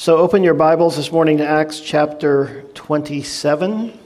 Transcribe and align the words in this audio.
So 0.00 0.16
open 0.16 0.42
your 0.42 0.54
Bibles 0.54 0.96
this 0.96 1.12
morning 1.12 1.36
to 1.36 1.46
Acts 1.46 1.78
chapter 1.78 2.62
27. 2.72 3.98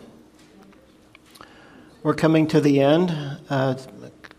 We're 2.02 2.14
coming 2.14 2.48
to 2.48 2.60
the 2.60 2.80
end. 2.80 3.12
Uh, 3.48 3.76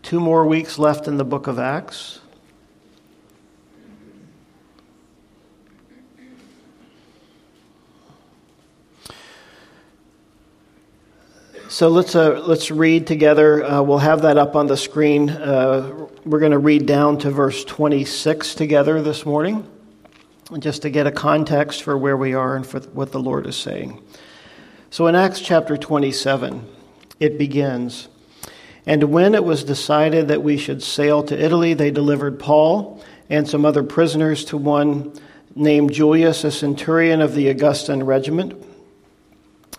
two 0.02 0.20
more 0.20 0.46
weeks 0.46 0.78
left 0.78 1.08
in 1.08 1.16
the 1.16 1.24
book 1.24 1.46
of 1.46 1.58
Acts. 1.58 2.20
So 11.68 11.88
let's 11.88 12.14
uh, 12.14 12.42
let's 12.46 12.70
read 12.70 13.06
together. 13.06 13.64
Uh, 13.64 13.80
we'll 13.80 13.96
have 13.96 14.20
that 14.20 14.36
up 14.36 14.56
on 14.56 14.66
the 14.66 14.76
screen. 14.76 15.30
Uh, 15.30 16.06
we're 16.26 16.40
going 16.40 16.52
to 16.52 16.58
read 16.58 16.84
down 16.84 17.16
to 17.20 17.30
verse 17.30 17.64
26 17.64 18.54
together 18.56 19.00
this 19.00 19.24
morning 19.24 19.66
just 20.58 20.82
to 20.82 20.90
get 20.90 21.06
a 21.06 21.12
context 21.12 21.82
for 21.82 21.98
where 21.98 22.16
we 22.16 22.34
are 22.34 22.56
and 22.56 22.66
for 22.66 22.80
what 22.80 23.12
the 23.12 23.20
Lord 23.20 23.46
is 23.46 23.56
saying. 23.56 24.02
So 24.90 25.06
in 25.08 25.14
Acts 25.14 25.40
chapter 25.40 25.76
27, 25.76 26.64
it 27.18 27.38
begins 27.38 28.08
And 28.86 29.04
when 29.04 29.34
it 29.34 29.44
was 29.44 29.64
decided 29.64 30.28
that 30.28 30.44
we 30.44 30.56
should 30.56 30.82
sail 30.82 31.24
to 31.24 31.44
Italy, 31.44 31.74
they 31.74 31.90
delivered 31.90 32.38
Paul 32.38 33.02
and 33.28 33.48
some 33.48 33.64
other 33.64 33.82
prisoners 33.82 34.44
to 34.46 34.56
one 34.56 35.12
named 35.56 35.92
Julius, 35.92 36.44
a 36.44 36.52
centurion 36.52 37.20
of 37.20 37.34
the 37.34 37.48
Augustan 37.48 38.04
regiment. 38.04 38.54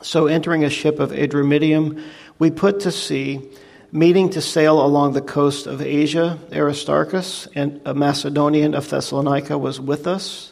So 0.02 0.28
entering 0.28 0.66
a 0.66 0.70
ship 0.70 1.00
of 1.00 1.12
Adramyttium, 1.12 2.04
we 2.38 2.52
put 2.52 2.82
to 2.82 2.92
sea 2.92 3.50
meeting 3.92 4.30
to 4.32 4.42
sail 4.42 4.86
along 4.86 5.14
the 5.14 5.22
coast 5.22 5.66
of 5.66 5.82
Asia. 5.82 6.38
Aristarchus, 6.52 7.48
and 7.56 7.80
a 7.86 7.94
Macedonian 7.94 8.74
of 8.74 8.90
Thessalonica, 8.90 9.58
was 9.58 9.80
with 9.80 10.06
us. 10.06 10.52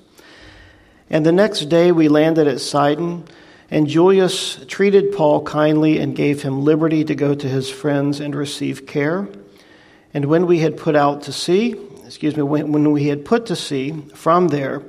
And 1.09 1.25
the 1.25 1.31
next 1.31 1.69
day 1.69 1.91
we 1.91 2.07
landed 2.07 2.47
at 2.47 2.61
Sidon, 2.61 3.25
and 3.69 3.87
Julius 3.87 4.63
treated 4.67 5.11
Paul 5.11 5.43
kindly 5.43 5.99
and 5.99 6.15
gave 6.15 6.41
him 6.41 6.63
liberty 6.63 7.03
to 7.05 7.15
go 7.15 7.35
to 7.35 7.47
his 7.47 7.69
friends 7.69 8.19
and 8.19 8.35
receive 8.35 8.87
care. 8.87 9.27
And 10.13 10.25
when 10.25 10.47
we 10.47 10.59
had 10.59 10.77
put 10.77 10.95
out 10.95 11.23
to 11.23 11.33
sea, 11.33 11.75
excuse 12.05 12.35
me, 12.35 12.43
when, 12.43 12.71
when 12.71 12.91
we 12.91 13.05
had 13.05 13.25
put 13.25 13.47
to 13.47 13.55
sea 13.55 13.91
from 14.13 14.47
there, 14.47 14.83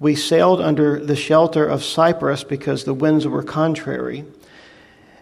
we 0.00 0.14
sailed 0.14 0.60
under 0.60 1.04
the 1.04 1.16
shelter 1.16 1.66
of 1.66 1.82
Cyprus 1.82 2.44
because 2.44 2.84
the 2.84 2.94
winds 2.94 3.26
were 3.26 3.42
contrary. 3.42 4.24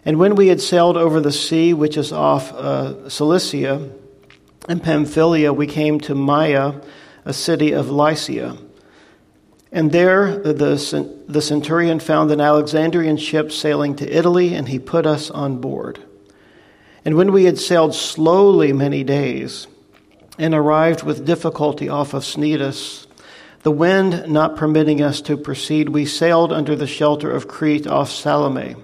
And 0.05 0.19
when 0.19 0.35
we 0.35 0.47
had 0.47 0.61
sailed 0.61 0.95
over 0.95 1.19
the 1.19 1.31
sea, 1.31 1.73
which 1.73 1.97
is 1.97 2.13
off 2.13 2.53
uh, 2.53 3.09
Cilicia 3.09 3.89
and 4.69 4.83
Pamphylia, 4.83 5.51
we 5.51 5.67
came 5.67 5.99
to 6.01 6.15
Myra, 6.15 6.81
a 7.25 7.33
city 7.33 7.71
of 7.71 7.89
Lycia. 7.89 8.57
And 9.77 9.91
there 9.91 10.39
the, 10.39 11.23
the 11.27 11.39
centurion 11.39 11.99
found 11.99 12.31
an 12.31 12.41
Alexandrian 12.41 13.15
ship 13.15 13.51
sailing 13.51 13.95
to 13.97 14.11
Italy, 14.11 14.55
and 14.55 14.67
he 14.67 14.79
put 14.79 15.05
us 15.05 15.29
on 15.29 15.61
board. 15.61 15.99
And 17.05 17.13
when 17.13 17.31
we 17.31 17.43
had 17.43 17.59
sailed 17.59 17.93
slowly 17.93 18.73
many 18.73 19.03
days 19.03 19.67
and 20.39 20.55
arrived 20.55 21.03
with 21.03 21.27
difficulty 21.27 21.89
off 21.89 22.15
of 22.15 22.23
Cnidus, 22.23 23.05
the 23.61 23.69
wind 23.69 24.27
not 24.27 24.55
permitting 24.55 25.03
us 25.03 25.21
to 25.21 25.37
proceed, 25.37 25.89
we 25.89 26.07
sailed 26.07 26.51
under 26.51 26.75
the 26.75 26.87
shelter 26.87 27.29
of 27.29 27.47
Crete 27.47 27.85
off 27.85 28.09
Salmone. 28.09 28.83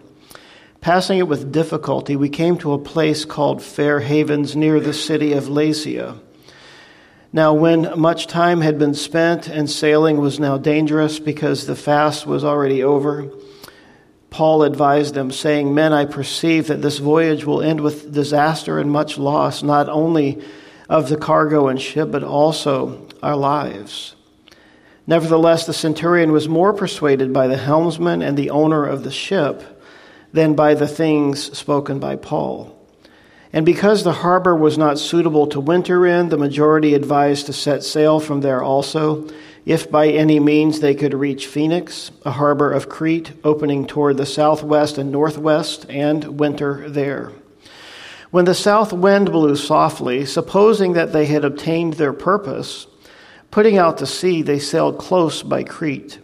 Passing 0.80 1.17
it 1.17 1.27
with 1.27 1.52
difficulty, 1.52 2.16
we 2.16 2.30
came 2.30 2.55
to 2.59 2.71
a 2.71 2.77
place 2.77 3.25
called 3.25 3.64
Fair 3.64 3.99
Havens 4.02 4.55
near 4.55 4.80
the 4.80 4.94
city 4.94 5.33
of 5.33 5.45
Lasea. 5.45 6.19
Now, 7.36 7.56
when 7.56 8.00
much 8.00 8.28
time 8.28 8.62
had 8.62 8.78
been 8.78 8.94
spent 8.94 9.48
and 9.48 9.67
sailing 9.67 10.20
was 10.20 10.39
now 10.39 10.59
dangerous 10.59 11.17
because 11.17 11.66
the 11.66 11.76
fast 11.76 12.28
was 12.28 12.44
already 12.44 12.84
over, 12.84 13.28
Paul 14.30 14.62
advised 14.62 15.16
them, 15.16 15.31
saying, 15.31 15.73
Men, 15.73 15.94
I 15.94 16.06
perceive 16.06 16.67
that 16.67 16.84
this 16.84 17.00
voyage 17.00 17.44
will 17.44 17.64
end 17.64 17.81
with 17.81 18.14
disaster 18.14 18.78
and 18.78 18.92
much 18.92 19.17
loss, 19.17 19.64
not 19.64 19.89
only 19.89 20.44
of 20.88 21.10
the 21.10 21.17
cargo 21.17 21.70
and 21.70 21.82
ship, 21.82 22.11
but 22.11 22.23
also 22.23 23.08
our 23.23 23.36
lives. 23.36 24.15
Nevertheless, 25.08 25.65
the 25.65 25.73
centurion 25.73 26.32
was 26.32 26.48
more 26.48 26.71
persuaded 26.71 27.33
by 27.33 27.48
the 27.48 27.58
helmsman 27.58 28.21
and 28.21 28.38
the 28.38 28.52
owner 28.52 28.86
of 28.86 29.04
the 29.04 29.11
ship 29.11 29.82
than 30.33 30.54
by 30.54 30.76
the 30.76 30.88
things 30.88 31.58
spoken 31.58 32.00
by 32.00 32.15
Paul. 32.15 32.80
And 33.53 33.67
because 33.67 34.03
the 34.03 34.14
harbor 34.14 34.55
was 34.55 34.80
not 34.80 34.97
suitable 34.97 35.45
to 35.47 35.59
winter 35.59 36.08
in, 36.08 36.30
the 36.30 36.37
majority 36.37 36.95
advised 36.95 37.45
to 37.45 37.53
set 37.53 37.83
sail 37.83 38.19
from 38.19 38.41
there 38.41 38.64
also, 38.64 39.30
if 39.64 39.91
by 39.91 40.08
any 40.09 40.39
means 40.39 40.80
they 40.80 40.95
could 40.95 41.14
reach 41.14 41.45
Phoenix, 41.45 42.11
a 42.25 42.31
harbor 42.31 42.71
of 42.71 42.89
Crete 42.89 43.31
opening 43.43 43.86
toward 43.86 44.17
the 44.17 44.25
southwest 44.25 44.97
and 44.97 45.11
northwest, 45.11 45.86
and 45.87 46.39
winter 46.39 46.89
there. 46.89 47.31
When 48.31 48.45
the 48.45 48.55
south 48.55 48.91
wind 48.91 49.31
blew 49.31 49.55
softly, 49.55 50.25
supposing 50.25 50.93
that 50.93 51.14
they 51.14 51.27
had 51.27 51.45
obtained 51.45 51.93
their 51.93 52.14
purpose, 52.14 52.87
putting 53.52 53.77
out 53.77 53.99
to 53.99 54.08
sea, 54.08 54.41
they 54.41 54.58
sailed 54.58 54.97
close 54.97 55.43
by 55.43 55.61
Crete. 55.64 56.17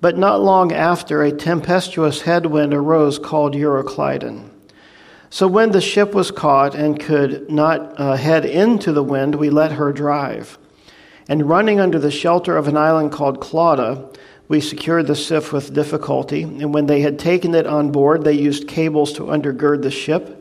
But 0.00 0.16
not 0.16 0.40
long 0.40 0.70
after, 0.70 1.24
a 1.24 1.32
tempestuous 1.32 2.20
headwind 2.20 2.72
arose 2.72 3.18
called 3.18 3.54
Euroclydon. 3.54 4.50
So 5.30 5.46
when 5.46 5.72
the 5.72 5.80
ship 5.80 6.14
was 6.14 6.30
caught 6.30 6.74
and 6.74 6.98
could 6.98 7.50
not 7.50 8.00
uh, 8.00 8.16
head 8.16 8.46
into 8.46 8.92
the 8.92 9.02
wind, 9.02 9.34
we 9.34 9.50
let 9.50 9.72
her 9.72 9.92
drive. 9.92 10.58
And 11.28 11.48
running 11.48 11.78
under 11.78 11.98
the 11.98 12.10
shelter 12.10 12.56
of 12.56 12.68
an 12.68 12.76
island 12.76 13.12
called 13.12 13.40
Clauda, 13.40 14.08
we 14.48 14.62
secured 14.62 15.06
the 15.06 15.14
skiff 15.14 15.52
with 15.52 15.74
difficulty. 15.74 16.42
And 16.42 16.72
when 16.72 16.86
they 16.86 17.02
had 17.02 17.18
taken 17.18 17.54
it 17.54 17.66
on 17.66 17.92
board, 17.92 18.24
they 18.24 18.32
used 18.32 18.66
cables 18.66 19.12
to 19.14 19.24
undergird 19.24 19.82
the 19.82 19.90
ship. 19.90 20.34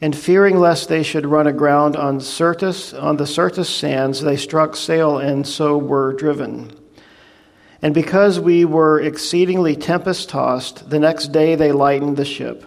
And 0.00 0.16
fearing 0.16 0.58
lest 0.58 0.88
they 0.88 1.04
should 1.04 1.26
run 1.26 1.46
aground 1.46 1.94
on 1.94 2.20
Syrtis, 2.20 2.92
on 2.92 3.18
the 3.18 3.26
Syrtis 3.26 3.68
sands, 3.68 4.20
they 4.20 4.36
struck 4.36 4.74
sail 4.74 5.18
and 5.18 5.46
so 5.46 5.78
were 5.78 6.14
driven. 6.14 6.72
And 7.82 7.94
because 7.94 8.40
we 8.40 8.64
were 8.64 9.00
exceedingly 9.00 9.76
tempest 9.76 10.28
tossed, 10.28 10.90
the 10.90 10.98
next 10.98 11.28
day 11.28 11.54
they 11.54 11.70
lightened 11.70 12.16
the 12.16 12.24
ship. 12.24 12.64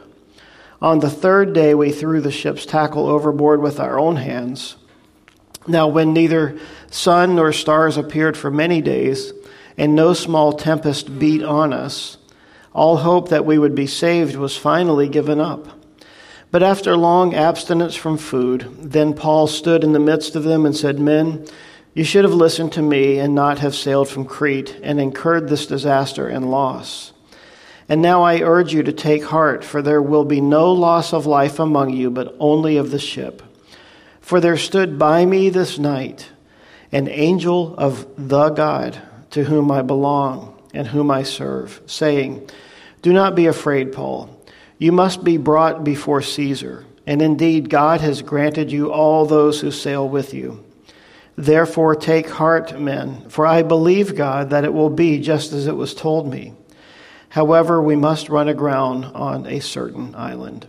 On 0.83 0.99
the 0.99 1.09
third 1.09 1.53
day, 1.53 1.73
we 1.73 1.93
threw 1.93 2.19
the 2.19 2.29
ship's 2.29 2.65
tackle 2.65 3.07
overboard 3.07 3.61
with 3.61 3.79
our 3.79 3.97
own 3.97 4.17
hands. 4.17 4.75
Now, 5.65 5.87
when 5.87 6.11
neither 6.11 6.59
sun 6.91 7.37
nor 7.37 7.53
stars 7.53 7.95
appeared 7.95 8.35
for 8.35 8.51
many 8.51 8.81
days, 8.81 9.31
and 9.77 9.95
no 9.95 10.11
small 10.11 10.51
tempest 10.51 11.17
beat 11.17 11.41
on 11.41 11.71
us, 11.71 12.17
all 12.73 12.97
hope 12.97 13.29
that 13.29 13.45
we 13.45 13.57
would 13.57 13.75
be 13.75 13.87
saved 13.87 14.35
was 14.35 14.57
finally 14.57 15.07
given 15.07 15.39
up. 15.39 15.69
But 16.51 16.63
after 16.63 16.97
long 16.97 17.33
abstinence 17.33 17.95
from 17.95 18.17
food, 18.17 18.67
then 18.77 19.13
Paul 19.13 19.47
stood 19.47 19.85
in 19.85 19.93
the 19.93 19.99
midst 19.99 20.35
of 20.35 20.43
them 20.43 20.65
and 20.65 20.75
said, 20.75 20.99
Men, 20.99 21.45
you 21.93 22.03
should 22.03 22.25
have 22.25 22.33
listened 22.33 22.73
to 22.73 22.81
me 22.81 23.19
and 23.19 23.33
not 23.33 23.59
have 23.59 23.73
sailed 23.73 24.09
from 24.09 24.25
Crete 24.25 24.77
and 24.83 24.99
incurred 24.99 25.47
this 25.47 25.65
disaster 25.65 26.27
and 26.27 26.51
loss. 26.51 27.12
And 27.89 28.01
now 28.01 28.23
I 28.23 28.41
urge 28.41 28.73
you 28.73 28.83
to 28.83 28.93
take 28.93 29.23
heart, 29.23 29.63
for 29.63 29.81
there 29.81 30.01
will 30.01 30.25
be 30.25 30.41
no 30.41 30.71
loss 30.71 31.13
of 31.13 31.25
life 31.25 31.59
among 31.59 31.91
you, 31.91 32.09
but 32.09 32.35
only 32.39 32.77
of 32.77 32.91
the 32.91 32.99
ship. 32.99 33.41
For 34.21 34.39
there 34.39 34.57
stood 34.57 34.97
by 34.97 35.25
me 35.25 35.49
this 35.49 35.77
night 35.77 36.29
an 36.91 37.07
angel 37.09 37.75
of 37.75 38.05
the 38.17 38.49
God 38.49 39.01
to 39.31 39.43
whom 39.43 39.71
I 39.71 39.81
belong 39.81 40.61
and 40.73 40.87
whom 40.87 41.11
I 41.11 41.23
serve, 41.23 41.81
saying, 41.87 42.49
Do 43.01 43.11
not 43.11 43.35
be 43.35 43.47
afraid, 43.47 43.91
Paul. 43.91 44.29
You 44.77 44.91
must 44.91 45.23
be 45.23 45.37
brought 45.37 45.83
before 45.83 46.21
Caesar. 46.21 46.85
And 47.05 47.21
indeed, 47.21 47.69
God 47.69 48.01
has 48.01 48.21
granted 48.21 48.71
you 48.71 48.91
all 48.91 49.25
those 49.25 49.59
who 49.59 49.71
sail 49.71 50.07
with 50.07 50.33
you. 50.33 50.63
Therefore, 51.35 51.95
take 51.95 52.29
heart, 52.29 52.79
men, 52.79 53.27
for 53.29 53.45
I 53.45 53.63
believe 53.63 54.15
God 54.15 54.51
that 54.51 54.63
it 54.63 54.73
will 54.73 54.89
be 54.89 55.19
just 55.19 55.51
as 55.51 55.67
it 55.67 55.75
was 55.75 55.93
told 55.93 56.29
me. 56.29 56.53
However, 57.33 57.81
we 57.81 57.95
must 57.95 58.29
run 58.29 58.47
aground 58.47 59.05
on 59.05 59.47
a 59.47 59.59
certain 59.59 60.13
island. 60.13 60.67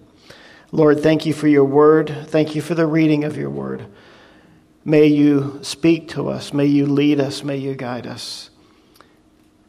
Lord, 0.73 1.03
thank 1.03 1.27
you 1.27 1.35
for 1.35 1.47
your 1.47 1.67
word. 1.67 2.25
Thank 2.29 2.55
you 2.55 2.63
for 2.63 2.75
the 2.75 2.87
reading 2.87 3.25
of 3.25 3.37
your 3.37 3.51
word. 3.51 3.85
May 4.83 5.09
you 5.09 5.59
speak 5.61 6.09
to 6.13 6.31
us. 6.31 6.55
May 6.55 6.65
you 6.65 6.87
lead 6.87 7.21
us. 7.21 7.45
May 7.45 7.59
you 7.59 7.75
guide 7.75 8.07
us. 8.07 8.49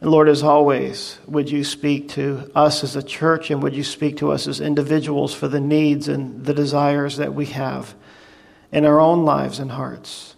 And 0.00 0.10
Lord, 0.10 0.26
as 0.30 0.42
always, 0.42 1.18
would 1.26 1.50
you 1.50 1.64
speak 1.64 2.08
to 2.10 2.50
us 2.54 2.82
as 2.82 2.96
a 2.96 3.02
church 3.02 3.50
and 3.50 3.62
would 3.62 3.74
you 3.74 3.84
speak 3.84 4.16
to 4.16 4.32
us 4.32 4.46
as 4.46 4.62
individuals 4.62 5.34
for 5.34 5.48
the 5.48 5.60
needs 5.60 6.08
and 6.08 6.46
the 6.46 6.54
desires 6.54 7.18
that 7.18 7.34
we 7.34 7.44
have 7.46 7.94
in 8.72 8.86
our 8.86 9.00
own 9.00 9.26
lives 9.26 9.58
and 9.58 9.72
hearts? 9.72 10.34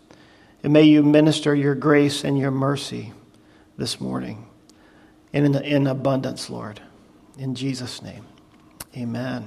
And 0.64 0.72
may 0.72 0.82
you 0.82 1.04
minister 1.04 1.54
your 1.54 1.76
grace 1.76 2.24
and 2.24 2.36
your 2.36 2.50
mercy 2.50 3.12
this 3.76 4.00
morning 4.00 4.47
and 5.32 5.44
in, 5.44 5.64
in 5.64 5.86
abundance, 5.86 6.50
Lord. 6.50 6.80
In 7.38 7.54
Jesus' 7.54 8.02
name, 8.02 8.24
amen. 8.96 9.46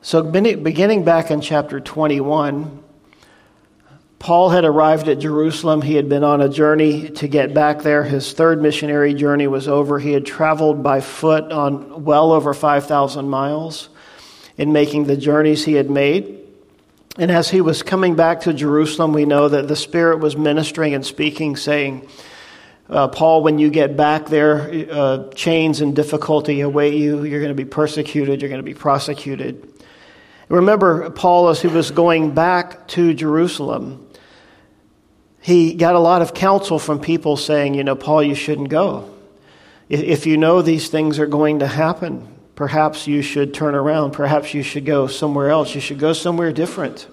So, 0.00 0.22
beginning 0.22 1.04
back 1.04 1.30
in 1.30 1.40
chapter 1.40 1.78
21, 1.78 2.82
Paul 4.18 4.50
had 4.50 4.64
arrived 4.64 5.08
at 5.08 5.18
Jerusalem. 5.18 5.82
He 5.82 5.94
had 5.94 6.08
been 6.08 6.22
on 6.24 6.40
a 6.40 6.48
journey 6.48 7.10
to 7.10 7.28
get 7.28 7.54
back 7.54 7.82
there. 7.82 8.04
His 8.04 8.32
third 8.32 8.62
missionary 8.62 9.14
journey 9.14 9.48
was 9.48 9.66
over. 9.68 9.98
He 9.98 10.12
had 10.12 10.24
traveled 10.24 10.82
by 10.82 11.00
foot 11.00 11.50
on 11.52 12.04
well 12.04 12.32
over 12.32 12.54
5,000 12.54 13.28
miles 13.28 13.88
in 14.56 14.72
making 14.72 15.04
the 15.04 15.16
journeys 15.16 15.64
he 15.64 15.74
had 15.74 15.90
made. 15.90 16.41
And 17.18 17.30
as 17.30 17.50
he 17.50 17.60
was 17.60 17.82
coming 17.82 18.14
back 18.14 18.40
to 18.42 18.54
Jerusalem, 18.54 19.12
we 19.12 19.26
know 19.26 19.48
that 19.48 19.68
the 19.68 19.76
Spirit 19.76 20.20
was 20.20 20.34
ministering 20.34 20.94
and 20.94 21.04
speaking, 21.04 21.56
saying, 21.56 22.08
uh, 22.88 23.08
Paul, 23.08 23.42
when 23.42 23.58
you 23.58 23.70
get 23.70 23.96
back 23.96 24.26
there, 24.26 24.88
uh, 24.90 25.28
chains 25.34 25.82
and 25.82 25.94
difficulty 25.94 26.62
await 26.62 26.94
you. 26.94 27.24
You're 27.24 27.40
going 27.40 27.54
to 27.54 27.54
be 27.54 27.68
persecuted. 27.68 28.40
You're 28.40 28.48
going 28.48 28.60
to 28.60 28.64
be 28.64 28.74
prosecuted. 28.74 29.68
Remember, 30.48 31.10
Paul, 31.10 31.48
as 31.48 31.60
he 31.60 31.68
was 31.68 31.90
going 31.90 32.34
back 32.34 32.88
to 32.88 33.14
Jerusalem, 33.14 34.06
he 35.40 35.74
got 35.74 35.94
a 35.94 35.98
lot 35.98 36.22
of 36.22 36.34
counsel 36.34 36.78
from 36.78 37.00
people 37.00 37.36
saying, 37.36 37.74
you 37.74 37.84
know, 37.84 37.96
Paul, 37.96 38.22
you 38.22 38.34
shouldn't 38.34 38.68
go. 38.68 39.10
If 39.88 40.26
you 40.26 40.36
know 40.38 40.62
these 40.62 40.88
things 40.88 41.18
are 41.18 41.26
going 41.26 41.58
to 41.58 41.66
happen, 41.66 42.31
perhaps 42.54 43.06
you 43.06 43.22
should 43.22 43.54
turn 43.54 43.74
around. 43.74 44.12
Perhaps 44.12 44.54
you 44.54 44.62
should 44.62 44.84
go 44.84 45.06
somewhere 45.06 45.50
else. 45.50 45.74
You 45.74 45.80
should 45.80 45.98
go 45.98 46.12
somewhere 46.12 46.52
different. 46.52 47.08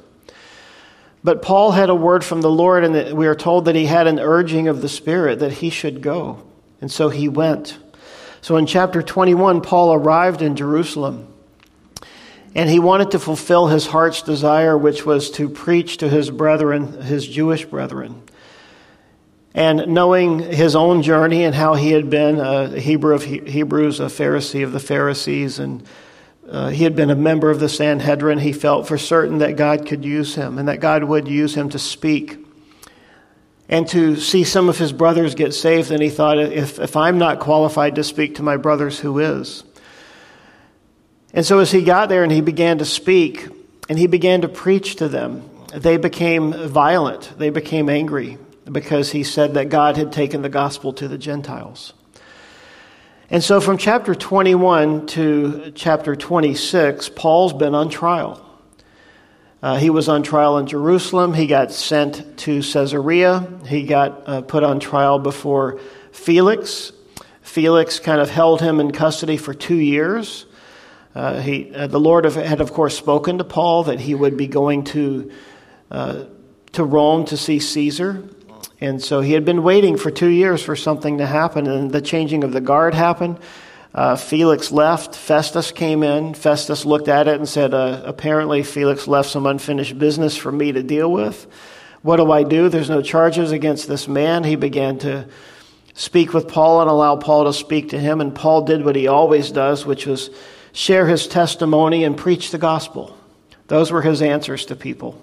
But 1.24 1.42
Paul 1.42 1.72
had 1.72 1.90
a 1.90 1.96
word 1.96 2.24
from 2.24 2.42
the 2.42 2.50
Lord, 2.50 2.84
and 2.84 3.18
we 3.18 3.28
are 3.28 3.36
told 3.36 3.66
that 3.66 3.76
he 3.76 3.86
had 3.86 4.08
an 4.08 4.20
urging 4.20 4.68
of 4.68 4.82
the 4.82 4.90
Spirit 4.90 5.40
that 5.40 5.54
he 5.54 5.70
should 5.70 6.02
go. 6.02 6.44
And 6.82 6.90
so 6.90 7.10
he 7.10 7.28
went. 7.28 7.78
So 8.42 8.56
in 8.56 8.66
chapter 8.66 9.02
21, 9.02 9.62
Paul 9.62 9.94
arrived 9.94 10.42
in 10.42 10.56
Jerusalem. 10.56 11.28
And 12.56 12.70
he 12.70 12.80
wanted 12.80 13.12
to 13.12 13.20
fulfill 13.20 13.68
his 13.68 13.88
heart's 13.88 14.22
desire, 14.22 14.78
which 14.78 15.06
was 15.06 15.30
to 15.32 15.50
preach 15.50 15.98
to 15.98 16.10
his 16.10 16.32
brethren, 16.32 17.02
his 17.02 17.28
Jewish 17.28 17.66
brethren. 17.66 18.24
And 19.54 19.88
knowing 19.88 20.40
his 20.40 20.76
own 20.76 21.02
journey 21.02 21.44
and 21.44 21.56
how 21.56 21.74
he 21.74 21.92
had 21.92 22.10
been 22.10 22.40
a 22.40 22.80
Hebrew 22.80 23.16
of 23.16 23.24
Hebrews, 23.24 24.00
a 24.00 24.04
Pharisee 24.06 24.64
of 24.64 24.72
the 24.72 24.80
Pharisees, 24.80 25.58
and 25.58 25.84
uh, 26.48 26.70
he 26.70 26.84
had 26.84 26.96
been 26.96 27.10
a 27.10 27.16
member 27.16 27.50
of 27.50 27.60
the 27.60 27.70
Sanhedrin, 27.70 28.40
he 28.40 28.54
felt 28.54 28.88
for 28.88 28.98
certain 28.98 29.40
that 29.40 29.56
God 29.56 29.88
could 29.88 30.06
use 30.06 30.36
him 30.36 30.58
and 30.58 30.68
that 30.68 30.80
God 30.80 31.04
would 31.04 31.28
use 31.28 31.56
him 31.56 31.70
to 31.70 31.80
speak 31.80 32.38
and 33.68 33.88
to 33.90 34.16
see 34.16 34.44
some 34.44 34.68
of 34.68 34.78
his 34.78 34.92
brothers 34.92 35.36
get 35.36 35.54
saved. 35.54 35.92
And 35.92 36.02
he 36.02 36.10
thought, 36.10 36.40
if, 36.40 36.80
if 36.80 36.96
I'm 36.96 37.18
not 37.18 37.40
qualified 37.40 37.96
to 37.96 38.04
speak 38.04 38.36
to 38.36 38.44
my 38.44 38.58
brothers, 38.58 39.00
who 39.00 39.20
is? 39.20 39.64
And 41.34 41.46
so 41.46 41.60
as 41.60 41.72
he 41.72 41.84
got 41.84 42.10
there 42.10 42.24
and 42.24 42.32
he 42.32 42.42
began 42.42 42.80
to 42.80 42.86
speak 42.86 43.48
and 43.88 44.00
he 44.00 44.08
began 44.08 44.42
to 44.42 44.48
preach 44.48 44.96
to 44.98 45.08
them, 45.08 45.48
they 45.74 45.98
became 45.98 46.52
violent. 46.68 47.32
They 47.38 47.52
became 47.52 47.90
angry 47.90 48.40
because 48.72 49.12
he 49.12 49.24
said 49.24 49.54
that 49.56 49.70
God 49.70 49.98
had 49.98 50.12
taken 50.12 50.42
the 50.42 50.50
gospel 50.50 50.94
to 50.94 51.08
the 51.08 51.18
Gentiles. 51.18 51.94
And 53.32 53.44
so 53.44 53.62
from 53.62 53.78
chapter 53.78 54.16
21 54.16 55.06
to 55.08 55.72
chapter 55.76 56.16
26, 56.16 57.10
Paul's 57.10 57.54
been 57.54 57.76
on 57.76 57.90
trial. 57.90 58.46
Uh, 59.62 59.78
he 59.78 59.90
was 59.90 60.08
on 60.08 60.24
trial 60.24 60.58
in 60.58 60.66
Jerusalem. 60.66 61.34
He 61.34 61.46
got 61.46 61.72
sent 61.72 62.38
to 62.40 62.62
Caesarea. 62.62 63.48
He 63.68 63.84
got 63.84 64.24
uh, 64.28 64.42
put 64.42 64.64
on 64.64 64.80
trial 64.80 65.20
before 65.20 65.80
Felix. 66.12 66.92
Felix 67.42 68.00
kind 68.00 68.22
of 68.22 68.30
held 68.30 68.62
him 68.62 68.80
in 68.80 68.92
custody 68.92 69.38
for 69.38 69.54
two 69.54 69.76
years. 69.76 70.46
Uh, 71.14 71.42
he, 71.42 71.74
uh, 71.74 71.88
the 71.88 72.00
Lord 72.00 72.26
had, 72.26 72.62
of 72.62 72.72
course, 72.72 72.98
spoken 72.98 73.40
to 73.40 73.44
Paul 73.44 73.84
that 73.86 74.00
he 74.00 74.16
would 74.16 74.38
be 74.38 74.48
going 74.48 74.86
to, 74.86 75.32
uh, 75.92 76.24
to 76.72 76.84
Rome 76.84 77.26
to 77.26 77.38
see 77.38 77.60
Caesar. 77.60 78.24
And 78.82 79.02
so 79.02 79.22
he 79.22 79.34
had 79.34 79.44
been 79.44 79.64
waiting 79.64 79.98
for 79.98 80.10
two 80.10 80.30
years 80.30 80.64
for 80.64 80.76
something 80.76 81.18
to 81.18 81.26
happen, 81.26 81.68
and 81.68 81.92
the 81.92 82.02
changing 82.02 82.44
of 82.44 82.54
the 82.54 82.62
guard 82.62 82.94
happened. 82.94 83.40
Uh, 83.94 84.16
Felix 84.16 84.72
left. 84.72 85.16
Festus 85.16 85.72
came 85.72 86.04
in. 86.04 86.34
Festus 86.34 86.86
looked 86.86 87.08
at 87.08 87.28
it 87.28 87.36
and 87.36 87.50
said, 87.50 87.74
uh, 87.74 88.02
Apparently, 88.06 88.64
Felix 88.64 89.08
left 89.08 89.30
some 89.30 89.46
unfinished 89.46 89.98
business 89.98 90.38
for 90.38 90.52
me 90.52 90.72
to 90.72 90.84
deal 90.84 91.12
with. 91.12 91.48
What 92.02 92.18
do 92.18 92.32
I 92.32 92.44
do? 92.44 92.70
There's 92.70 92.90
no 92.90 93.02
charges 93.02 93.52
against 93.52 93.88
this 93.88 94.08
man. 94.08 94.44
He 94.44 94.56
began 94.56 95.00
to 95.00 95.28
speak 95.94 96.34
with 96.34 96.48
Paul 96.48 96.82
and 96.82 96.90
allow 96.90 97.18
Paul 97.18 97.46
to 97.46 97.54
speak 97.54 97.90
to 97.90 98.00
him. 98.00 98.22
And 98.22 98.34
Paul 98.34 98.62
did 98.62 98.86
what 98.86 98.96
he 98.96 99.08
always 99.08 99.52
does, 99.52 99.86
which 99.86 100.06
was 100.06 100.30
share 100.72 101.08
his 101.08 101.28
testimony 101.28 102.04
and 102.04 102.16
preach 102.16 102.52
the 102.52 102.58
gospel. 102.58 103.18
Those 103.68 103.92
were 103.92 104.02
his 104.02 104.22
answers 104.22 104.66
to 104.68 104.76
people, 104.76 105.22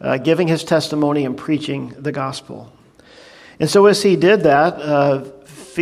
uh, 0.00 0.18
giving 0.18 0.48
his 0.48 0.64
testimony 0.64 1.24
and 1.24 1.36
preaching 1.36 1.94
the 1.98 2.12
gospel. 2.12 2.72
And 3.58 3.70
so, 3.70 3.86
as 3.86 4.02
he 4.02 4.16
did 4.16 4.42
that, 4.42 4.74
uh, 4.74 5.24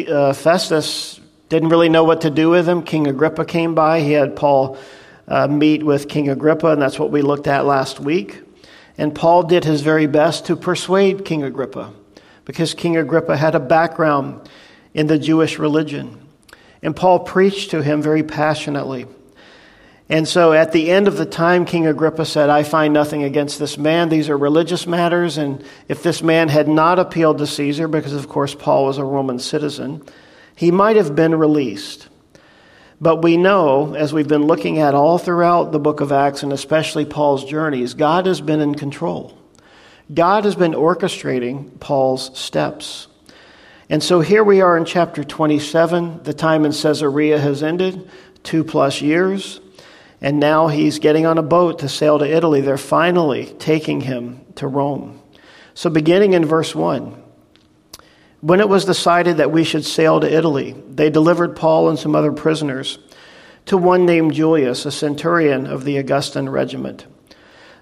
uh, 0.09 0.33
Festus 0.33 1.21
didn't 1.49 1.69
really 1.69 1.89
know 1.89 2.05
what 2.05 2.23
to 2.23 2.31
do 2.31 2.51
with 2.51 2.69
him. 2.69 2.83
King 2.83 3.07
Agrippa 3.07 3.45
came 3.45 3.75
by. 3.75 4.01
He 4.01 4.13
had 4.13 4.37
Paul 4.37 4.79
uh, 5.27 5.49
meet 5.49 5.83
with 5.83 6.09
King 6.09 6.29
Agrippa, 6.29 6.69
and 6.69 6.81
that's 6.81 6.99
what 6.99 7.11
we 7.11 7.23
looked 7.23 7.47
at 7.47 7.65
last 7.67 8.01
week. 8.01 8.43
And 8.97 9.15
Paul 9.15 9.43
did 9.45 9.65
his 9.65 9.81
very 9.81 10.07
best 10.07 10.47
to 10.47 10.57
persuade 10.57 11.25
King 11.25 11.43
Agrippa 11.43 11.93
because 12.45 12.75
King 12.75 12.97
Agrippa 12.97 13.37
had 13.37 13.55
a 13.55 13.61
background 13.61 14.49
in 14.93 15.07
the 15.07 15.19
Jewish 15.19 15.59
religion. 15.59 16.21
And 16.83 16.95
Paul 16.95 17.21
preached 17.21 17.71
to 17.71 17.83
him 17.83 18.03
very 18.03 18.23
passionately. 18.23 19.07
And 20.15 20.29
so 20.29 20.53
at 20.53 20.71
the 20.71 20.93
end 20.93 21.09
of 21.09 21.17
the 21.17 21.27
time, 21.27 21.65
King 21.65 21.89
Agrippa 21.89 22.25
said, 22.25 22.49
I 22.49 22.63
find 22.63 22.95
nothing 22.95 23.25
against 23.25 23.59
this 23.59 23.77
man. 23.77 24.11
These 24.11 24.29
are 24.29 24.39
religious 24.39 24.87
matters. 24.87 25.39
And 25.39 25.65
if 25.89 26.05
this 26.05 26.23
man 26.23 26.49
had 26.49 26.69
not 26.69 27.01
appealed 27.01 27.39
to 27.39 27.49
Caesar, 27.49 27.89
because 27.89 28.13
of 28.13 28.29
course 28.29 28.55
Paul 28.55 28.85
was 28.85 28.99
a 28.99 29.05
Roman 29.05 29.41
citizen, 29.41 30.05
he 30.55 30.71
might 30.71 30.95
have 30.95 31.17
been 31.17 31.35
released. 31.35 32.07
But 33.01 33.23
we 33.23 33.37
know, 33.37 33.97
as 33.97 34.13
we've 34.13 34.29
been 34.29 34.47
looking 34.47 34.79
at 34.79 34.95
all 34.95 35.19
throughout 35.19 35.73
the 35.73 35.81
book 35.81 36.01
of 36.01 36.13
Acts 36.13 36.45
and 36.45 36.53
especially 36.53 37.05
Paul's 37.05 37.45
journeys, 37.45 37.95
God 37.95 38.27
has 38.27 38.41
been 38.41 38.61
in 38.61 38.77
control. 38.77 39.37
God 40.15 40.45
has 40.45 40.55
been 40.55 40.75
orchestrating 40.75 41.81
Paul's 41.81 42.39
steps. 42.39 43.09
And 43.91 44.01
so 44.01 44.21
here 44.21 44.45
we 44.45 44.61
are 44.61 44.77
in 44.77 44.85
chapter 44.85 45.25
27. 45.25 46.23
The 46.23 46.35
time 46.35 46.65
in 46.65 46.71
Caesarea 46.71 47.41
has 47.41 47.65
ended, 47.65 48.09
two 48.45 48.63
plus 48.63 49.03
years. 49.03 49.61
And 50.25 50.41
now 50.41 50.69
he's 50.69 51.01
getting 51.01 51.27
on 51.27 51.37
a 51.37 51.43
boat 51.43 51.81
to 51.81 51.89
sail 51.91 52.19
to 52.19 52.25
Italy. 52.25 52.63
They're 52.63 52.79
finally 52.79 53.45
taking 53.59 54.01
him 54.01 54.41
to 54.55 54.67
Rome. 54.67 55.21
So, 55.75 55.91
beginning 55.91 56.33
in 56.33 56.47
verse 56.47 56.75
1, 56.75 57.23
when 58.41 58.61
it 58.61 58.69
was 58.71 58.87
decided 58.87 59.37
that 59.37 59.53
we 59.53 59.65
should 59.65 59.85
sail 59.85 60.21
to 60.21 60.35
Italy, 60.35 60.83
they 60.89 61.11
delivered 61.11 61.57
Paul 61.57 61.91
and 61.91 61.99
some 61.99 62.17
other 62.17 62.33
prisoners 62.33 62.99
to 63.67 63.77
one 63.77 64.07
named 64.07 64.33
Julius, 64.33 64.87
a 64.87 64.91
centurion 64.91 65.67
of 65.67 65.85
the 65.85 65.99
Augustan 65.99 66.49
regiment. 66.49 67.05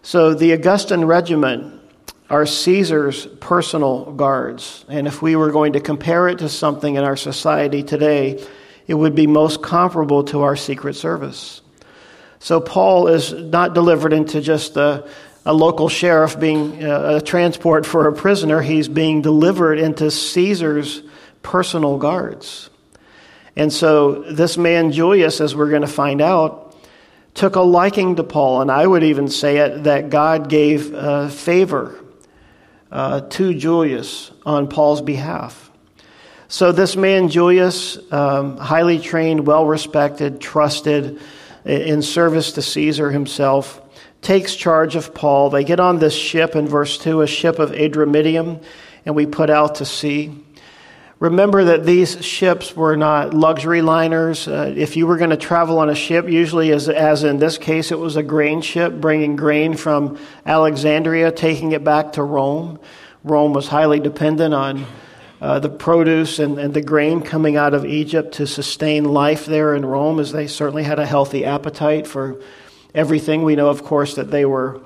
So, 0.03 0.35
the 0.35 0.51
Augustan 0.51 1.05
regiment 1.05 1.81
are 2.29 2.45
Caesar's 2.45 3.25
personal 3.39 4.15
guards. 4.15 4.85
And 4.89 5.07
if 5.07 5.23
we 5.23 5.37
were 5.37 5.53
going 5.53 5.75
to 5.75 5.81
compare 5.81 6.27
it 6.27 6.41
to 6.41 6.49
something 6.49 6.97
in 6.97 7.05
our 7.05 7.17
society 7.17 7.85
today, 7.85 8.45
it 8.89 8.95
would 8.95 9.15
be 9.15 9.29
most 9.29 9.63
comparable 9.63 10.25
to 10.25 10.43
our 10.43 10.57
Secret 10.57 10.97
Service. 10.97 11.62
So 12.43 12.61
Paul 12.61 13.07
is 13.07 13.33
not 13.33 13.73
delivered 13.73 14.13
into 14.13 14.41
just 14.41 14.77
a, 14.77 15.09
a 15.47 15.55
local 15.55 15.89
sheriff 15.89 16.41
being 16.41 16.85
uh, 16.85 17.19
a 17.19 17.21
transport 17.21 17.87
for 17.87 18.09
a 18.09 18.13
prisoner. 18.13 18.61
He's 18.61 18.89
being 18.89 19.23
delivered 19.23 19.79
into 19.79 20.11
Caesar's 20.11 21.03
personal 21.43 21.99
guards. 21.99 22.69
And 23.55 23.73
so 23.73 24.23
this 24.23 24.59
man, 24.59 24.91
Julius, 24.91 25.41
as 25.41 25.55
we're 25.55 25.69
going 25.69 25.83
to 25.83 25.87
find 25.87 26.21
out, 26.21 26.77
took 27.35 27.55
a 27.55 27.61
liking 27.61 28.17
to 28.17 28.25
Paul. 28.25 28.61
And 28.61 28.73
I 28.73 28.85
would 28.89 29.05
even 29.05 29.29
say 29.29 29.59
it 29.59 29.85
that 29.85 30.11
God 30.11 30.49
gave 30.49 30.93
uh, 30.93 31.29
favor 31.29 31.97
uh, 32.91 33.21
to 33.21 33.55
Julius 33.55 34.33
on 34.45 34.67
Paul's 34.67 35.01
behalf. 35.01 35.71
So, 36.49 36.73
this 36.73 36.97
man, 36.97 37.29
Julius, 37.29 37.99
um, 38.13 38.57
highly 38.57 38.99
trained, 38.99 39.47
well 39.47 39.65
respected, 39.65 40.41
trusted, 40.41 41.21
in 41.65 42.03
service 42.03 42.53
to 42.53 42.63
Caesar 42.63 43.11
himself, 43.11 43.81
takes 44.21 44.55
charge 44.55 44.97
of 44.97 45.15
Paul. 45.15 45.51
They 45.51 45.65
get 45.65 45.81
on 45.81 45.99
this 45.99 46.15
ship 46.15 46.57
in 46.57 46.69
verse 46.69 46.99
2, 46.99 47.23
a 47.23 47.27
ship 47.27 47.59
of 47.59 47.71
Adramyttium, 47.73 48.63
and 49.05 49.15
we 49.15 49.27
put 49.27 49.51
out 49.51 49.77
to 49.77 49.85
sea. 49.85 50.33
Remember 51.19 51.63
that 51.67 51.85
these 51.85 52.25
ships 52.25 52.75
were 52.75 52.97
not 52.97 53.33
luxury 53.33 53.81
liners. 53.81 54.49
Uh, 54.49 54.75
if 54.77 54.97
you 54.97 55.07
were 55.07 55.17
going 55.17 55.31
to 55.31 55.37
travel 55.37 55.79
on 55.79 55.89
a 55.89 55.95
ship, 55.95 56.29
usually, 56.29 56.73
as, 56.73 56.89
as 56.89 57.23
in 57.23 57.39
this 57.39 57.59
case, 57.59 57.93
it 57.93 57.99
was 57.99 58.17
a 58.17 58.25
grain 58.25 58.61
ship 58.61 58.95
bringing 58.95 59.37
grain 59.37 59.77
from 59.77 60.19
Alexandria, 60.45 61.31
taking 61.31 61.73
it 61.73 61.85
back 61.85 62.15
to 62.15 62.25
Rome. 62.25 62.81
Rome 63.23 63.53
was 63.53 63.69
highly 63.69 64.01
dependent 64.01 64.53
on 64.53 64.85
uh, 65.43 65.59
the 65.59 65.69
produce 65.69 66.39
and, 66.39 66.57
and 66.57 66.73
the 66.73 66.81
grain 66.81 67.21
coming 67.21 67.57
out 67.57 67.75
of 67.75 67.85
Egypt 67.85 68.35
to 68.35 68.47
sustain 68.47 69.03
life 69.03 69.45
there 69.45 69.75
in 69.75 69.85
Rome, 69.85 70.21
as 70.21 70.31
they 70.31 70.47
certainly 70.47 70.85
had 70.85 71.01
a 71.01 71.05
healthy 71.05 71.45
appetite 71.45 72.07
for 72.07 72.41
everything. 72.95 73.43
We 73.43 73.57
know, 73.57 73.69
of 73.69 73.83
course, 73.83 74.15
that 74.15 74.31
they 74.31 74.45
were 74.45 74.81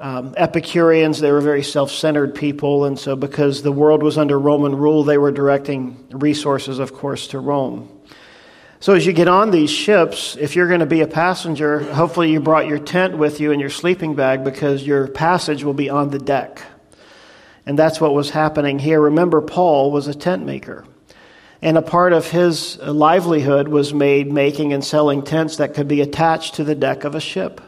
um, 0.00 0.34
Epicureans, 0.34 1.20
they 1.20 1.30
were 1.30 1.42
very 1.42 1.62
self 1.62 1.92
centered 1.92 2.34
people, 2.34 2.86
and 2.86 2.98
so 2.98 3.16
because 3.16 3.62
the 3.62 3.70
world 3.70 4.02
was 4.02 4.16
under 4.16 4.38
Roman 4.38 4.74
rule, 4.74 5.04
they 5.04 5.18
were 5.18 5.30
directing 5.30 6.06
resources, 6.10 6.78
of 6.78 6.94
course, 6.94 7.26
to 7.28 7.38
Rome. 7.38 7.90
So 8.80 8.94
as 8.94 9.04
you 9.04 9.12
get 9.12 9.28
on 9.28 9.50
these 9.50 9.70
ships, 9.70 10.36
if 10.40 10.56
you're 10.56 10.68
going 10.68 10.80
to 10.80 10.86
be 10.86 11.02
a 11.02 11.06
passenger, 11.06 11.80
hopefully 11.80 12.32
you 12.32 12.40
brought 12.40 12.66
your 12.66 12.78
tent 12.78 13.18
with 13.18 13.40
you 13.40 13.52
and 13.52 13.60
your 13.60 13.70
sleeping 13.70 14.14
bag 14.14 14.42
because 14.42 14.86
your 14.86 15.06
passage 15.06 15.64
will 15.64 15.74
be 15.74 15.90
on 15.90 16.08
the 16.08 16.18
deck. 16.18 16.62
And 17.66 17.78
that's 17.78 18.00
what 18.00 18.14
was 18.14 18.30
happening 18.30 18.78
here. 18.78 19.00
Remember, 19.00 19.40
Paul 19.40 19.90
was 19.92 20.08
a 20.08 20.14
tent 20.14 20.44
maker. 20.44 20.84
And 21.60 21.78
a 21.78 21.82
part 21.82 22.12
of 22.12 22.28
his 22.28 22.76
livelihood 22.78 23.68
was 23.68 23.94
made 23.94 24.32
making 24.32 24.72
and 24.72 24.84
selling 24.84 25.22
tents 25.22 25.58
that 25.58 25.74
could 25.74 25.86
be 25.86 26.00
attached 26.00 26.56
to 26.56 26.64
the 26.64 26.74
deck 26.74 27.04
of 27.04 27.14
a 27.14 27.20
ship. 27.20 27.60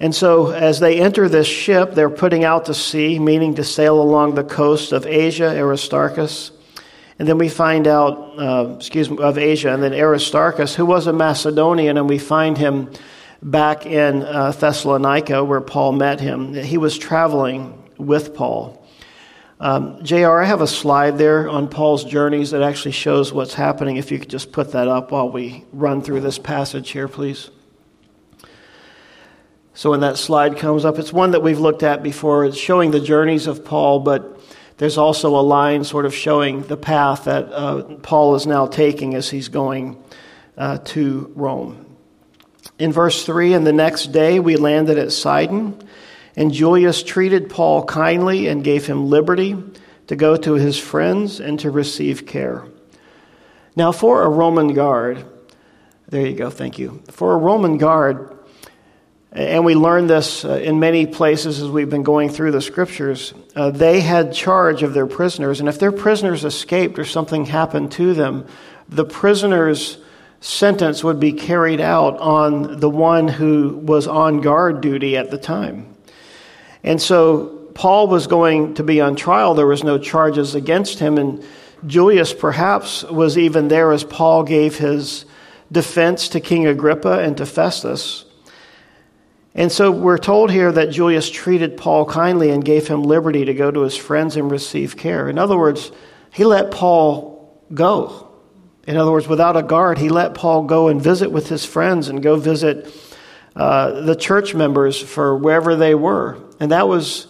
And 0.00 0.14
so, 0.14 0.50
as 0.50 0.80
they 0.80 1.00
enter 1.00 1.28
this 1.28 1.46
ship, 1.46 1.94
they're 1.94 2.10
putting 2.10 2.44
out 2.44 2.66
to 2.66 2.74
sea, 2.74 3.18
meaning 3.18 3.54
to 3.54 3.64
sail 3.64 4.00
along 4.00 4.34
the 4.34 4.44
coast 4.44 4.92
of 4.92 5.06
Asia, 5.06 5.48
Aristarchus. 5.48 6.50
And 7.18 7.26
then 7.26 7.38
we 7.38 7.48
find 7.48 7.86
out, 7.86 8.38
uh, 8.38 8.74
excuse 8.76 9.10
me, 9.10 9.18
of 9.18 9.38
Asia, 9.38 9.72
and 9.72 9.82
then 9.82 9.94
Aristarchus, 9.94 10.74
who 10.74 10.84
was 10.84 11.06
a 11.06 11.14
Macedonian, 11.14 11.96
and 11.96 12.08
we 12.08 12.18
find 12.18 12.58
him 12.58 12.90
back 13.42 13.86
in 13.86 14.22
uh, 14.22 14.52
Thessalonica 14.52 15.42
where 15.44 15.62
Paul 15.62 15.92
met 15.92 16.20
him. 16.20 16.52
He 16.52 16.76
was 16.76 16.98
traveling 16.98 17.82
with 17.96 18.34
Paul. 18.34 18.85
Um, 19.58 20.04
JR, 20.04 20.40
I 20.40 20.44
have 20.44 20.60
a 20.60 20.66
slide 20.66 21.16
there 21.16 21.48
on 21.48 21.68
Paul's 21.68 22.04
journeys 22.04 22.50
that 22.50 22.62
actually 22.62 22.92
shows 22.92 23.32
what's 23.32 23.54
happening. 23.54 23.96
If 23.96 24.10
you 24.10 24.18
could 24.18 24.28
just 24.28 24.52
put 24.52 24.72
that 24.72 24.86
up 24.86 25.10
while 25.12 25.30
we 25.30 25.64
run 25.72 26.02
through 26.02 26.20
this 26.20 26.38
passage 26.38 26.90
here, 26.90 27.08
please. 27.08 27.50
So, 29.72 29.90
when 29.90 30.00
that 30.00 30.18
slide 30.18 30.58
comes 30.58 30.84
up, 30.84 30.98
it's 30.98 31.12
one 31.12 31.30
that 31.30 31.42
we've 31.42 31.58
looked 31.58 31.82
at 31.82 32.02
before. 32.02 32.44
It's 32.44 32.58
showing 32.58 32.90
the 32.90 33.00
journeys 33.00 33.46
of 33.46 33.64
Paul, 33.64 34.00
but 34.00 34.38
there's 34.76 34.98
also 34.98 35.38
a 35.38 35.40
line 35.40 35.84
sort 35.84 36.04
of 36.04 36.14
showing 36.14 36.62
the 36.62 36.76
path 36.76 37.24
that 37.24 37.50
uh, 37.50 37.82
Paul 38.02 38.34
is 38.34 38.46
now 38.46 38.66
taking 38.66 39.14
as 39.14 39.30
he's 39.30 39.48
going 39.48 40.02
uh, 40.58 40.78
to 40.78 41.32
Rome. 41.34 41.96
In 42.78 42.92
verse 42.92 43.24
3, 43.24 43.54
and 43.54 43.66
the 43.66 43.72
next 43.72 44.12
day 44.12 44.38
we 44.38 44.56
landed 44.56 44.98
at 44.98 45.12
Sidon, 45.12 45.82
and 46.36 46.52
Julius 46.52 47.02
treated 47.02 47.48
Paul 47.48 47.84
kindly 47.84 48.46
and 48.46 48.62
gave 48.62 48.86
him 48.86 49.08
liberty 49.08 49.56
to 50.06 50.16
go 50.16 50.36
to 50.36 50.54
his 50.54 50.78
friends 50.78 51.40
and 51.40 51.58
to 51.60 51.70
receive 51.70 52.26
care. 52.26 52.66
Now, 53.74 53.92
for 53.92 54.22
a 54.22 54.28
Roman 54.28 54.74
guard, 54.74 55.24
there 56.08 56.26
you 56.26 56.36
go, 56.36 56.50
thank 56.50 56.78
you. 56.78 57.02
For 57.10 57.32
a 57.32 57.36
Roman 57.36 57.78
guard, 57.78 58.36
and 59.32 59.64
we 59.64 59.74
learn 59.74 60.06
this 60.06 60.44
uh, 60.44 60.52
in 60.54 60.78
many 60.78 61.06
places 61.06 61.60
as 61.60 61.68
we've 61.68 61.90
been 61.90 62.04
going 62.04 62.30
through 62.30 62.52
the 62.52 62.62
scriptures. 62.62 63.34
Uh, 63.54 63.70
they 63.70 64.00
had 64.00 64.32
charge 64.32 64.82
of 64.82 64.94
their 64.94 65.06
prisoners, 65.06 65.60
and 65.60 65.68
if 65.68 65.78
their 65.78 65.92
prisoners 65.92 66.44
escaped 66.44 66.98
or 66.98 67.04
something 67.04 67.44
happened 67.44 67.92
to 67.92 68.14
them, 68.14 68.46
the 68.88 69.04
prisoner's 69.04 69.98
sentence 70.40 71.02
would 71.02 71.18
be 71.18 71.32
carried 71.32 71.80
out 71.80 72.18
on 72.18 72.78
the 72.78 72.88
one 72.88 73.26
who 73.26 73.70
was 73.82 74.06
on 74.06 74.40
guard 74.40 74.80
duty 74.80 75.16
at 75.16 75.30
the 75.30 75.38
time. 75.38 75.95
And 76.86 77.02
so 77.02 77.68
Paul 77.74 78.06
was 78.06 78.28
going 78.28 78.74
to 78.74 78.84
be 78.84 79.00
on 79.00 79.16
trial. 79.16 79.54
There 79.54 79.66
was 79.66 79.84
no 79.84 79.98
charges 79.98 80.54
against 80.54 81.00
him, 81.00 81.18
and 81.18 81.44
Julius 81.84 82.32
perhaps 82.32 83.02
was 83.02 83.36
even 83.36 83.68
there 83.68 83.92
as 83.92 84.04
Paul 84.04 84.44
gave 84.44 84.78
his 84.78 85.26
defense 85.70 86.30
to 86.30 86.40
King 86.40 86.66
Agrippa 86.66 87.18
and 87.18 87.36
to 87.36 87.44
Festus. 87.44 88.24
And 89.54 89.72
so 89.72 89.90
we're 89.90 90.18
told 90.18 90.50
here 90.50 90.70
that 90.70 90.90
Julius 90.90 91.28
treated 91.28 91.76
Paul 91.76 92.04
kindly 92.04 92.50
and 92.50 92.64
gave 92.64 92.86
him 92.86 93.02
liberty 93.02 93.44
to 93.46 93.54
go 93.54 93.70
to 93.70 93.80
his 93.80 93.96
friends 93.96 94.36
and 94.36 94.50
receive 94.50 94.96
care. 94.96 95.28
In 95.28 95.38
other 95.38 95.58
words, 95.58 95.90
he 96.32 96.44
let 96.44 96.70
Paul 96.70 97.60
go. 97.74 98.28
In 98.86 98.96
other 98.96 99.10
words, 99.10 99.26
without 99.26 99.56
a 99.56 99.62
guard, 99.62 99.98
he 99.98 100.08
let 100.08 100.34
Paul 100.34 100.64
go 100.64 100.88
and 100.88 101.02
visit 101.02 101.32
with 101.32 101.48
his 101.48 101.64
friends 101.64 102.08
and 102.08 102.22
go 102.22 102.36
visit 102.36 102.94
uh, 103.56 104.02
the 104.02 104.14
church 104.14 104.54
members 104.54 105.00
for 105.00 105.36
wherever 105.36 105.74
they 105.74 105.94
were. 105.94 106.45
And 106.60 106.72
that 106.72 106.88
was 106.88 107.26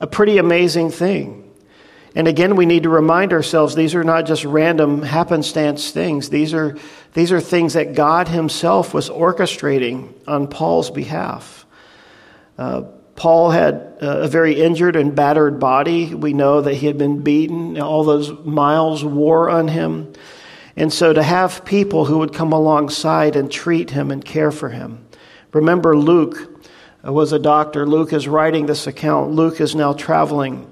a 0.00 0.06
pretty 0.06 0.38
amazing 0.38 0.90
thing. 0.90 1.42
And 2.14 2.26
again, 2.28 2.56
we 2.56 2.64
need 2.64 2.84
to 2.84 2.88
remind 2.88 3.34
ourselves 3.34 3.74
these 3.74 3.94
are 3.94 4.04
not 4.04 4.24
just 4.24 4.44
random 4.44 5.02
happenstance 5.02 5.90
things. 5.90 6.30
These 6.30 6.54
are, 6.54 6.76
these 7.12 7.30
are 7.30 7.40
things 7.40 7.74
that 7.74 7.94
God 7.94 8.28
Himself 8.28 8.94
was 8.94 9.10
orchestrating 9.10 10.14
on 10.26 10.48
Paul's 10.48 10.90
behalf. 10.90 11.66
Uh, 12.56 12.82
Paul 13.16 13.50
had 13.50 13.96
a 14.00 14.28
very 14.28 14.60
injured 14.60 14.96
and 14.96 15.14
battered 15.14 15.58
body. 15.58 16.14
We 16.14 16.32
know 16.34 16.60
that 16.60 16.74
he 16.74 16.86
had 16.86 16.98
been 16.98 17.22
beaten, 17.22 17.80
all 17.80 18.04
those 18.04 18.30
miles 18.44 19.02
wore 19.02 19.48
on 19.48 19.68
him. 19.68 20.12
And 20.76 20.92
so 20.92 21.14
to 21.14 21.22
have 21.22 21.64
people 21.64 22.04
who 22.04 22.18
would 22.18 22.34
come 22.34 22.52
alongside 22.52 23.34
and 23.36 23.50
treat 23.50 23.90
him 23.90 24.10
and 24.10 24.22
care 24.22 24.50
for 24.50 24.68
him. 24.68 25.06
Remember, 25.52 25.96
Luke 25.96 26.36
uh, 26.36 26.55
was 27.12 27.32
a 27.32 27.38
doctor. 27.38 27.86
Luke 27.86 28.12
is 28.12 28.26
writing 28.26 28.66
this 28.66 28.86
account. 28.86 29.32
Luke 29.32 29.60
is 29.60 29.74
now 29.74 29.92
traveling 29.92 30.70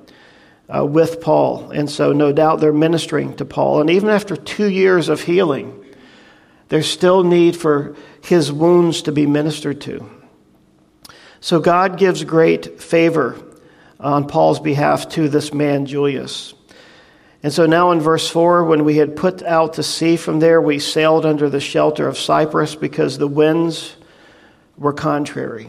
uh, 0.75 0.85
with 0.85 1.21
Paul. 1.21 1.71
And 1.71 1.91
so, 1.91 2.13
no 2.13 2.33
doubt, 2.33 2.61
they're 2.61 2.73
ministering 2.73 3.37
to 3.37 3.45
Paul. 3.45 3.81
And 3.81 3.91
even 3.91 4.09
after 4.09 4.37
two 4.37 4.69
years 4.69 5.09
of 5.09 5.21
healing, 5.21 5.85
there's 6.69 6.91
still 6.91 7.23
need 7.23 7.57
for 7.57 7.95
his 8.23 8.51
wounds 8.51 9.03
to 9.03 9.13
be 9.13 9.27
ministered 9.27 9.81
to. 9.83 10.09
So 11.41 11.61
God 11.61 11.99
gives 11.99 12.25
great 12.25 12.81
favor 12.81 13.39
on 14.01 14.27
Paul's 14.27 14.61
behalf 14.61 15.09
to 15.11 15.29
this 15.29 15.53
man, 15.53 15.87
Julius. 15.87 16.55
And 17.43 17.53
so 17.53 17.67
now 17.67 17.91
in 17.91 18.01
verse 18.01 18.29
4, 18.29 18.65
when 18.65 18.85
we 18.85 18.97
had 18.97 19.17
put 19.17 19.43
out 19.43 19.75
to 19.75 19.83
sea 19.83 20.17
from 20.17 20.41
there, 20.41 20.63
we 20.63 20.79
sailed 20.79 21.27
under 21.27 21.51
the 21.51 21.61
shelter 21.61 22.09
of 22.09 22.17
Cyprus 22.17 22.75
because 22.75 23.19
the 23.19 23.29
winds 23.29 23.95
were 24.79 24.95
contrary. 24.95 25.69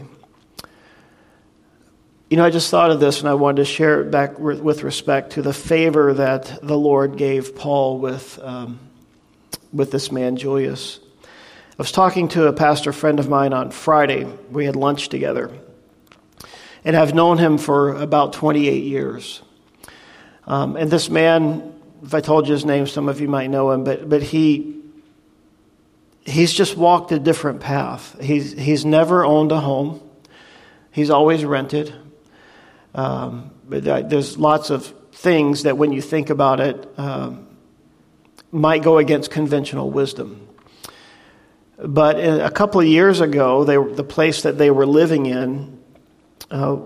You 2.28 2.36
know, 2.36 2.44
I 2.44 2.50
just 2.50 2.70
thought 2.70 2.90
of 2.90 2.98
this 2.98 3.20
and 3.20 3.28
I 3.28 3.34
wanted 3.34 3.58
to 3.58 3.64
share 3.64 4.00
it 4.00 4.10
back 4.10 4.40
with 4.40 4.82
respect 4.82 5.34
to 5.34 5.42
the 5.42 5.52
favor 5.52 6.12
that 6.14 6.58
the 6.60 6.76
Lord 6.76 7.16
gave 7.16 7.54
Paul 7.54 8.00
with, 8.00 8.40
um, 8.42 8.80
with 9.72 9.92
this 9.92 10.10
man, 10.10 10.36
Julius. 10.36 10.98
I 11.22 11.76
was 11.78 11.92
talking 11.92 12.26
to 12.28 12.48
a 12.48 12.52
pastor 12.52 12.92
friend 12.92 13.20
of 13.20 13.28
mine 13.28 13.52
on 13.52 13.70
Friday. 13.70 14.24
We 14.50 14.64
had 14.64 14.74
lunch 14.74 15.08
together 15.08 15.52
and 16.84 16.96
I've 16.96 17.14
known 17.14 17.38
him 17.38 17.58
for 17.58 17.94
about 17.94 18.32
28 18.32 18.82
years. 18.82 19.40
Um, 20.48 20.74
and 20.74 20.90
this 20.90 21.08
man, 21.08 21.74
if 22.02 22.12
I 22.12 22.20
told 22.20 22.48
you 22.48 22.54
his 22.54 22.64
name, 22.64 22.88
some 22.88 23.08
of 23.08 23.20
you 23.20 23.28
might 23.28 23.50
know 23.50 23.70
him, 23.70 23.84
but, 23.84 24.08
but 24.08 24.22
he, 24.24 24.82
he's 26.24 26.52
just 26.52 26.76
walked 26.76 27.12
a 27.12 27.20
different 27.20 27.60
path. 27.60 28.20
He's, 28.20 28.50
he's 28.50 28.84
never 28.84 29.24
owned 29.24 29.52
a 29.52 29.60
home, 29.60 30.00
he's 30.90 31.10
always 31.10 31.44
rented. 31.44 31.94
Um, 32.96 33.52
but 33.68 33.84
there's 33.84 34.38
lots 34.38 34.70
of 34.70 34.86
things 35.12 35.62
that, 35.62 35.76
when 35.76 35.92
you 35.92 36.00
think 36.02 36.30
about 36.30 36.60
it, 36.60 36.88
um, 36.98 37.46
might 38.50 38.82
go 38.82 38.98
against 38.98 39.30
conventional 39.30 39.90
wisdom. 39.90 40.48
But 41.78 42.16
a 42.16 42.50
couple 42.50 42.80
of 42.80 42.86
years 42.86 43.20
ago, 43.20 43.64
they, 43.64 43.76
the 43.76 44.02
place 44.02 44.42
that 44.42 44.56
they 44.56 44.70
were 44.70 44.86
living 44.86 45.26
in 45.26 45.78
uh, 46.50 46.78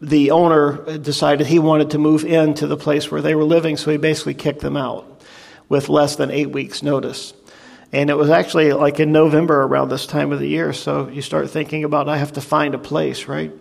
the 0.00 0.30
owner 0.30 0.98
decided 0.98 1.46
he 1.46 1.58
wanted 1.58 1.90
to 1.90 1.98
move 1.98 2.24
into 2.24 2.66
the 2.66 2.76
place 2.76 3.10
where 3.10 3.20
they 3.20 3.34
were 3.34 3.44
living, 3.44 3.76
so 3.76 3.90
he 3.90 3.98
basically 3.98 4.34
kicked 4.34 4.60
them 4.60 4.76
out 4.76 5.22
with 5.68 5.90
less 5.90 6.16
than 6.16 6.30
eight 6.30 6.50
weeks' 6.50 6.82
notice. 6.82 7.34
And 7.92 8.08
it 8.08 8.14
was 8.14 8.30
actually 8.30 8.72
like 8.72 9.00
in 9.00 9.12
November 9.12 9.62
around 9.62 9.90
this 9.90 10.06
time 10.06 10.32
of 10.32 10.38
the 10.38 10.48
year, 10.48 10.72
so 10.72 11.08
you 11.08 11.20
start 11.20 11.50
thinking 11.50 11.84
about, 11.84 12.08
I 12.08 12.16
have 12.16 12.32
to 12.34 12.40
find 12.40 12.74
a 12.74 12.78
place, 12.78 13.26
right? 13.26 13.52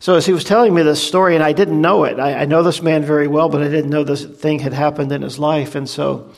So 0.00 0.14
as 0.14 0.24
he 0.24 0.32
was 0.32 0.44
telling 0.44 0.74
me 0.74 0.82
this 0.82 1.06
story, 1.06 1.34
and 1.34 1.44
I 1.44 1.52
didn't 1.52 1.78
know 1.78 2.04
it, 2.04 2.18
I, 2.18 2.40
I 2.40 2.44
know 2.46 2.62
this 2.62 2.80
man 2.80 3.04
very 3.04 3.28
well, 3.28 3.50
but 3.50 3.62
I 3.62 3.68
didn't 3.68 3.90
know 3.90 4.02
this 4.02 4.24
thing 4.24 4.58
had 4.58 4.72
happened 4.72 5.12
in 5.12 5.20
his 5.20 5.38
life. 5.38 5.74
And 5.74 5.86
so 5.86 6.32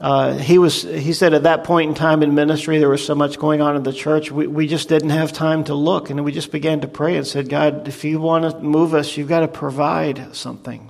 uh, 0.00 0.38
he 0.38 0.58
was 0.58 0.82
he 0.82 1.12
said 1.12 1.34
at 1.34 1.42
that 1.42 1.64
point 1.64 1.88
in 1.88 1.94
time 1.96 2.22
in 2.22 2.36
ministry 2.36 2.78
there 2.78 2.88
was 2.88 3.04
so 3.04 3.16
much 3.16 3.36
going 3.36 3.60
on 3.60 3.74
in 3.74 3.82
the 3.82 3.92
church 3.92 4.30
we, 4.30 4.46
we 4.46 4.68
just 4.68 4.88
didn't 4.88 5.10
have 5.10 5.32
time 5.32 5.64
to 5.64 5.74
look. 5.74 6.08
And 6.08 6.24
we 6.24 6.30
just 6.30 6.52
began 6.52 6.80
to 6.82 6.88
pray 6.88 7.16
and 7.16 7.26
said 7.26 7.48
god 7.48 7.88
if 7.88 8.04
you 8.04 8.20
want 8.20 8.48
to 8.48 8.60
move 8.60 8.94
us 8.94 9.16
you've 9.16 9.28
got 9.28 9.40
to 9.40 9.48
provide 9.48 10.34
something. 10.34 10.88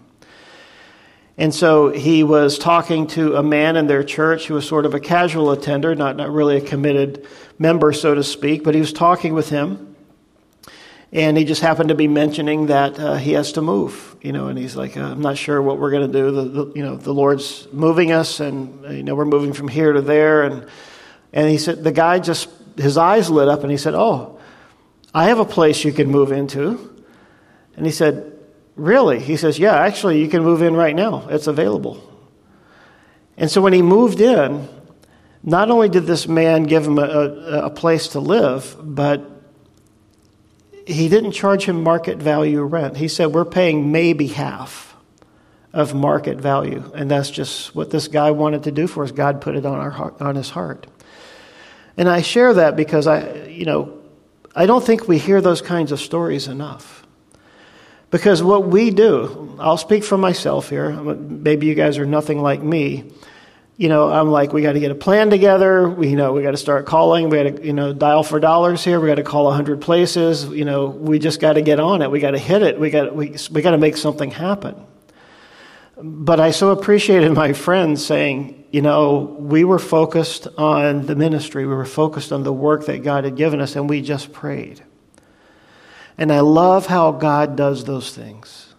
And 1.38 1.54
so 1.54 1.88
he 1.88 2.22
was 2.22 2.58
talking 2.58 3.06
to 3.08 3.36
a 3.36 3.42
man 3.42 3.76
in 3.76 3.86
their 3.86 4.04
church 4.04 4.46
who 4.46 4.54
was 4.54 4.68
sort 4.68 4.84
of 4.84 4.92
a 4.92 5.00
casual 5.00 5.50
attender 5.50 5.94
not, 5.94 6.16
not 6.16 6.30
really 6.30 6.58
a 6.58 6.60
committed 6.60 7.26
member 7.58 7.94
so 7.94 8.14
to 8.14 8.22
speak 8.22 8.62
but 8.62 8.74
he 8.74 8.80
was 8.80 8.92
talking 8.92 9.32
with 9.32 9.48
him 9.48 9.91
and 11.12 11.36
he 11.36 11.44
just 11.44 11.60
happened 11.60 11.90
to 11.90 11.94
be 11.94 12.08
mentioning 12.08 12.66
that 12.66 12.98
uh, 12.98 13.14
he 13.16 13.32
has 13.32 13.52
to 13.52 13.62
move, 13.62 14.16
you 14.22 14.32
know, 14.32 14.48
and 14.48 14.58
he's 14.58 14.74
like, 14.74 14.96
uh, 14.96 15.02
I'm 15.02 15.20
not 15.20 15.36
sure 15.36 15.60
what 15.60 15.78
we're 15.78 15.90
going 15.90 16.10
to 16.10 16.18
do. 16.18 16.30
The, 16.30 16.42
the, 16.44 16.72
you 16.74 16.82
know, 16.82 16.96
the 16.96 17.12
Lord's 17.12 17.68
moving 17.72 18.12
us, 18.12 18.40
and 18.40 18.84
uh, 18.84 18.88
you 18.90 19.02
know, 19.02 19.14
we're 19.14 19.24
moving 19.24 19.52
from 19.52 19.68
here 19.68 19.92
to 19.92 20.00
there, 20.00 20.42
and 20.44 20.66
and 21.32 21.48
he 21.48 21.58
said 21.58 21.84
the 21.84 21.92
guy 21.92 22.18
just 22.18 22.48
his 22.76 22.96
eyes 22.96 23.30
lit 23.30 23.48
up, 23.48 23.62
and 23.62 23.70
he 23.70 23.76
said, 23.76 23.94
"Oh, 23.94 24.38
I 25.14 25.26
have 25.26 25.38
a 25.38 25.44
place 25.44 25.84
you 25.84 25.92
can 25.92 26.10
move 26.10 26.32
into. 26.32 26.90
And 27.76 27.84
he 27.84 27.92
said, 27.92 28.30
Really? 28.74 29.20
He 29.20 29.36
says, 29.36 29.58
Yeah, 29.58 29.74
actually, 29.74 30.20
you 30.20 30.28
can 30.28 30.42
move 30.42 30.62
in 30.62 30.74
right 30.74 30.96
now. 30.96 31.28
It's 31.28 31.46
available. 31.46 32.02
And 33.36 33.50
so 33.50 33.60
when 33.60 33.72
he 33.72 33.82
moved 33.82 34.20
in, 34.20 34.68
not 35.42 35.70
only 35.70 35.88
did 35.88 36.06
this 36.06 36.26
man 36.26 36.62
give 36.64 36.86
him 36.86 36.98
a, 36.98 37.02
a, 37.02 37.66
a 37.66 37.70
place 37.70 38.08
to 38.08 38.20
live, 38.20 38.76
but 38.80 39.31
he 40.86 41.08
didn't 41.08 41.32
charge 41.32 41.64
him 41.64 41.82
market 41.82 42.18
value 42.18 42.62
rent. 42.62 42.96
He 42.96 43.08
said, 43.08 43.26
We're 43.26 43.44
paying 43.44 43.92
maybe 43.92 44.26
half 44.28 44.96
of 45.72 45.94
market 45.94 46.38
value. 46.38 46.90
And 46.94 47.10
that's 47.10 47.30
just 47.30 47.74
what 47.74 47.90
this 47.90 48.08
guy 48.08 48.30
wanted 48.30 48.64
to 48.64 48.72
do 48.72 48.86
for 48.86 49.04
us. 49.04 49.10
God 49.10 49.40
put 49.40 49.56
it 49.56 49.64
on, 49.64 49.78
our 49.78 49.90
heart, 49.90 50.20
on 50.20 50.34
his 50.34 50.50
heart. 50.50 50.86
And 51.96 52.08
I 52.08 52.22
share 52.22 52.54
that 52.54 52.76
because 52.76 53.06
I, 53.06 53.46
you 53.46 53.64
know, 53.64 53.98
I 54.54 54.66
don't 54.66 54.84
think 54.84 55.08
we 55.08 55.18
hear 55.18 55.40
those 55.40 55.62
kinds 55.62 55.92
of 55.92 56.00
stories 56.00 56.46
enough. 56.46 57.06
Because 58.10 58.42
what 58.42 58.66
we 58.66 58.90
do, 58.90 59.56
I'll 59.58 59.78
speak 59.78 60.04
for 60.04 60.18
myself 60.18 60.68
here. 60.68 60.90
Maybe 60.92 61.66
you 61.66 61.74
guys 61.74 61.96
are 61.96 62.04
nothing 62.04 62.42
like 62.42 62.62
me 62.62 63.10
you 63.82 63.88
know, 63.88 64.12
I'm 64.12 64.30
like, 64.30 64.52
we 64.52 64.62
got 64.62 64.74
to 64.74 64.80
get 64.80 64.92
a 64.92 64.94
plan 64.94 65.28
together. 65.28 65.88
We, 65.88 66.10
you 66.10 66.14
know, 66.14 66.32
we 66.32 66.44
got 66.44 66.52
to 66.52 66.56
start 66.56 66.86
calling. 66.86 67.28
We 67.30 67.42
got 67.42 67.56
to, 67.56 67.66
you 67.66 67.72
know, 67.72 67.92
dial 67.92 68.22
for 68.22 68.38
dollars 68.38 68.84
here. 68.84 69.00
We 69.00 69.08
got 69.08 69.16
to 69.16 69.24
call 69.24 69.50
a 69.50 69.52
hundred 69.52 69.80
places. 69.80 70.44
You 70.44 70.64
know, 70.64 70.86
we 70.86 71.18
just 71.18 71.40
got 71.40 71.54
to 71.54 71.62
get 71.62 71.80
on 71.80 72.00
it. 72.00 72.08
We 72.08 72.20
got 72.20 72.30
to 72.30 72.38
hit 72.38 72.62
it. 72.62 72.78
We 72.78 72.90
got, 72.90 73.12
we, 73.12 73.34
we 73.50 73.60
got 73.60 73.72
to 73.72 73.78
make 73.78 73.96
something 73.96 74.30
happen. 74.30 74.86
But 76.00 76.38
I 76.38 76.52
so 76.52 76.70
appreciated 76.70 77.32
my 77.32 77.54
friends 77.54 78.06
saying, 78.06 78.66
you 78.70 78.82
know, 78.82 79.36
we 79.40 79.64
were 79.64 79.80
focused 79.80 80.46
on 80.56 81.06
the 81.06 81.16
ministry. 81.16 81.66
We 81.66 81.74
were 81.74 81.84
focused 81.84 82.30
on 82.30 82.44
the 82.44 82.52
work 82.52 82.86
that 82.86 83.02
God 83.02 83.24
had 83.24 83.34
given 83.34 83.60
us, 83.60 83.74
and 83.74 83.90
we 83.90 84.00
just 84.00 84.32
prayed. 84.32 84.80
And 86.16 86.32
I 86.32 86.38
love 86.38 86.86
how 86.86 87.10
God 87.10 87.56
does 87.56 87.82
those 87.82 88.14
things 88.14 88.71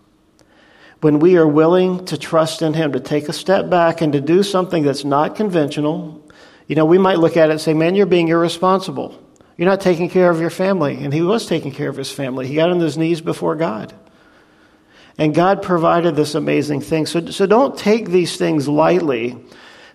when 1.04 1.20
we 1.20 1.36
are 1.36 1.48
willing 1.48 2.06
to 2.06 2.18
trust 2.18 2.62
in 2.62 2.74
Him, 2.74 2.94
to 2.94 3.00
take 3.00 3.28
a 3.28 3.34
step 3.34 3.70
back 3.70 4.00
and 4.00 4.14
to 4.14 4.22
do 4.22 4.42
something 4.42 4.84
that's 4.84 5.04
not 5.04 5.36
conventional, 5.36 6.26
you 6.66 6.78
know, 6.78 6.86
we 6.86 6.98
might 6.98 7.20
look 7.20 7.36
at 7.36 7.50
it 7.50 7.52
and 7.52 7.62
say, 7.62 7.74
man, 7.74 7.94
you're 7.94 8.06
being 8.06 8.30
irresponsible. 8.30 9.22
You're 9.58 9.68
not 9.68 9.82
taking 9.82 10.10
care 10.10 10.30
of 10.30 10.40
your 10.40 10.50
family. 10.50 11.04
And 11.04 11.14
he 11.14 11.22
was 11.22 11.46
taking 11.46 11.74
care 11.74 11.90
of 11.90 11.98
his 11.98 12.10
family. 12.10 12.48
He 12.48 12.56
got 12.56 12.70
on 12.70 12.80
his 12.80 12.98
knees 12.98 13.20
before 13.20 13.56
God. 13.56 13.94
And 15.18 15.36
God 15.36 15.62
provided 15.62 16.16
this 16.16 16.36
amazing 16.36 16.80
thing. 16.80 17.06
So, 17.06 17.26
so 17.28 17.46
don't 17.46 17.78
take 17.78 18.10
these 18.10 18.38
things 18.38 18.70
lightly 18.70 19.38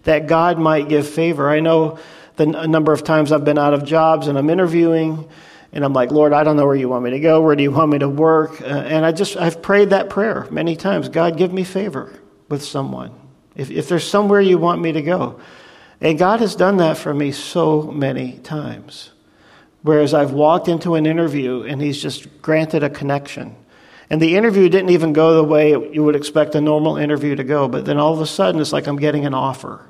that 0.05 0.27
God 0.27 0.59
might 0.59 0.89
give 0.89 1.09
favor. 1.09 1.49
I 1.49 1.61
know 1.61 1.99
the 2.37 2.45
a 2.57 2.69
number 2.69 2.93
of 2.93 3.03
times 3.03 3.33
I've 3.33 3.45
been 3.45 3.59
out 3.59 3.75
of 3.75 3.85
jobs 3.85 4.29
and 4.29 4.39
I'm 4.39 4.51
interviewing 4.51 5.29
and 5.73 5.85
I'm 5.85 5.93
like, 5.93 6.11
Lord, 6.11 6.33
I 6.33 6.45
don't 6.45 6.57
know 6.57 6.67
where 6.67 6.75
you 6.75 6.89
want 6.89 7.05
me 7.05 7.11
to 7.11 7.21
go. 7.21 7.43
Where 7.43 7.55
do 7.55 7.63
you 7.63 7.71
want 7.71 7.93
me 7.93 7.99
to 7.99 8.09
work? 8.09 8.61
Uh, 8.61 8.67
and 8.67 9.05
I 9.05 9.13
just, 9.13 9.37
I've 9.37 9.61
prayed 9.61 9.91
that 9.91 10.09
prayer 10.09 10.47
many 10.51 10.77
times. 10.77 11.09
God, 11.09 11.37
give 11.37 11.53
me 11.53 11.65
favor 11.65 12.19
with 12.49 12.63
someone. 12.63 13.13
If, 13.55 13.71
if 13.71 13.89
there's 13.89 14.09
somewhere 14.09 14.41
you 14.41 14.57
want 14.57 14.81
me 14.81 14.93
to 14.93 15.03
go. 15.03 15.41
And 16.01 16.19
God 16.19 16.41
has 16.41 16.55
done 16.55 16.79
that 16.79 16.97
for 16.97 17.13
me 17.13 17.33
so 17.33 17.83
many 17.83 18.39
times. 18.39 19.11
Whereas 19.83 20.15
I've 20.15 20.33
walked 20.33 20.69
into 20.69 20.95
an 20.95 21.07
interview 21.07 21.63
and 21.63 21.83
He's 21.83 22.01
just 22.01 22.41
granted 22.41 22.83
a 22.83 22.91
connection. 22.91 23.57
And 24.11 24.23
the 24.23 24.37
interview 24.37 24.69
didn't 24.69 24.91
even 24.91 25.13
go 25.13 25.35
the 25.35 25.45
way 25.45 25.71
you 25.71 26.03
would 26.03 26.17
expect 26.17 26.55
a 26.55 26.61
normal 26.61 26.97
interview 26.97 27.37
to 27.37 27.45
go. 27.45 27.69
But 27.69 27.85
then 27.85 27.99
all 27.99 28.15
of 28.15 28.21
a 28.21 28.27
sudden, 28.27 28.61
it's 28.61 28.73
like 28.73 28.87
I'm 28.87 28.97
getting 28.97 29.27
an 29.27 29.35
offer. 29.35 29.85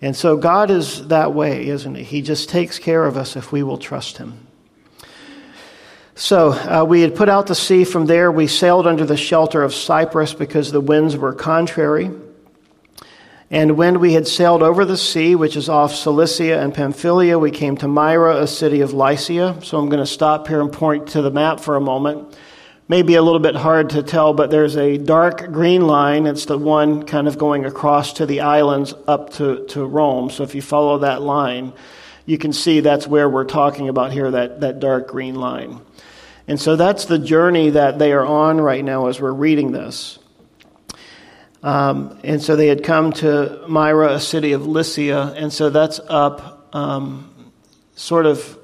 And 0.00 0.16
so 0.16 0.36
God 0.36 0.70
is 0.70 1.08
that 1.08 1.34
way, 1.34 1.66
isn't 1.68 1.94
He? 1.94 2.04
He 2.04 2.22
just 2.22 2.48
takes 2.48 2.78
care 2.78 3.04
of 3.04 3.16
us 3.16 3.36
if 3.36 3.52
we 3.52 3.62
will 3.62 3.78
trust 3.78 4.18
Him. 4.18 4.46
So 6.16 6.52
uh, 6.52 6.84
we 6.84 7.00
had 7.00 7.16
put 7.16 7.28
out 7.28 7.48
to 7.48 7.56
sea 7.56 7.82
from 7.82 8.06
there. 8.06 8.30
We 8.30 8.46
sailed 8.46 8.86
under 8.86 9.04
the 9.04 9.16
shelter 9.16 9.62
of 9.62 9.74
Cyprus 9.74 10.32
because 10.32 10.70
the 10.70 10.80
winds 10.80 11.16
were 11.16 11.32
contrary. 11.32 12.10
And 13.50 13.76
when 13.76 14.00
we 14.00 14.12
had 14.12 14.26
sailed 14.26 14.62
over 14.62 14.84
the 14.84 14.96
sea, 14.96 15.34
which 15.34 15.56
is 15.56 15.68
off 15.68 15.94
Cilicia 15.94 16.60
and 16.60 16.72
Pamphylia, 16.72 17.38
we 17.38 17.50
came 17.50 17.76
to 17.78 17.88
Myra, 17.88 18.36
a 18.36 18.46
city 18.46 18.80
of 18.80 18.92
Lycia. 18.92 19.58
So 19.62 19.78
I'm 19.78 19.88
going 19.88 20.02
to 20.02 20.06
stop 20.06 20.46
here 20.46 20.60
and 20.60 20.72
point 20.72 21.08
to 21.08 21.22
the 21.22 21.30
map 21.30 21.60
for 21.60 21.76
a 21.76 21.80
moment. 21.80 22.38
Maybe 22.86 23.14
a 23.14 23.22
little 23.22 23.40
bit 23.40 23.56
hard 23.56 23.90
to 23.90 24.02
tell, 24.02 24.34
but 24.34 24.50
there's 24.50 24.76
a 24.76 24.98
dark 24.98 25.52
green 25.52 25.86
line. 25.86 26.26
It's 26.26 26.44
the 26.44 26.58
one 26.58 27.04
kind 27.04 27.26
of 27.26 27.38
going 27.38 27.64
across 27.64 28.14
to 28.14 28.26
the 28.26 28.40
islands 28.40 28.94
up 29.06 29.30
to, 29.34 29.66
to 29.68 29.84
Rome. 29.84 30.30
So 30.30 30.42
if 30.42 30.54
you 30.54 30.62
follow 30.62 30.98
that 30.98 31.22
line, 31.22 31.72
you 32.26 32.38
can 32.38 32.52
see 32.52 32.80
that's 32.80 33.06
where 33.06 33.28
we're 33.28 33.44
talking 33.44 33.88
about 33.88 34.12
here, 34.12 34.30
that, 34.30 34.60
that 34.60 34.80
dark 34.80 35.08
green 35.08 35.34
line. 35.34 35.80
And 36.46 36.60
so 36.60 36.76
that's 36.76 37.06
the 37.06 37.18
journey 37.18 37.70
that 37.70 37.98
they 37.98 38.12
are 38.12 38.24
on 38.24 38.60
right 38.60 38.84
now 38.84 39.06
as 39.06 39.20
we're 39.20 39.32
reading 39.32 39.72
this. 39.72 40.18
Um, 41.62 42.20
and 42.22 42.42
so 42.42 42.56
they 42.56 42.66
had 42.66 42.84
come 42.84 43.12
to 43.14 43.64
Myra, 43.66 44.14
a 44.14 44.20
city 44.20 44.52
of 44.52 44.66
Lycia, 44.66 45.34
and 45.36 45.50
so 45.50 45.70
that's 45.70 45.98
up 46.08 46.68
um, 46.74 47.34
sort 47.96 48.26
of 48.26 48.58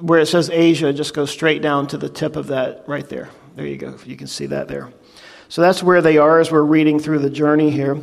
where 0.00 0.18
it 0.18 0.26
says 0.26 0.50
Asia, 0.50 0.92
just 0.92 1.14
go 1.14 1.24
straight 1.26 1.62
down 1.62 1.86
to 1.86 1.96
the 1.96 2.08
tip 2.08 2.34
of 2.34 2.48
that 2.48 2.82
right 2.88 3.08
there. 3.08 3.30
There 3.54 3.66
you 3.66 3.76
go. 3.76 3.96
You 4.04 4.16
can 4.16 4.26
see 4.26 4.46
that 4.46 4.66
there. 4.66 4.92
So 5.48 5.62
that's 5.62 5.82
where 5.82 6.02
they 6.02 6.18
are 6.18 6.40
as 6.40 6.50
we're 6.50 6.62
reading 6.62 6.98
through 6.98 7.20
the 7.20 7.30
journey 7.30 7.70
here. 7.70 8.00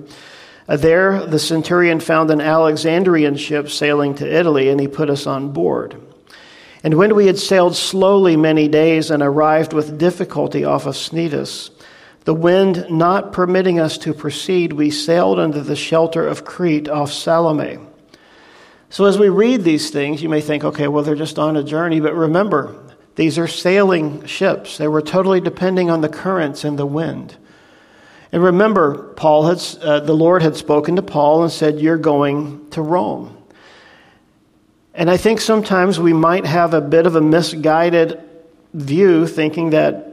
Uh, 0.67 0.78
there, 0.78 1.25
the 1.25 1.39
centurion 1.39 1.99
found 1.99 2.32
an 2.32 2.39
Alexandrian 2.39 3.36
ship 3.36 3.69
sailing 3.69 4.15
to 4.15 4.25
Italy, 4.25 4.69
and 4.69 4.80
he 4.80 4.88
put 4.88 5.10
us 5.10 5.28
on 5.28 5.52
board. 5.52 5.99
And 6.84 6.94
when 6.94 7.15
we 7.15 7.28
had 7.28 7.38
sailed 7.38 7.76
slowly 7.76 8.38
many 8.38 8.68
days 8.68 9.12
and 9.12 9.22
arrived 9.22 9.74
with 9.74 9.98
difficulty 9.98 10.63
off 10.63 10.86
of 10.86 10.96
Cnidus, 10.96 11.72
the 12.24 12.34
wind 12.34 12.86
not 12.89 13.34
permitting 13.34 13.80
us 13.80 13.98
to 14.00 14.13
proceed, 14.13 14.74
we 14.74 14.89
sailed 14.89 15.39
under 15.39 15.62
the 15.62 15.76
shelter 15.76 16.28
of 16.28 16.46
Crete 16.46 16.88
off 16.88 17.12
Salmone. 17.12 17.88
So 18.89 19.06
as 19.06 19.20
we 19.20 19.30
read 19.30 19.63
these 19.63 19.89
things, 19.89 20.24
you 20.24 20.30
may 20.30 20.42
think, 20.42 20.63
okay, 20.63 20.88
well, 20.88 21.04
they're 21.04 21.15
just 21.15 21.38
on 21.38 21.58
a 21.58 21.63
journey. 21.63 22.00
But 22.00 22.15
remember, 22.15 22.76
these 23.15 23.38
are 23.38 23.48
sailing 23.48 24.26
ships. 24.26 24.78
They 24.78 24.88
were 24.88 25.02
totally 25.02 25.42
depending 25.42 25.92
on 25.92 26.02
the 26.02 26.10
currents 26.10 26.63
and 26.63 26.80
the 26.80 26.86
wind. 26.86 27.36
And 28.32 28.44
remember, 28.44 29.13
Paul 29.15 29.48
had, 29.48 29.62
uh, 29.82 30.00
the 30.02 30.15
Lord 30.15 30.42
had 30.42 30.56
spoken 30.56 30.96
to 30.96 31.02
Paul 31.02 31.44
and 31.44 31.52
said, 31.52 31.80
You're 31.80 31.98
going 31.98 32.70
to 32.72 32.82
Rome. 32.82 33.38
And 34.93 35.10
I 35.10 35.17
think 35.17 35.39
sometimes 35.39 35.99
we 35.99 36.13
might 36.13 36.45
have 36.45 36.73
a 36.73 36.82
bit 36.82 37.06
of 37.06 37.15
a 37.15 37.21
misguided 37.21 38.21
view, 38.73 39.28
thinking 39.28 39.71
that 39.71 40.06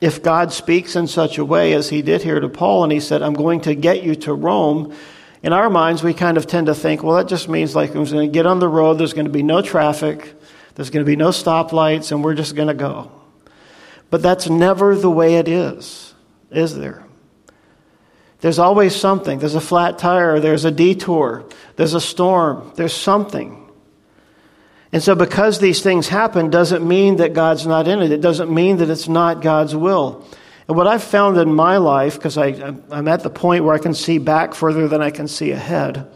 if 0.00 0.22
God 0.22 0.52
speaks 0.52 0.96
in 0.96 1.06
such 1.06 1.38
a 1.38 1.44
way 1.44 1.72
as 1.72 1.88
he 1.88 2.02
did 2.02 2.22
here 2.22 2.40
to 2.40 2.48
Paul, 2.48 2.84
and 2.84 2.92
he 2.92 3.00
said, 3.00 3.22
I'm 3.22 3.34
going 3.34 3.62
to 3.62 3.74
get 3.74 4.02
you 4.02 4.14
to 4.16 4.34
Rome, 4.34 4.94
in 5.42 5.52
our 5.52 5.70
minds, 5.70 6.02
we 6.02 6.14
kind 6.14 6.36
of 6.36 6.46
tend 6.46 6.66
to 6.66 6.74
think, 6.74 7.02
well, 7.02 7.16
that 7.16 7.28
just 7.28 7.48
means 7.48 7.76
like 7.76 7.90
I'm 7.90 8.04
going 8.04 8.28
to 8.28 8.32
get 8.32 8.46
on 8.46 8.58
the 8.58 8.68
road, 8.68 8.94
there's 8.94 9.12
going 9.12 9.26
to 9.26 9.32
be 9.32 9.42
no 9.42 9.62
traffic, 9.62 10.34
there's 10.74 10.90
going 10.90 11.04
to 11.04 11.08
be 11.08 11.16
no 11.16 11.28
stoplights, 11.28 12.10
and 12.10 12.24
we're 12.24 12.34
just 12.34 12.56
going 12.56 12.68
to 12.68 12.74
go. 12.74 13.10
But 14.10 14.22
that's 14.22 14.48
never 14.48 14.96
the 14.96 15.10
way 15.10 15.36
it 15.36 15.48
is, 15.48 16.14
is 16.50 16.76
there? 16.76 17.04
There's 18.40 18.58
always 18.58 18.94
something. 18.94 19.40
There's 19.40 19.56
a 19.56 19.60
flat 19.60 19.98
tire, 19.98 20.38
there's 20.38 20.64
a 20.64 20.70
detour, 20.70 21.44
there's 21.76 21.94
a 21.94 22.00
storm, 22.00 22.72
there's 22.76 22.94
something. 22.94 23.57
And 24.92 25.02
so, 25.02 25.14
because 25.14 25.58
these 25.58 25.82
things 25.82 26.08
happen, 26.08 26.48
doesn't 26.48 26.86
mean 26.86 27.16
that 27.16 27.34
God's 27.34 27.66
not 27.66 27.86
in 27.88 28.00
it. 28.00 28.10
It 28.10 28.22
doesn't 28.22 28.52
mean 28.52 28.78
that 28.78 28.88
it's 28.88 29.08
not 29.08 29.42
God's 29.42 29.76
will. 29.76 30.26
And 30.66 30.76
what 30.76 30.86
I've 30.86 31.02
found 31.02 31.36
in 31.38 31.52
my 31.54 31.76
life, 31.78 32.14
because 32.14 32.36
I'm 32.38 33.08
at 33.08 33.22
the 33.22 33.30
point 33.30 33.64
where 33.64 33.74
I 33.74 33.78
can 33.78 33.94
see 33.94 34.18
back 34.18 34.54
further 34.54 34.88
than 34.88 35.02
I 35.02 35.10
can 35.10 35.28
see 35.28 35.50
ahead, 35.50 36.06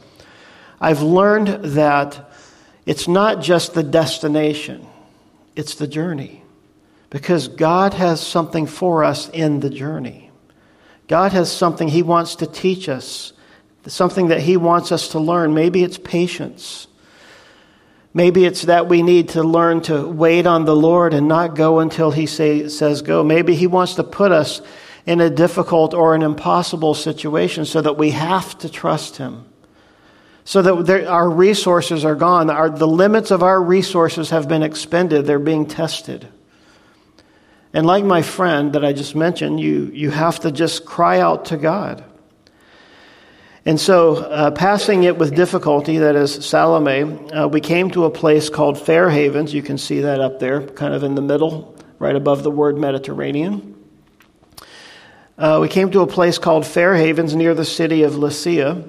I've 0.80 1.02
learned 1.02 1.48
that 1.64 2.30
it's 2.87 3.08
not 3.08 3.40
just 3.40 3.74
the 3.74 3.82
destination, 3.82 4.87
it's 5.54 5.74
the 5.74 5.87
journey. 5.87 6.42
Because 7.08 7.48
God 7.48 7.92
has 7.94 8.26
something 8.26 8.66
for 8.66 9.04
us 9.04 9.28
in 9.28 9.61
the 9.61 9.68
journey. 9.68 10.30
God 11.08 11.32
has 11.32 11.52
something 11.52 11.88
He 11.88 12.02
wants 12.02 12.37
to 12.37 12.46
teach 12.46 12.88
us, 12.88 13.35
something 13.87 14.28
that 14.28 14.40
He 14.40 14.56
wants 14.56 14.92
us 14.92 15.08
to 15.08 15.18
learn. 15.18 15.52
Maybe 15.52 15.82
it's 15.82 15.98
patience. 15.98 16.87
Maybe 18.14 18.44
it's 18.44 18.62
that 18.62 18.88
we 18.88 19.03
need 19.03 19.31
to 19.31 19.42
learn 19.42 19.81
to 19.83 20.07
wait 20.07 20.46
on 20.46 20.64
the 20.64 20.77
Lord 20.77 21.14
and 21.14 21.29
not 21.29 21.55
go 21.55 21.81
until 21.81 22.11
He 22.11 22.27
say, 22.27 22.68
says 22.68 23.01
go. 23.03 23.25
Maybe 23.25 23.55
He 23.55 23.66
wants 23.66 23.94
to 23.94 24.05
put 24.05 24.33
us 24.33 24.61
in 25.07 25.20
a 25.20 25.31
difficult 25.31 25.94
or 25.94 26.14
an 26.14 26.22
impossible 26.22 26.94
situation 26.94 27.64
so 27.64 27.81
that 27.81 27.96
we 27.96 28.11
have 28.11 28.57
to 28.59 28.68
trust 28.68 29.16
Him. 29.16 29.46
So 30.44 30.61
that 30.61 30.87
there, 30.87 31.09
our 31.09 31.31
resources 31.31 32.05
are 32.05 32.14
gone. 32.14 32.51
Our, 32.51 32.68
the 32.68 32.87
limits 32.87 33.31
of 33.31 33.42
our 33.42 33.62
resources 33.62 34.31
have 34.31 34.48
been 34.48 34.62
expended, 34.62 35.25
they're 35.25 35.38
being 35.38 35.66
tested. 35.66 36.29
And 37.72 37.87
like 37.87 38.05
my 38.05 38.20
friend 38.20 38.75
that 38.75 38.85
I 38.85 38.92
just 38.92 39.16
mentioned, 39.16 39.61
you, 39.61 39.90
you 39.94 40.11
have 40.11 40.40
to 40.40 40.53
just 40.53 40.85
cry 40.85 41.20
out 41.20 41.46
to 41.46 41.57
God. 41.57 42.05
And 43.64 43.79
so, 43.79 44.16
uh, 44.16 44.51
passing 44.51 45.05
it 45.05 45.18
with 45.18 45.37
difficulty, 45.37 45.98
that 45.98 46.16
is 46.16 46.44
Salmone, 46.44 47.31
uh, 47.33 47.46
we 47.46 47.61
came 47.61 47.92
to 47.92 48.07
a 48.07 48.11
place 48.11 48.48
called 48.48 48.77
Fair 48.77 49.09
Havens. 49.09 49.55
You 49.55 49.62
can 49.62 49.79
see 49.79 50.01
that 50.01 50.20
up 50.20 50.40
there, 50.40 50.66
kind 50.66 50.92
of 50.92 51.05
in 51.05 51.14
the 51.14 51.22
middle, 51.22 51.77
right 52.01 52.16
above 52.16 52.42
the 52.42 52.51
word 52.51 52.77
Mediterranean. 52.77 53.77
Uh, 55.38 55.61
we 55.62 55.68
came 55.68 55.92
to 55.92 56.01
a 56.01 56.09
place 56.09 56.38
called 56.38 56.66
Fair 56.66 56.96
Havens 56.96 57.37
near 57.37 57.55
the 57.55 57.64
city 57.64 58.03
of 58.03 58.14
Lasea. 58.14 58.88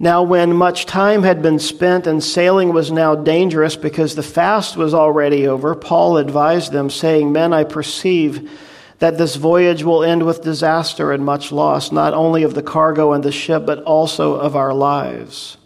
Now, 0.00 0.24
when 0.24 0.54
much 0.54 0.86
time 0.86 1.22
had 1.22 1.40
been 1.40 1.60
spent 1.60 2.08
and 2.08 2.22
sailing 2.22 2.72
was 2.72 2.90
now 2.90 3.14
dangerous 3.14 3.76
because 3.76 4.16
the 4.16 4.24
fast 4.24 4.76
was 4.76 4.92
already 4.92 5.46
over, 5.46 5.76
Paul 5.76 6.16
advised 6.16 6.72
them, 6.72 6.90
saying, 6.90 7.30
Men, 7.30 7.52
I 7.52 7.62
perceive 7.62 8.50
that 8.98 9.18
this 9.18 9.36
voyage 9.36 9.84
will 9.84 10.02
end 10.02 10.24
with 10.24 10.42
disaster 10.42 11.12
and 11.12 11.24
much 11.24 11.52
loss, 11.52 11.92
not 11.92 12.14
only 12.14 12.42
of 12.42 12.54
the 12.54 12.62
cargo 12.62 13.12
and 13.12 13.22
the 13.22 13.32
ship, 13.32 13.64
but 13.64 13.82
also 13.84 14.34
of 14.34 14.56
our 14.56 14.74
lives. 14.74 15.56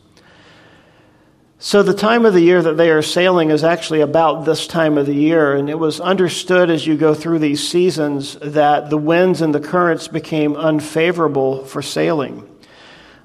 So, 1.59 1.85
the 1.85 1.95
time 1.95 2.27
of 2.27 2.35
the 2.35 2.41
year 2.41 2.61
that 2.61 2.77
they 2.77 2.91
are 2.91 3.03
sailing 3.03 3.51
is 3.51 3.63
actually 3.63 4.01
about 4.01 4.45
this 4.45 4.67
time 4.67 4.99
of 4.99 5.07
the 5.07 5.15
year, 5.15 5.55
and 5.55 5.71
it 5.71 5.79
was 5.79 6.01
understood 6.01 6.71
as 6.71 6.89
you 6.89 6.97
go 6.97 7.15
through 7.15 7.39
these 7.39 7.67
seasons 7.67 8.37
that 8.43 8.91
the 8.91 8.99
winds 8.99 9.41
and 9.41 9.55
the 9.55 9.61
currents 9.61 10.09
became 10.09 10.57
unfavorable 10.57 11.65
for 11.65 11.81
sailing. 11.81 12.49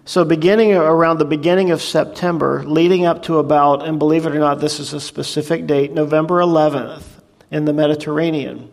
So, 0.06 0.24
beginning 0.24 0.74
around 0.74 1.17
the 1.17 1.26
beginning 1.26 1.72
of 1.72 1.82
September, 1.82 2.63
leading 2.63 3.08
up 3.08 3.24
to 3.24 3.39
about, 3.39 3.84
and 3.84 3.98
believe 3.98 4.28
it 4.28 4.36
or 4.36 4.39
not, 4.39 4.60
this 4.60 4.80
is 4.80 4.93
a 4.93 5.02
specific 5.02 5.65
date, 5.65 5.91
November 5.91 6.36
11th 6.36 7.04
in 7.50 7.65
the 7.65 7.74
Mediterranean. 7.74 8.70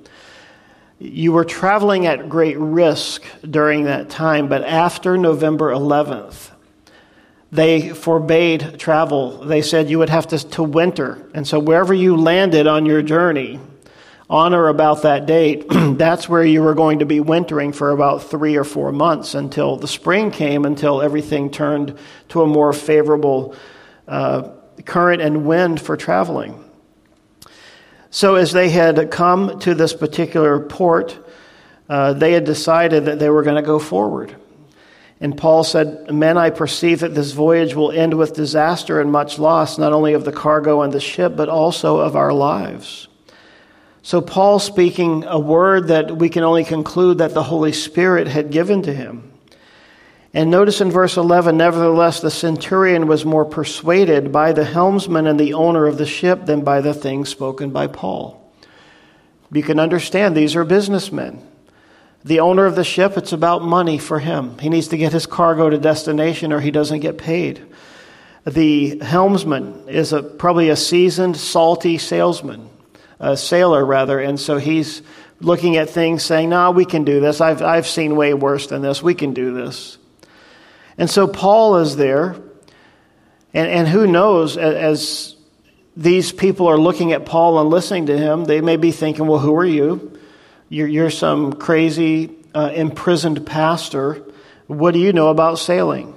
You 0.98 1.32
were 1.32 1.44
traveling 1.44 2.06
at 2.06 2.28
great 2.28 2.58
risk 2.58 3.22
during 3.48 3.84
that 3.84 4.10
time, 4.10 4.48
but 4.48 4.62
after 4.62 5.18
November 5.18 5.70
11th, 5.70 6.50
they 7.50 7.90
forbade 7.90 8.78
travel. 8.78 9.38
They 9.44 9.62
said 9.62 9.90
you 9.90 9.98
would 9.98 10.08
have 10.08 10.28
to, 10.28 10.38
to 10.50 10.62
winter. 10.62 11.28
And 11.34 11.46
so, 11.46 11.58
wherever 11.58 11.94
you 11.94 12.16
landed 12.16 12.66
on 12.66 12.86
your 12.86 13.02
journey, 13.02 13.60
on 14.30 14.54
or 14.54 14.68
about 14.68 15.02
that 15.02 15.26
date, 15.26 15.66
that's 15.70 16.28
where 16.28 16.44
you 16.44 16.62
were 16.62 16.74
going 16.74 17.00
to 17.00 17.06
be 17.06 17.20
wintering 17.20 17.72
for 17.72 17.90
about 17.90 18.22
three 18.22 18.56
or 18.56 18.64
four 18.64 18.90
months 18.90 19.34
until 19.34 19.76
the 19.76 19.88
spring 19.88 20.30
came, 20.30 20.64
until 20.64 21.02
everything 21.02 21.50
turned 21.50 21.96
to 22.28 22.42
a 22.42 22.46
more 22.46 22.72
favorable 22.72 23.54
uh, 24.08 24.48
current 24.84 25.22
and 25.22 25.46
wind 25.46 25.80
for 25.80 25.96
traveling. 25.96 26.63
So, 28.14 28.36
as 28.36 28.52
they 28.52 28.70
had 28.70 29.10
come 29.10 29.58
to 29.58 29.74
this 29.74 29.92
particular 29.92 30.60
port, 30.60 31.18
uh, 31.88 32.12
they 32.12 32.30
had 32.30 32.44
decided 32.44 33.06
that 33.06 33.18
they 33.18 33.28
were 33.28 33.42
going 33.42 33.56
to 33.56 33.66
go 33.66 33.80
forward. 33.80 34.36
And 35.20 35.36
Paul 35.36 35.64
said, 35.64 36.14
Men, 36.14 36.38
I 36.38 36.50
perceive 36.50 37.00
that 37.00 37.16
this 37.16 37.32
voyage 37.32 37.74
will 37.74 37.90
end 37.90 38.14
with 38.14 38.34
disaster 38.34 39.00
and 39.00 39.10
much 39.10 39.40
loss, 39.40 39.78
not 39.78 39.92
only 39.92 40.12
of 40.12 40.24
the 40.24 40.30
cargo 40.30 40.82
and 40.82 40.92
the 40.92 41.00
ship, 41.00 41.34
but 41.34 41.48
also 41.48 41.98
of 41.98 42.14
our 42.14 42.32
lives. 42.32 43.08
So, 44.02 44.20
Paul 44.20 44.60
speaking 44.60 45.24
a 45.24 45.40
word 45.40 45.88
that 45.88 46.16
we 46.16 46.28
can 46.28 46.44
only 46.44 46.62
conclude 46.62 47.18
that 47.18 47.34
the 47.34 47.42
Holy 47.42 47.72
Spirit 47.72 48.28
had 48.28 48.52
given 48.52 48.82
to 48.82 48.94
him. 48.94 49.33
And 50.34 50.50
notice 50.50 50.80
in 50.80 50.90
verse 50.90 51.16
11, 51.16 51.56
nevertheless, 51.56 52.20
the 52.20 52.30
centurion 52.30 53.06
was 53.06 53.24
more 53.24 53.44
persuaded 53.44 54.32
by 54.32 54.52
the 54.52 54.64
helmsman 54.64 55.28
and 55.28 55.38
the 55.38 55.54
owner 55.54 55.86
of 55.86 55.96
the 55.96 56.06
ship 56.06 56.44
than 56.44 56.62
by 56.62 56.80
the 56.80 56.92
things 56.92 57.28
spoken 57.28 57.70
by 57.70 57.86
Paul. 57.86 58.40
You 59.52 59.62
can 59.62 59.78
understand 59.78 60.36
these 60.36 60.56
are 60.56 60.64
businessmen. 60.64 61.40
The 62.24 62.40
owner 62.40 62.66
of 62.66 62.74
the 62.74 62.84
ship, 62.84 63.16
it's 63.16 63.32
about 63.32 63.62
money 63.62 63.96
for 63.98 64.18
him. 64.18 64.58
He 64.58 64.68
needs 64.68 64.88
to 64.88 64.96
get 64.96 65.12
his 65.12 65.26
cargo 65.26 65.70
to 65.70 65.78
destination 65.78 66.52
or 66.52 66.58
he 66.58 66.72
doesn't 66.72 67.00
get 67.00 67.16
paid. 67.16 67.64
The 68.44 68.98
helmsman 68.98 69.88
is 69.88 70.12
a, 70.12 70.22
probably 70.22 70.68
a 70.68 70.76
seasoned, 70.76 71.36
salty 71.36 71.96
salesman 71.96 72.70
a 73.20 73.36
sailor 73.36 73.84
rather, 73.84 74.18
and 74.18 74.38
so 74.38 74.58
he's 74.58 75.02
looking 75.40 75.76
at 75.76 75.88
things 75.88 76.22
saying, 76.22 76.50
"No, 76.50 76.70
we 76.70 76.84
can 76.84 77.04
do 77.04 77.20
this. 77.20 77.40
I've 77.40 77.62
I've 77.62 77.86
seen 77.86 78.16
way 78.16 78.34
worse 78.34 78.66
than 78.66 78.82
this. 78.82 79.02
We 79.02 79.14
can 79.14 79.32
do 79.32 79.54
this." 79.54 79.98
And 80.96 81.10
so 81.10 81.26
Paul 81.26 81.76
is 81.78 81.96
there, 81.96 82.36
and 83.52 83.68
and 83.68 83.88
who 83.88 84.06
knows 84.06 84.56
as 84.56 85.36
these 85.96 86.32
people 86.32 86.66
are 86.66 86.78
looking 86.78 87.12
at 87.12 87.26
Paul 87.26 87.60
and 87.60 87.70
listening 87.70 88.06
to 88.06 88.18
him, 88.18 88.44
they 88.44 88.60
may 88.60 88.76
be 88.76 88.92
thinking, 88.92 89.26
"Well, 89.26 89.40
who 89.40 89.54
are 89.56 89.66
you? 89.66 90.18
You're, 90.68 90.88
you're 90.88 91.10
some 91.10 91.52
crazy 91.52 92.30
uh, 92.54 92.72
imprisoned 92.74 93.46
pastor. 93.46 94.22
What 94.66 94.94
do 94.94 95.00
you 95.00 95.12
know 95.12 95.28
about 95.28 95.58
sailing?" 95.58 96.14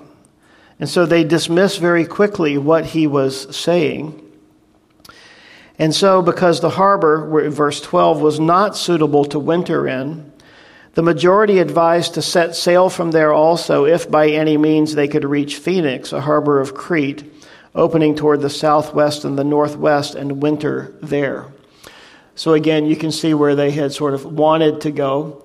And 0.80 0.88
so 0.88 1.06
they 1.06 1.24
dismiss 1.24 1.78
very 1.78 2.06
quickly 2.06 2.58
what 2.58 2.86
he 2.86 3.08
was 3.08 3.56
saying. 3.56 4.24
And 5.80 5.94
so, 5.94 6.22
because 6.22 6.60
the 6.60 6.72
harbor, 6.72 7.50
verse 7.50 7.82
12, 7.82 8.22
was 8.22 8.40
not 8.40 8.76
suitable 8.76 9.26
to 9.26 9.40
winter 9.40 9.88
in, 9.88 10.27
the 10.98 11.04
majority 11.04 11.60
advised 11.60 12.16
to 12.16 12.24
set 12.24 12.56
sail 12.56 12.90
from 12.90 13.12
there 13.12 13.32
also, 13.32 13.86
if 13.86 14.10
by 14.10 14.30
any 14.30 14.58
means 14.58 14.96
they 14.96 15.08
could 15.08 15.24
reach 15.24 15.58
Phoenix, 15.58 16.12
a 16.12 16.20
harbor 16.20 16.60
of 16.60 16.74
Crete, 16.74 17.24
opening 17.76 18.16
toward 18.16 18.42
the 18.42 18.50
southwest 18.50 19.24
and 19.24 19.38
the 19.38 19.44
northwest, 19.44 20.16
and 20.16 20.42
winter 20.42 20.96
there. 21.00 21.46
So, 22.34 22.56
again, 22.56 22.88
you 22.88 22.96
can 22.96 23.12
see 23.12 23.36
where 23.36 23.54
they 23.54 23.70
had 23.70 23.94
sort 23.94 24.16
of 24.16 24.26
wanted 24.26 24.82
to 24.82 24.92
go. 24.92 25.44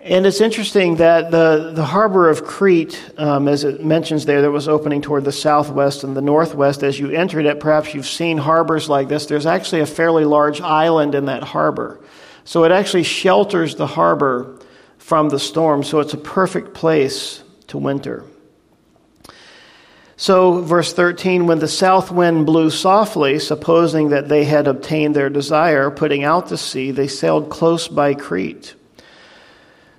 And 0.00 0.26
it's 0.26 0.40
interesting 0.40 0.98
that 0.98 1.32
the, 1.32 1.72
the 1.74 1.84
harbor 1.84 2.28
of 2.28 2.44
Crete, 2.44 3.02
um, 3.18 3.48
as 3.48 3.64
it 3.64 3.84
mentions 3.84 4.26
there, 4.26 4.42
that 4.42 4.52
was 4.52 4.68
opening 4.68 5.02
toward 5.02 5.24
the 5.24 5.32
southwest 5.32 6.04
and 6.04 6.16
the 6.16 6.22
northwest, 6.22 6.84
as 6.84 7.00
you 7.00 7.10
entered 7.10 7.46
it, 7.46 7.58
perhaps 7.58 7.94
you've 7.94 8.06
seen 8.06 8.38
harbors 8.38 8.88
like 8.88 9.08
this. 9.08 9.26
There's 9.26 9.44
actually 9.44 9.80
a 9.80 9.86
fairly 9.86 10.24
large 10.24 10.60
island 10.60 11.16
in 11.16 11.24
that 11.24 11.42
harbor. 11.42 11.98
So 12.44 12.64
it 12.64 12.72
actually 12.72 13.04
shelters 13.04 13.76
the 13.76 13.86
harbor 13.86 14.58
from 14.98 15.28
the 15.28 15.38
storm, 15.38 15.82
so 15.82 16.00
it's 16.00 16.14
a 16.14 16.18
perfect 16.18 16.74
place 16.74 17.42
to 17.68 17.78
winter. 17.78 18.24
So, 20.16 20.60
verse 20.60 20.92
13 20.92 21.46
when 21.46 21.58
the 21.58 21.66
south 21.66 22.12
wind 22.12 22.46
blew 22.46 22.70
softly, 22.70 23.40
supposing 23.40 24.10
that 24.10 24.28
they 24.28 24.44
had 24.44 24.68
obtained 24.68 25.16
their 25.16 25.30
desire, 25.30 25.90
putting 25.90 26.22
out 26.22 26.48
to 26.48 26.56
sea, 26.56 26.92
they 26.92 27.08
sailed 27.08 27.50
close 27.50 27.88
by 27.88 28.14
Crete. 28.14 28.76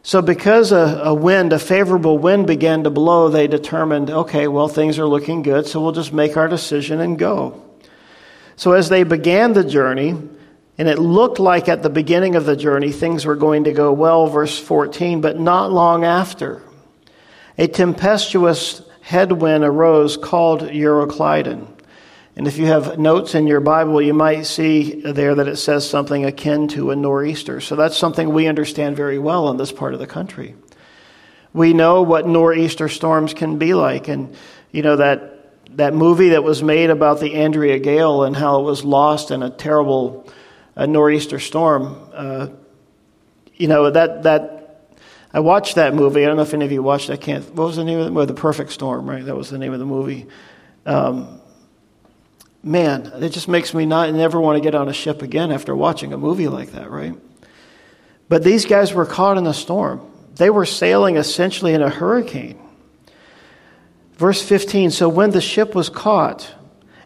So, 0.01 0.21
because 0.21 0.71
a, 0.71 1.01
a, 1.03 1.13
wind, 1.13 1.51
a 1.51 1.59
favorable 1.59 2.17
wind 2.17 2.47
began 2.47 2.83
to 2.83 2.89
blow, 2.89 3.27
they 3.27 3.47
determined, 3.47 4.09
okay, 4.09 4.47
well, 4.47 4.67
things 4.67 4.97
are 4.99 5.07
looking 5.07 5.41
good, 5.41 5.65
so 5.65 5.81
we'll 5.81 5.91
just 5.91 6.13
make 6.13 6.37
our 6.37 6.47
decision 6.47 7.01
and 7.01 7.19
go. 7.19 7.61
So, 8.55 8.71
as 8.71 8.87
they 8.87 9.03
began 9.03 9.51
the 9.51 9.63
journey, 9.65 10.17
and 10.77 10.87
it 10.87 10.97
looked 10.97 11.39
like 11.39 11.69
at 11.69 11.83
the 11.83 11.89
beginning 11.89 12.35
of 12.35 12.45
the 12.45 12.55
journey 12.55 12.91
things 12.91 13.25
were 13.25 13.35
going 13.35 13.65
to 13.65 13.71
go 13.71 13.93
well, 13.93 14.27
verse 14.27 14.59
14, 14.59 15.21
but 15.21 15.39
not 15.39 15.71
long 15.71 16.03
after, 16.03 16.61
a 17.57 17.67
tempestuous 17.67 18.81
headwind 19.01 19.63
arose 19.63 20.17
called 20.17 20.61
Euroclydon. 20.61 21.67
And 22.35 22.47
if 22.47 22.57
you 22.57 22.65
have 22.65 22.97
notes 22.97 23.35
in 23.35 23.45
your 23.45 23.59
Bible, 23.59 24.01
you 24.01 24.13
might 24.13 24.43
see 24.43 25.01
there 25.01 25.35
that 25.35 25.47
it 25.47 25.57
says 25.57 25.87
something 25.87 26.25
akin 26.25 26.67
to 26.69 26.89
a 26.89 26.95
nor'easter. 26.95 27.61
So 27.61 27.75
that's 27.75 27.95
something 27.95 28.33
we 28.33 28.47
understand 28.47 28.95
very 28.95 29.19
well 29.19 29.51
in 29.51 29.57
this 29.57 29.71
part 29.71 29.93
of 29.93 29.99
the 29.99 30.07
country. 30.07 30.55
We 31.53 31.73
know 31.73 32.01
what 32.01 32.25
nor'easter 32.25 32.89
storms 32.89 33.35
can 33.35 33.59
be 33.59 33.75
like. 33.75 34.07
And, 34.07 34.35
you 34.71 34.81
know, 34.81 34.95
that, 34.95 35.77
that 35.77 35.93
movie 35.93 36.29
that 36.29 36.43
was 36.43 36.63
made 36.63 36.89
about 36.89 37.19
the 37.19 37.35
Andrea 37.35 37.77
Gail 37.77 38.23
and 38.23 38.35
how 38.35 38.59
it 38.61 38.63
was 38.63 38.83
lost 38.83 39.29
in 39.29 39.43
a 39.43 39.51
terrible 39.51 40.27
uh, 40.75 40.85
nor'easter 40.85 41.39
storm, 41.39 42.09
uh, 42.13 42.47
you 43.55 43.67
know, 43.67 43.89
that, 43.89 44.23
that, 44.23 44.89
I 45.33 45.39
watched 45.39 45.75
that 45.75 45.93
movie. 45.93 46.23
I 46.23 46.27
don't 46.27 46.35
know 46.35 46.43
if 46.43 46.53
any 46.53 46.65
of 46.65 46.71
you 46.71 46.83
watched. 46.83 47.09
I 47.09 47.17
can't, 47.17 47.43
what 47.55 47.67
was 47.67 47.75
the 47.75 47.83
name 47.83 47.99
of 47.99 48.07
it? 48.07 48.13
Well, 48.13 48.25
the 48.25 48.33
Perfect 48.33 48.71
Storm, 48.71 49.09
right? 49.09 49.25
That 49.25 49.35
was 49.35 49.49
the 49.49 49.57
name 49.57 49.73
of 49.73 49.79
the 49.79 49.85
movie. 49.85 50.27
Um, 50.85 51.41
man, 52.63 53.11
it 53.15 53.29
just 53.29 53.47
makes 53.47 53.73
me 53.73 53.85
not 53.85 54.13
never 54.13 54.39
want 54.39 54.57
to 54.57 54.61
get 54.61 54.75
on 54.75 54.89
a 54.89 54.93
ship 54.93 55.21
again 55.21 55.51
after 55.51 55.75
watching 55.75 56.13
a 56.13 56.17
movie 56.17 56.47
like 56.47 56.71
that, 56.71 56.89
right? 56.89 57.15
But 58.29 58.43
these 58.43 58.65
guys 58.65 58.93
were 58.93 59.05
caught 59.05 59.37
in 59.37 59.45
a 59.45 59.53
storm. 59.53 60.09
They 60.35 60.49
were 60.49 60.65
sailing 60.65 61.17
essentially 61.17 61.73
in 61.73 61.81
a 61.81 61.89
hurricane. 61.89 62.59
Verse 64.13 64.41
15 64.41 64.91
So 64.91 65.09
when 65.09 65.31
the 65.31 65.41
ship 65.41 65.75
was 65.75 65.89
caught 65.89 66.53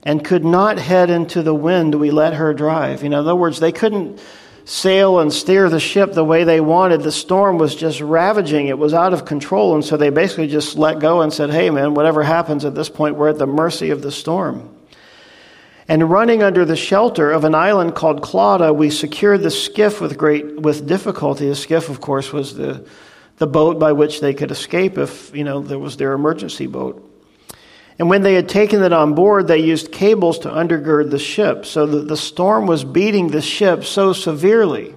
and 0.04 0.24
could 0.24 0.46
not 0.46 0.78
head 0.78 1.10
into 1.10 1.42
the 1.42 1.54
wind, 1.54 1.96
we 1.96 2.12
let 2.12 2.36
her 2.36 2.54
drive. 2.54 3.04
You 3.04 3.10
know, 3.10 3.20
in 3.20 3.26
other 3.26 3.36
words, 3.36 3.60
they 3.60 3.72
couldn't 3.72 4.20
sail 4.66 5.20
and 5.20 5.32
steer 5.32 5.70
the 5.70 5.80
ship 5.80 6.14
the 6.14 6.24
way 6.24 6.44
they 6.44 6.60
wanted. 6.60 7.02
The 7.02 7.12
storm 7.12 7.58
was 7.58 7.76
just 7.76 8.02
ravaging, 8.02 8.68
it 8.68 8.78
was 8.78 8.94
out 8.94 9.14
of 9.14 9.26
control. 9.26 9.76
And 9.76 9.84
so 9.84 9.98
they 9.98 10.10
basically 10.10 10.48
just 10.48 10.78
let 10.78 11.00
go 11.00 11.22
and 11.22 11.32
said, 11.32 11.50
Hey, 11.50 11.70
man, 11.70 11.94
whatever 11.94 12.24
happens 12.24 12.66
at 12.66 12.76
this 12.76 12.90
point, 12.90 13.16
we're 13.16 13.30
at 13.30 13.38
the 13.38 13.48
mercy 13.48 13.90
of 13.92 14.02
the 14.02 14.12
storm. 14.12 14.74
And 15.88 16.10
running 16.10 16.44
under 16.44 16.66
the 16.66 16.76
shelter 16.76 17.32
of 17.32 17.46
an 17.46 17.56
island 17.56 17.96
called 17.96 18.22
Clauda, 18.22 18.74
we 18.76 18.90
secured 18.90 19.42
the 19.42 19.52
skiff 19.52 20.02
with 20.02 20.18
great 20.18 20.60
with 20.60 20.86
difficulty. 20.86 21.48
The 21.48 21.56
skiff, 21.56 21.88
of 21.88 22.02
course, 22.02 22.34
was 22.34 22.56
the 22.56 22.86
the 23.38 23.48
boat 23.48 23.80
by 23.80 23.92
which 23.92 24.20
they 24.20 24.34
could 24.34 24.52
escape 24.52 24.98
if, 24.98 25.36
you 25.36 25.44
know, 25.44 25.62
there 25.62 25.80
was 25.80 25.98
their 25.98 26.14
emergency 26.14 26.68
boat. 26.68 27.07
And 28.00 28.10
when 28.10 28.22
they 28.22 28.36
had 28.36 28.48
taken 28.48 28.84
it 28.84 28.94
on 28.94 29.16
board, 29.16 29.48
they 29.48 29.58
used 29.58 29.92
cables 29.92 30.40
to 30.40 30.50
undergird 30.50 31.10
the 31.10 31.20
ship, 31.20 31.66
so 31.66 31.86
that 31.88 32.08
the 32.08 32.18
storm 32.18 32.68
was 32.68 32.84
beating 32.84 33.30
the 33.30 33.42
ship 33.42 33.84
so 33.84 34.14
severely. 34.14 34.94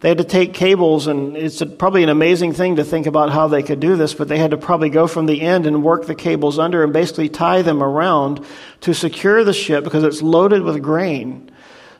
They 0.00 0.08
had 0.08 0.18
to 0.18 0.24
take 0.24 0.54
cables, 0.54 1.06
and 1.06 1.36
it's 1.36 1.62
probably 1.78 2.02
an 2.02 2.08
amazing 2.08 2.54
thing 2.54 2.76
to 2.76 2.84
think 2.84 3.06
about 3.06 3.30
how 3.30 3.48
they 3.48 3.62
could 3.62 3.80
do 3.80 3.96
this, 3.96 4.14
but 4.14 4.28
they 4.28 4.38
had 4.38 4.50
to 4.52 4.56
probably 4.56 4.88
go 4.88 5.06
from 5.06 5.26
the 5.26 5.42
end 5.42 5.66
and 5.66 5.84
work 5.84 6.06
the 6.06 6.14
cables 6.14 6.58
under 6.58 6.82
and 6.82 6.92
basically 6.92 7.28
tie 7.28 7.62
them 7.62 7.82
around 7.82 8.44
to 8.80 8.94
secure 8.94 9.44
the 9.44 9.52
ship 9.52 9.84
because 9.84 10.02
it's 10.02 10.22
loaded 10.22 10.62
with 10.62 10.82
grain, 10.82 11.50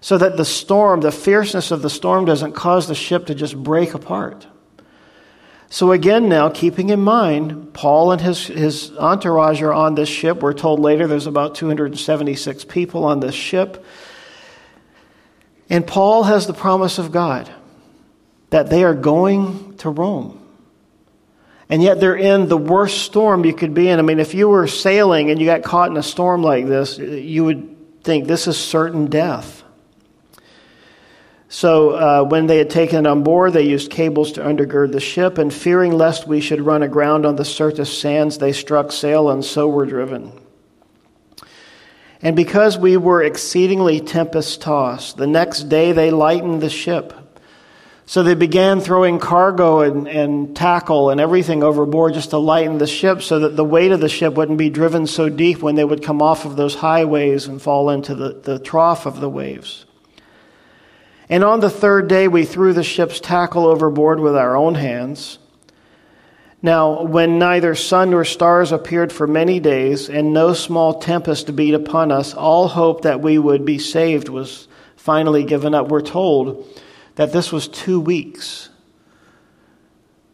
so 0.01 0.17
that 0.17 0.39
the 0.39 0.47
storm, 0.47 1.03
the 1.03 1.13
fierceness 1.13 1.71
of 1.71 1.83
the 1.83 1.91
storm, 1.91 2.25
doesn't 2.25 2.53
cause 2.53 2.89
the 2.89 2.95
ship 2.95 3.27
to 3.27 3.35
just 3.35 3.63
break 3.63 3.93
apart. 3.93 4.47
So, 5.73 5.93
again, 5.93 6.29
now 6.29 6.51
keeping 6.51 6.91
in 6.91 7.01
mind, 7.01 7.73
Paul 7.73 8.11
and 8.11 8.21
his, 8.21 8.49
his 8.49 8.91
entourage 8.97 9.63
are 9.63 9.73
on 9.73 9.95
this 9.95 10.09
ship. 10.09 10.43
We're 10.43 10.53
told 10.53 10.81
later 10.81 11.07
there's 11.07 11.29
about 11.29 11.55
276 11.55 12.65
people 12.65 13.05
on 13.05 13.21
this 13.21 13.37
ship. 13.37 13.85
And 15.71 15.87
Paul 15.87 16.25
has 16.25 16.49
the 16.49 16.53
promise 16.53 16.99
of 16.99 17.13
God 17.13 17.49
that 18.51 18.69
they 18.69 18.83
are 18.83 18.95
going 18.95 19.77
to 19.77 19.91
Rome. 19.91 20.45
And 21.69 21.81
yet 21.85 22.01
they're 22.01 22.17
in 22.17 22.49
the 22.49 22.59
worst 22.59 23.03
storm 23.03 23.45
you 23.45 23.55
could 23.55 23.73
be 23.73 23.89
in. 23.89 24.01
I 24.01 24.03
mean, 24.03 24.19
if 24.19 24.35
you 24.35 24.49
were 24.49 24.67
sailing 24.67 25.31
and 25.31 25.39
you 25.39 25.47
got 25.47 25.63
caught 25.63 25.89
in 25.89 25.97
a 25.97 26.03
storm 26.03 26.43
like 26.43 26.67
this, 26.67 26.99
you 26.99 27.45
would 27.45 28.03
think 28.03 28.27
this 28.27 28.49
is 28.49 28.59
certain 28.59 29.07
death. 29.07 29.60
So 31.61 31.91
uh, 31.91 32.25
when 32.25 32.47
they 32.47 32.57
had 32.57 32.71
taken 32.71 33.05
it 33.05 33.07
on 33.07 33.23
board, 33.23 33.53
they 33.53 33.65
used 33.65 33.91
cables 33.91 34.33
to 34.33 34.41
undergird 34.41 34.93
the 34.93 34.99
ship, 34.99 35.37
and 35.37 35.53
fearing 35.53 35.93
lest 35.93 36.27
we 36.27 36.41
should 36.41 36.63
run 36.63 36.83
aground 36.83 37.27
on 37.27 37.37
the 37.37 37.45
Syrtis 37.45 37.93
sands, 37.93 38.39
they 38.39 38.53
struck 38.53 38.91
sail 38.91 39.29
and 39.29 39.45
so 39.45 39.69
were 39.69 39.85
driven. 39.85 40.33
And 42.23 42.35
because 42.35 42.79
we 42.79 42.97
were 42.97 43.23
exceedingly 43.23 44.01
tempest 44.01 44.63
tossed, 44.63 45.19
the 45.19 45.27
next 45.27 45.65
day 45.65 45.93
they 45.93 46.11
lightened 46.11 46.63
the 46.63 46.71
ship. 46.71 47.13
So 48.07 48.23
they 48.23 48.35
began 48.35 48.81
throwing 48.81 49.19
cargo 49.19 49.81
and, 49.81 50.09
and 50.09 50.57
tackle 50.57 51.11
and 51.11 51.21
everything 51.21 51.63
overboard 51.63 52.15
just 52.15 52.31
to 52.31 52.39
lighten 52.39 52.79
the 52.79 52.87
ship 52.87 53.21
so 53.21 53.41
that 53.41 53.57
the 53.57 53.67
weight 53.67 53.93
of 53.93 54.01
the 54.01 54.09
ship 54.09 54.33
wouldn't 54.33 54.57
be 54.57 54.71
driven 54.71 55.07
so 55.07 55.29
deep 55.29 55.61
when 55.61 55.75
they 55.75 55.85
would 55.85 56.03
come 56.03 56.23
off 56.23 56.47
of 56.47 56.57
those 56.57 56.77
highways 56.77 57.49
and 57.49 57.61
fall 57.61 57.91
into 57.91 58.15
the, 58.15 58.33
the 58.33 58.59
trough 58.59 59.05
of 59.05 59.21
the 59.21 59.29
waves. 59.29 59.85
And 61.31 61.45
on 61.45 61.61
the 61.61 61.71
third 61.71 62.09
day, 62.09 62.27
we 62.27 62.45
threw 62.45 62.73
the 62.73 62.83
ship's 62.83 63.21
tackle 63.21 63.65
overboard 63.65 64.19
with 64.19 64.37
our 64.37 64.57
own 64.57 64.75
hands. 64.75 65.39
Now, 66.61 67.05
when 67.05 67.39
neither 67.39 67.77
sun 67.77 68.11
nor 68.11 68.25
stars 68.25 68.73
appeared 68.73 69.13
for 69.13 69.29
many 69.29 69.61
days, 69.61 70.11
and 70.11 70.35
no 70.35 70.53
small 70.53 70.99
tempest 70.99 71.55
beat 71.55 71.73
upon 71.73 72.11
us, 72.11 72.35
all 72.35 72.67
hope 72.67 73.03
that 73.03 73.21
we 73.21 73.39
would 73.39 73.65
be 73.65 73.79
saved 73.79 74.29
was 74.29 74.67
finally 74.97 75.45
given 75.45 75.73
up. 75.73 75.89
We're 75.89 76.03
told 76.03 76.69
that 77.15 77.33
this 77.33 77.53
was 77.53 77.69
two 77.69 78.01
weeks. 78.01 78.69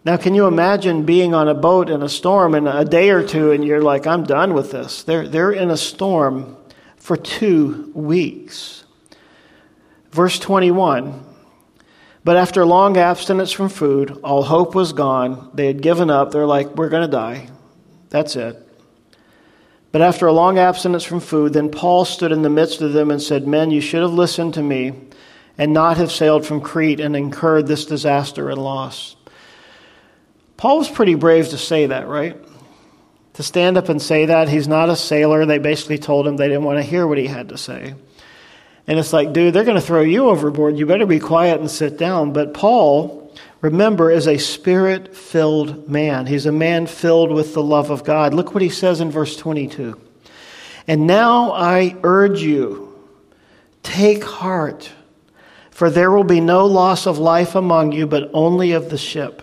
Now, 0.03 0.17
can 0.17 0.35
you 0.35 0.47
imagine 0.47 1.05
being 1.05 1.35
on 1.35 1.47
a 1.47 1.55
boat 1.55 1.91
in 1.91 2.03
a 2.03 2.09
storm 2.09 2.55
in 2.55 2.67
a 2.67 2.87
day 2.87 3.11
or 3.11 3.23
two 3.23 3.53
and 3.53 3.65
you're 3.65 3.83
like, 3.83 4.07
I'm 4.07 4.25
done 4.25 4.55
with 4.55 4.71
this? 4.71 5.03
They're, 5.03 5.29
they're 5.29 5.53
in 5.53 5.71
a 5.71 5.77
storm 5.77 6.57
for 6.97 7.17
two 7.17 7.91
weeks. 7.95 8.85
Verse 10.17 10.39
21 10.39 11.23
But 12.25 12.39
after 12.39 12.65
long 12.65 12.97
abstinence 12.97 13.53
from 13.53 13.69
food, 13.69 14.19
all 14.25 14.43
hope 14.43 14.75
was 14.75 14.95
gone. 14.95 15.51
They 15.53 15.67
had 15.67 15.83
given 15.83 16.09
up. 16.09 16.31
They're 16.31 16.47
like, 16.47 16.75
We're 16.75 16.89
going 16.89 17.03
to 17.07 17.13
die. 17.13 17.51
That's 18.09 18.35
it. 18.35 18.57
But 19.93 20.01
after 20.01 20.27
a 20.27 20.33
long 20.33 20.59
abstinence 20.59 21.05
from 21.05 21.21
food, 21.21 21.53
then 21.53 21.71
Paul 21.71 22.07
stood 22.07 22.33
in 22.33 22.41
the 22.41 22.49
midst 22.49 22.81
of 22.81 22.95
them 22.95 23.11
and 23.11 23.21
said, 23.21 23.47
Men, 23.47 23.71
you 23.71 23.83
should 23.83 24.01
have 24.01 24.15
listened 24.15 24.55
to 24.55 24.63
me 24.63 24.95
and 25.59 25.75
not 25.75 25.99
have 25.99 26.11
sailed 26.11 26.47
from 26.47 26.63
Crete 26.63 27.01
and 27.01 27.15
incurred 27.15 27.67
this 27.67 27.85
disaster 27.85 28.49
and 28.49 28.63
loss. 28.63 29.17
Paul 30.57 30.79
was 30.79 30.89
pretty 30.89 31.15
brave 31.15 31.51
to 31.51 31.59
say 31.59 31.85
that, 31.85 32.09
right? 32.09 32.39
To 33.35 33.43
stand 33.43 33.77
up 33.77 33.91
and 33.91 34.01
say 34.01 34.25
that. 34.25 34.49
He's 34.49 34.67
not 34.67 34.89
a 34.89 34.97
sailor. 34.97 35.45
They 35.45 35.59
basically 35.59 35.99
told 35.99 36.27
him 36.27 36.39
they 36.39 36.49
didn't 36.49 36.65
want 36.65 36.79
to 36.79 36.83
hear 36.83 37.07
what 37.07 37.19
he 37.19 37.27
had 37.27 37.51
to 37.51 37.59
say. 37.59 37.97
And 38.87 38.99
it's 38.99 39.13
like, 39.13 39.33
dude, 39.33 39.53
they're 39.53 39.65
going 39.65 39.81
to 39.81 39.87
throw 39.87 40.03
you 40.03 40.29
overboard. 40.29 40.79
You 40.79 40.87
better 40.87 41.07
be 41.07 41.19
quiet 41.19 41.61
and 41.61 41.71
sit 41.71 41.99
down. 41.99 42.33
But 42.33 42.55
Paul, 42.55 43.33
remember, 43.61 44.11
is 44.11 44.29
a 44.29 44.39
spirit 44.39 45.17
filled 45.17 45.89
man. 45.89 46.27
He's 46.27 46.47
a 46.47 46.53
man 46.53 46.87
filled 46.87 47.33
with 47.33 47.53
the 47.53 47.63
love 47.63 47.91
of 47.91 48.05
God. 48.05 48.33
Look 48.33 48.55
what 48.55 48.63
he 48.63 48.69
says 48.69 49.01
in 49.01 49.11
verse 49.11 49.37
22. 49.37 50.01
And 50.87 51.09
now 51.09 51.51
I 51.51 51.97
urge 52.05 52.43
you, 52.43 52.97
take 53.83 54.23
heart, 54.23 54.93
for 55.71 55.91
there 55.91 56.13
will 56.13 56.25
be 56.25 56.41
no 56.41 56.67
loss 56.67 57.07
of 57.09 57.19
life 57.19 57.57
among 57.57 57.91
you, 57.91 58.07
but 58.07 58.31
only 58.33 58.71
of 58.71 58.89
the 58.89 58.99
ship. 58.99 59.43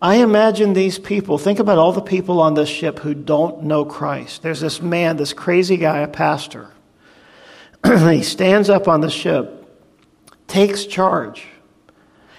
I 0.00 0.16
imagine 0.16 0.74
these 0.74 0.98
people, 0.98 1.38
think 1.38 1.58
about 1.58 1.78
all 1.78 1.92
the 1.92 2.02
people 2.02 2.38
on 2.42 2.52
this 2.52 2.68
ship 2.68 2.98
who 2.98 3.14
don't 3.14 3.62
know 3.62 3.86
Christ. 3.86 4.42
There's 4.42 4.60
this 4.60 4.82
man, 4.82 5.16
this 5.16 5.32
crazy 5.32 5.78
guy, 5.78 6.00
a 6.00 6.08
pastor 6.08 6.68
he 8.10 8.22
stands 8.22 8.70
up 8.70 8.88
on 8.88 9.00
the 9.00 9.10
ship, 9.10 9.66
takes 10.46 10.84
charge, 10.84 11.46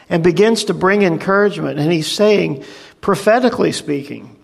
and 0.09 0.23
begins 0.23 0.65
to 0.65 0.73
bring 0.73 1.03
encouragement. 1.03 1.79
And 1.79 1.91
he's 1.91 2.11
saying, 2.11 2.63
prophetically 3.01 3.71
speaking, 3.71 4.37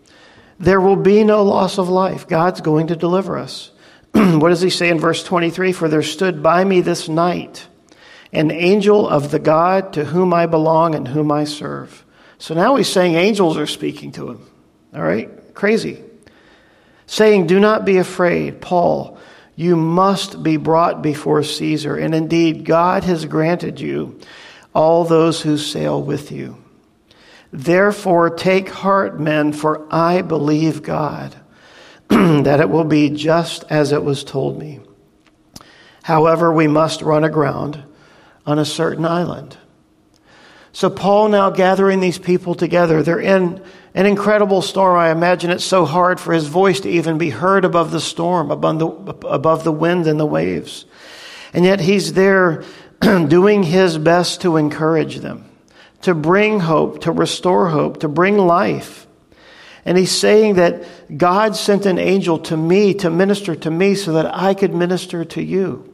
there 0.60 0.80
will 0.80 0.96
be 0.96 1.24
no 1.24 1.44
loss 1.44 1.78
of 1.78 1.89
life. 1.89 2.28
God's 2.28 2.62
going 2.62 2.88
to 2.88 2.96
deliver 2.96 3.38
us. 3.38 3.72
what 4.12 4.50
does 4.50 4.62
he 4.62 4.70
say 4.70 4.89
in 4.89 5.00
verse 5.00 5.24
23? 5.24 5.72
For 5.72 5.89
there 5.89 6.04
stood 6.04 6.44
by 6.44 6.63
me 6.63 6.82
this 6.82 7.10
night 7.10 7.68
an 8.32 8.50
angel 8.50 9.08
of 9.08 9.30
the 9.30 9.39
God 9.39 9.94
to 9.94 10.06
whom 10.06 10.34
I 10.34 10.48
belong 10.48 10.96
and 10.96 11.08
whom 11.08 11.32
I 11.32 11.44
serve. 11.44 12.04
So 12.39 12.56
now 12.56 12.76
he's 12.76 12.89
saying 12.89 13.16
angels 13.16 13.58
are 13.58 13.68
speaking 13.68 14.12
to 14.13 14.32
him. 14.32 14.48
All 14.94 15.04
right? 15.04 15.54
Crazy. 15.54 16.04
Saying, 17.06 17.48
Do 17.48 17.60
not 17.60 17.86
be 17.86 17.98
afraid, 17.98 18.60
Paul. 18.60 19.20
You 19.56 19.76
must 19.76 20.42
be 20.42 20.58
brought 20.58 21.02
before 21.02 21.44
Caesar, 21.44 21.96
and 21.96 22.16
indeed, 22.16 22.66
God 22.66 23.04
has 23.04 23.26
granted 23.26 23.80
you 23.80 24.20
all 24.74 25.04
those 25.04 25.42
who 25.42 25.58
sail 25.58 26.02
with 26.02 26.32
you. 26.32 26.58
Therefore, 27.52 28.32
take 28.32 28.70
heart, 28.70 29.20
men, 29.20 29.54
for 29.54 29.88
I 29.94 30.24
believe 30.24 30.82
God, 30.82 31.36
that 32.08 32.60
it 32.60 32.70
will 32.70 32.84
be 32.84 33.12
just 33.12 33.63
as 33.70 33.92
it 33.92 34.04
was 34.04 34.24
told 34.24 34.58
me. 34.58 34.80
However, 36.02 36.52
we 36.52 36.68
must 36.68 37.04
run 37.04 37.24
aground 37.24 37.84
on 38.46 38.58
a 38.58 38.66
certain 38.66 39.06
island. 39.06 39.58
So, 40.76 40.90
Paul 40.90 41.30
now 41.30 41.52
gathering 41.52 42.00
these 42.00 42.18
people 42.18 42.56
together, 42.56 43.04
they're 43.04 43.20
in 43.20 43.64
an 43.94 44.08
incredible 44.08 44.64
storm. 44.64 44.98
I 44.98 45.12
imagine 45.12 45.52
it's 45.52 45.64
so 45.64 45.86
hard 45.86 46.20
for 46.20 46.34
his 46.34 46.48
voice 46.48 46.80
to 46.82 46.90
even 46.90 47.20
be 47.20 47.30
heard 47.30 47.64
above 47.64 47.92
the 47.92 48.02
storm, 48.02 48.50
above 48.50 48.80
the, 48.80 48.88
above 49.28 49.64
the 49.64 49.72
wind 49.72 50.08
and 50.08 50.20
the 50.20 50.26
waves. 50.26 50.86
And 51.54 51.64
yet 51.64 51.80
he's 51.80 52.14
there 52.14 52.64
doing 53.02 53.62
his 53.62 54.00
best 54.00 54.42
to 54.42 54.58
encourage 54.58 55.18
them, 55.18 55.46
to 56.02 56.16
bring 56.16 56.60
hope, 56.60 57.02
to 57.02 57.12
restore 57.12 57.70
hope, 57.70 58.00
to 58.00 58.08
bring 58.08 58.40
life. 58.40 59.06
And 59.86 59.96
he's 59.96 60.12
saying 60.12 60.56
that 60.56 60.84
God 61.16 61.56
sent 61.56 61.86
an 61.86 62.00
angel 62.00 62.40
to 62.40 62.58
me 62.58 62.96
to 62.96 63.12
minister 63.12 63.56
to 63.58 63.70
me 63.70 63.94
so 63.94 64.14
that 64.14 64.34
I 64.34 64.56
could 64.56 64.74
minister 64.74 65.24
to 65.24 65.44
you. 65.44 65.88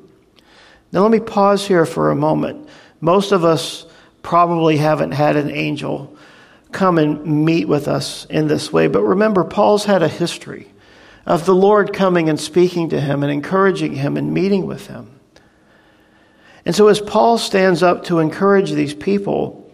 Now, 0.94 1.02
let 1.02 1.12
me 1.12 1.20
pause 1.20 1.68
here 1.68 1.86
for 1.86 2.12
a 2.12 2.16
moment. 2.16 2.70
Most 3.02 3.34
of 3.34 3.44
us 3.44 3.86
probably 4.30 4.78
haven't 4.78 5.12
had 5.12 5.36
an 5.36 5.50
angel 5.50 6.16
come 6.72 7.00
and 7.00 7.26
meet 7.46 7.68
with 7.68 7.88
us 7.88 8.26
in 8.26 8.48
this 8.48 8.72
way. 8.72 8.86
But 8.86 9.02
remember, 9.02 9.44
Paul's 9.44 9.86
had 9.86 10.04
a 10.04 10.08
history 10.08 10.68
of 11.26 11.48
the 11.48 11.56
Lord 11.56 11.94
coming 11.94 12.30
and 12.30 12.40
speaking 12.40 12.90
to 12.90 13.02
him 13.02 13.24
and 13.24 13.32
encouraging 13.32 13.96
him 13.96 14.18
and 14.18 14.32
meeting 14.32 14.68
with 14.68 14.86
him. 14.86 15.20
And 16.64 16.76
so, 16.76 16.90
as 16.90 17.02
Paul 17.02 17.40
stands 17.40 17.82
up 17.82 18.04
to 18.04 18.20
encourage 18.20 18.72
these 18.72 18.94
people, 18.94 19.74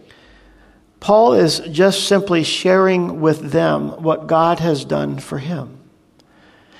Paul 1.01 1.33
is 1.33 1.59
just 1.59 2.07
simply 2.07 2.45
sharing 2.45 3.19
with 3.19 3.51
them 3.51 4.01
what 4.03 4.25
God 4.27 4.59
has 4.59 4.85
done 4.85 5.19
for 5.19 5.37
him. 5.37 5.77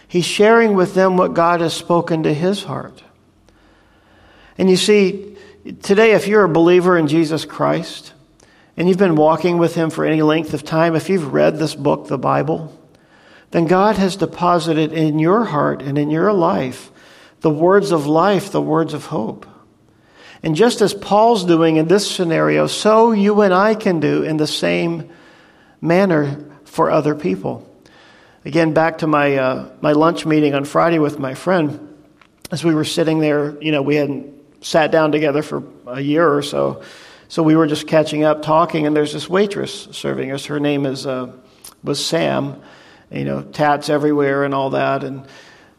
He's 0.08 0.24
sharing 0.24 0.76
with 0.76 0.94
them 0.94 1.18
what 1.18 1.34
God 1.34 1.60
has 1.60 1.74
spoken 1.74 2.24
to 2.24 2.34
his 2.34 2.64
heart. 2.64 3.04
And 4.58 4.70
you 4.70 4.78
see, 4.78 5.36
today, 5.82 6.12
if 6.12 6.28
you're 6.28 6.44
a 6.44 6.50
believer 6.50 6.98
in 6.98 7.08
Jesus 7.08 7.46
Christ, 7.46 8.14
and 8.78 8.88
you've 8.88 8.98
been 8.98 9.16
walking 9.16 9.58
with 9.58 9.76
Him 9.76 9.90
for 9.90 10.06
any 10.06 10.22
length 10.22 10.54
of 10.54 10.64
time, 10.64 10.96
if 10.96 11.10
you've 11.10 11.34
read 11.34 11.58
this 11.58 11.76
book, 11.76 12.08
the 12.08 12.18
Bible, 12.18 12.78
then 13.52 13.66
God 13.66 13.96
has 13.96 14.16
deposited 14.16 14.92
in 14.92 15.18
your 15.18 15.46
heart 15.46 15.82
and 15.82 15.98
in 15.98 16.10
your 16.10 16.34
life 16.34 16.92
the 17.42 17.50
words 17.50 17.92
of 17.92 18.06
life, 18.06 18.52
the 18.52 18.62
words 18.62 18.94
of 18.94 19.06
hope. 19.06 19.46
And 20.44 20.56
just 20.56 20.82
as 20.82 20.94
Paul's 20.94 21.46
doing 21.46 21.78
in 21.78 21.88
this 21.88 22.10
scenario, 22.10 22.68
so 22.68 23.12
you 23.12 23.42
and 23.42 23.54
I 23.54 23.76
can 23.76 24.00
do 24.00 24.24
in 24.24 24.38
the 24.38 24.48
same 24.48 25.10
manner 25.82 26.46
for 26.66 26.92
other 26.92 27.16
people. 27.16 27.68
Again, 28.44 28.74
back 28.74 29.00
to 29.00 29.08
my, 29.08 29.38
uh, 29.38 29.70
my 29.82 29.94
lunch 29.94 30.26
meeting 30.26 30.54
on 30.54 30.66
Friday 30.66 31.00
with 31.00 31.18
my 31.18 31.34
friend, 31.34 31.96
as 32.52 32.64
we 32.64 32.76
were 32.76 32.84
sitting 32.84 33.20
there, 33.20 33.60
you 33.62 33.72
know, 33.72 33.82
we 33.82 33.96
hadn't 33.96 34.36
sat 34.62 34.92
down 34.92 35.12
together 35.12 35.42
for 35.42 35.64
a 35.88 36.02
year 36.02 36.28
or 36.28 36.42
so. 36.42 36.84
So 37.28 37.44
we 37.44 37.56
were 37.56 37.68
just 37.68 37.88
catching 37.88 38.24
up, 38.24 38.42
talking, 38.42 38.86
and 38.86 38.96
there's 38.96 39.14
this 39.14 39.30
waitress 39.30 39.88
serving 39.92 40.32
us. 40.32 40.46
Her 40.46 40.60
name 40.60 40.86
is 40.86 41.06
uh, 41.08 41.32
was 41.84 42.04
Sam. 42.04 42.62
You 43.12 43.24
know, 43.24 43.42
tats 43.44 43.90
everywhere 43.90 44.44
and 44.44 44.54
all 44.54 44.72
that. 44.72 45.04
And 45.04 45.28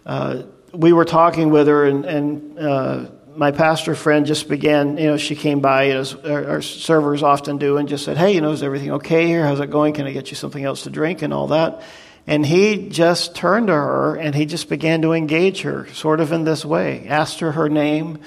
uh, 0.05 0.43
we 0.73 0.93
were 0.93 1.05
talking 1.05 1.51
with 1.51 1.67
her, 1.67 1.85
and, 1.85 2.05
and 2.05 2.59
uh, 2.59 3.07
my 3.35 3.51
pastor 3.51 3.95
friend 3.95 4.27
just 4.27 4.49
began. 4.49 4.97
You 4.97 5.09
know, 5.09 5.17
she 5.17 5.37
came 5.37 5.61
by 5.61 5.91
as 5.91 6.15
our, 6.15 6.63
servers 6.63 7.23
often 7.23 7.59
do, 7.59 7.77
and 7.77 7.89
just 7.89 8.05
said, 8.05 8.17
"Hey, 8.17 8.35
you 8.35 8.41
know, 8.41 8.53
is 8.53 8.63
everything 8.63 8.93
okay 8.93 9.27
here? 9.27 9.45
How's 9.45 9.61
it 9.61 9.71
going? 9.71 9.95
Can 9.95 10.07
I 10.07 10.13
get 10.13 10.31
you 10.31 10.37
something 10.37 10.65
else 10.65 10.83
to 10.83 10.91
drink 10.91 11.23
and 11.23 11.33
all 11.33 11.49
that?" 11.49 11.83
And 12.27 12.45
he 12.45 12.89
just 12.89 13.37
turned 13.37 13.69
to 13.69 13.73
her 13.73 14.17
and 14.17 14.35
he 14.35 14.47
just 14.47 14.69
began 14.69 15.03
to 15.03 15.13
engage 15.13 15.63
her, 15.63 15.87
sort 15.93 16.21
of 16.21 16.33
in 16.33 16.43
this 16.45 16.65
way. 16.65 17.07
Asked 17.07 17.39
her 17.41 17.53
her 17.53 17.69
name, 17.69 18.19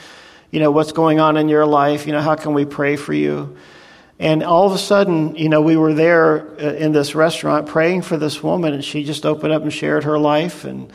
you 0.51 0.59
know, 0.59 0.71
what's 0.71 0.91
going 0.91 1.19
on 1.19 1.37
in 1.37 1.49
your 1.49 1.65
life? 1.65 2.07
You 2.07 2.13
know, 2.13 2.21
how 2.21 2.35
can 2.35 2.53
we 2.53 2.65
pray 2.65 2.95
for 2.95 3.13
you? 3.13 3.55
And 4.17 4.43
all 4.43 4.67
of 4.67 4.73
a 4.73 4.77
sudden, 4.77 5.35
you 5.35 5.47
know, 5.47 5.61
we 5.61 5.77
were 5.77 5.93
there 5.93 6.49
uh, 6.59 6.73
in 6.73 6.91
this 6.91 7.15
restaurant 7.15 7.67
praying 7.67 8.01
for 8.01 8.17
this 8.17 8.43
woman, 8.43 8.73
and 8.73 8.83
she 8.83 9.03
just 9.05 9.25
opened 9.25 9.53
up 9.53 9.61
and 9.61 9.71
shared 9.71 10.03
her 10.03 10.19
life. 10.19 10.65
And 10.65 10.91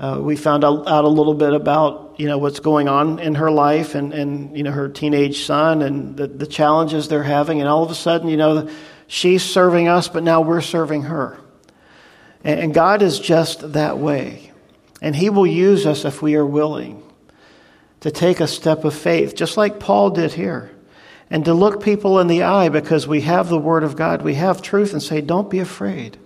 uh, 0.00 0.18
we 0.20 0.34
found 0.36 0.64
out, 0.64 0.86
a 0.86 1.08
little 1.08 1.34
bit 1.34 1.52
about, 1.52 2.14
you 2.16 2.26
know, 2.26 2.38
what's 2.38 2.60
going 2.60 2.88
on 2.88 3.18
in 3.18 3.34
her 3.34 3.50
life 3.50 3.94
and, 3.94 4.14
and 4.14 4.56
you 4.56 4.62
know, 4.62 4.70
her 4.70 4.88
teenage 4.88 5.44
son 5.44 5.82
and 5.82 6.16
the, 6.16 6.26
the 6.26 6.46
challenges 6.46 7.08
they're 7.08 7.22
having. 7.22 7.60
And 7.60 7.68
all 7.68 7.82
of 7.82 7.90
a 7.90 7.94
sudden, 7.94 8.28
you 8.28 8.38
know, 8.38 8.70
she's 9.08 9.42
serving 9.42 9.88
us, 9.88 10.08
but 10.08 10.22
now 10.22 10.40
we're 10.40 10.62
serving 10.62 11.02
her. 11.02 11.38
And, 12.42 12.60
and 12.60 12.74
God 12.74 13.02
is 13.02 13.20
just 13.20 13.72
that 13.74 13.98
way. 13.98 14.52
And 15.02 15.14
He 15.14 15.28
will 15.28 15.46
use 15.46 15.84
us 15.84 16.06
if 16.06 16.22
we 16.22 16.34
are 16.36 16.46
willing 16.46 17.02
to 18.04 18.10
take 18.10 18.38
a 18.38 18.46
step 18.46 18.84
of 18.84 18.92
faith, 18.92 19.34
just 19.34 19.56
like 19.56 19.80
Paul 19.80 20.10
did 20.10 20.34
here, 20.34 20.70
and 21.30 21.42
to 21.46 21.54
look 21.54 21.82
people 21.82 22.20
in 22.20 22.26
the 22.26 22.42
eye 22.42 22.68
because 22.68 23.08
we 23.08 23.22
have 23.22 23.48
the 23.48 23.58
Word 23.58 23.82
of 23.82 23.96
God, 23.96 24.20
we 24.20 24.34
have 24.34 24.60
truth, 24.60 24.92
and 24.92 25.02
say, 25.02 25.22
Don't 25.22 25.48
be 25.48 25.58
afraid. 25.58 26.18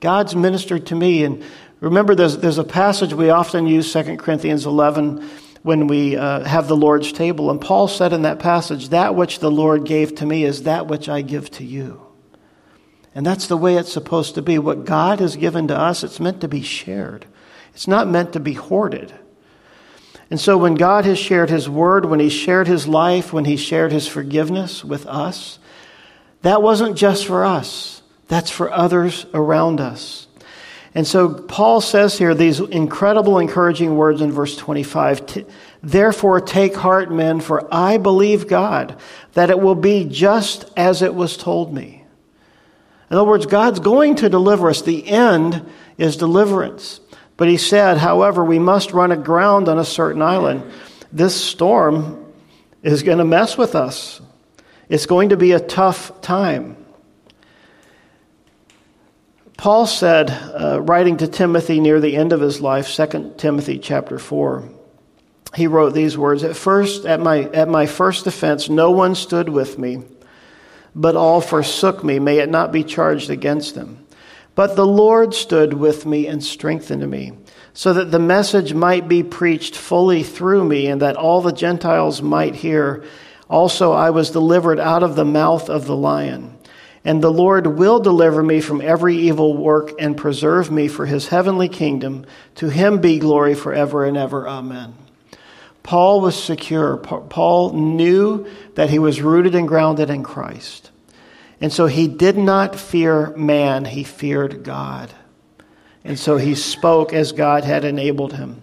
God's 0.00 0.34
ministered 0.34 0.86
to 0.86 0.94
me. 0.94 1.22
And 1.22 1.44
remember, 1.80 2.14
there's, 2.14 2.38
there's 2.38 2.56
a 2.56 2.64
passage 2.64 3.12
we 3.12 3.28
often 3.28 3.66
use, 3.66 3.92
2 3.92 4.16
Corinthians 4.16 4.64
11, 4.64 5.28
when 5.60 5.88
we 5.88 6.16
uh, 6.16 6.42
have 6.44 6.68
the 6.68 6.76
Lord's 6.76 7.12
table. 7.12 7.50
And 7.50 7.60
Paul 7.60 7.86
said 7.86 8.14
in 8.14 8.22
that 8.22 8.38
passage, 8.38 8.88
That 8.88 9.14
which 9.14 9.40
the 9.40 9.50
Lord 9.50 9.84
gave 9.84 10.14
to 10.14 10.24
me 10.24 10.42
is 10.44 10.62
that 10.62 10.86
which 10.86 11.10
I 11.10 11.20
give 11.20 11.50
to 11.50 11.64
you. 11.64 12.00
And 13.14 13.26
that's 13.26 13.46
the 13.46 13.58
way 13.58 13.76
it's 13.76 13.92
supposed 13.92 14.36
to 14.36 14.42
be. 14.42 14.58
What 14.58 14.86
God 14.86 15.20
has 15.20 15.36
given 15.36 15.68
to 15.68 15.78
us, 15.78 16.02
it's 16.02 16.18
meant 16.18 16.40
to 16.40 16.48
be 16.48 16.62
shared, 16.62 17.26
it's 17.74 17.86
not 17.86 18.08
meant 18.08 18.32
to 18.32 18.40
be 18.40 18.54
hoarded. 18.54 19.12
And 20.30 20.40
so 20.40 20.56
when 20.56 20.74
God 20.74 21.04
has 21.04 21.18
shared 21.18 21.50
his 21.50 21.68
word, 21.68 22.06
when 22.06 22.20
he 22.20 22.28
shared 22.28 22.66
his 22.66 22.88
life, 22.88 23.32
when 23.32 23.44
he 23.44 23.56
shared 23.56 23.92
his 23.92 24.08
forgiveness 24.08 24.84
with 24.84 25.06
us, 25.06 25.58
that 26.42 26.62
wasn't 26.62 26.96
just 26.96 27.26
for 27.26 27.44
us, 27.44 28.02
that's 28.28 28.50
for 28.50 28.72
others 28.72 29.26
around 29.34 29.80
us. 29.80 30.26
And 30.94 31.06
so 31.06 31.34
Paul 31.34 31.80
says 31.80 32.16
here 32.18 32.34
these 32.34 32.60
incredible, 32.60 33.38
encouraging 33.38 33.96
words 33.96 34.20
in 34.20 34.30
verse 34.30 34.56
25 34.56 35.44
Therefore, 35.82 36.40
take 36.40 36.74
heart, 36.74 37.12
men, 37.12 37.40
for 37.40 37.68
I 37.72 37.98
believe 37.98 38.48
God 38.48 38.98
that 39.32 39.50
it 39.50 39.58
will 39.58 39.74
be 39.74 40.04
just 40.04 40.64
as 40.76 41.02
it 41.02 41.14
was 41.14 41.36
told 41.36 41.74
me. 41.74 42.04
In 43.10 43.16
other 43.16 43.28
words, 43.28 43.46
God's 43.46 43.80
going 43.80 44.16
to 44.16 44.28
deliver 44.28 44.70
us. 44.70 44.82
The 44.82 45.06
end 45.06 45.68
is 45.98 46.16
deliverance. 46.16 47.00
But 47.36 47.48
he 47.48 47.56
said, 47.56 47.98
however, 47.98 48.44
we 48.44 48.58
must 48.58 48.92
run 48.92 49.12
aground 49.12 49.68
on 49.68 49.78
a 49.78 49.84
certain 49.84 50.22
island. 50.22 50.62
This 51.12 51.34
storm 51.34 52.32
is 52.82 53.02
going 53.02 53.18
to 53.18 53.24
mess 53.24 53.58
with 53.58 53.74
us. 53.74 54.20
It's 54.88 55.06
going 55.06 55.30
to 55.30 55.36
be 55.36 55.52
a 55.52 55.60
tough 55.60 56.20
time. 56.20 56.76
Paul 59.56 59.86
said, 59.86 60.30
uh, 60.30 60.80
writing 60.82 61.16
to 61.18 61.28
Timothy 61.28 61.80
near 61.80 62.00
the 62.00 62.16
end 62.16 62.32
of 62.32 62.40
his 62.40 62.60
life, 62.60 62.88
2 62.94 63.34
Timothy 63.38 63.78
chapter 63.78 64.18
4, 64.18 64.68
he 65.54 65.66
wrote 65.66 65.94
these 65.94 66.18
words 66.18 66.42
At 66.42 66.56
first, 66.56 67.06
at 67.06 67.20
my, 67.20 67.44
at 67.44 67.68
my 67.68 67.86
first 67.86 68.26
offense, 68.26 68.68
no 68.68 68.90
one 68.90 69.14
stood 69.14 69.48
with 69.48 69.78
me, 69.78 70.02
but 70.94 71.16
all 71.16 71.40
forsook 71.40 72.04
me. 72.04 72.18
May 72.18 72.38
it 72.38 72.50
not 72.50 72.72
be 72.72 72.84
charged 72.84 73.30
against 73.30 73.74
them. 73.74 74.03
But 74.54 74.76
the 74.76 74.86
Lord 74.86 75.34
stood 75.34 75.74
with 75.74 76.06
me 76.06 76.26
and 76.26 76.42
strengthened 76.42 77.08
me, 77.10 77.32
so 77.72 77.92
that 77.92 78.10
the 78.10 78.20
message 78.20 78.72
might 78.72 79.08
be 79.08 79.22
preached 79.22 79.76
fully 79.76 80.22
through 80.22 80.64
me, 80.64 80.86
and 80.86 81.02
that 81.02 81.16
all 81.16 81.40
the 81.40 81.52
Gentiles 81.52 82.22
might 82.22 82.54
hear. 82.54 83.04
Also, 83.50 83.92
I 83.92 84.10
was 84.10 84.30
delivered 84.30 84.78
out 84.78 85.02
of 85.02 85.16
the 85.16 85.24
mouth 85.24 85.68
of 85.68 85.86
the 85.86 85.96
lion. 85.96 86.56
And 87.04 87.22
the 87.22 87.32
Lord 87.32 87.66
will 87.66 88.00
deliver 88.00 88.42
me 88.42 88.60
from 88.60 88.80
every 88.80 89.16
evil 89.16 89.56
work 89.56 89.92
and 89.98 90.16
preserve 90.16 90.70
me 90.70 90.88
for 90.88 91.04
his 91.04 91.28
heavenly 91.28 91.68
kingdom. 91.68 92.24
To 92.56 92.70
him 92.70 92.98
be 92.98 93.18
glory 93.18 93.54
forever 93.54 94.06
and 94.06 94.16
ever. 94.16 94.48
Amen. 94.48 94.94
Paul 95.82 96.22
was 96.22 96.42
secure. 96.42 96.96
Paul 96.96 97.74
knew 97.74 98.46
that 98.74 98.88
he 98.88 98.98
was 98.98 99.20
rooted 99.20 99.54
and 99.54 99.68
grounded 99.68 100.08
in 100.08 100.22
Christ. 100.22 100.90
And 101.64 101.72
so 101.72 101.86
he 101.86 102.08
did 102.08 102.36
not 102.36 102.76
fear 102.76 103.34
man, 103.36 103.86
he 103.86 104.04
feared 104.04 104.64
God. 104.64 105.10
And 106.04 106.18
so 106.18 106.36
he 106.36 106.56
spoke 106.56 107.14
as 107.14 107.32
God 107.32 107.64
had 107.64 107.86
enabled 107.86 108.34
him. 108.34 108.60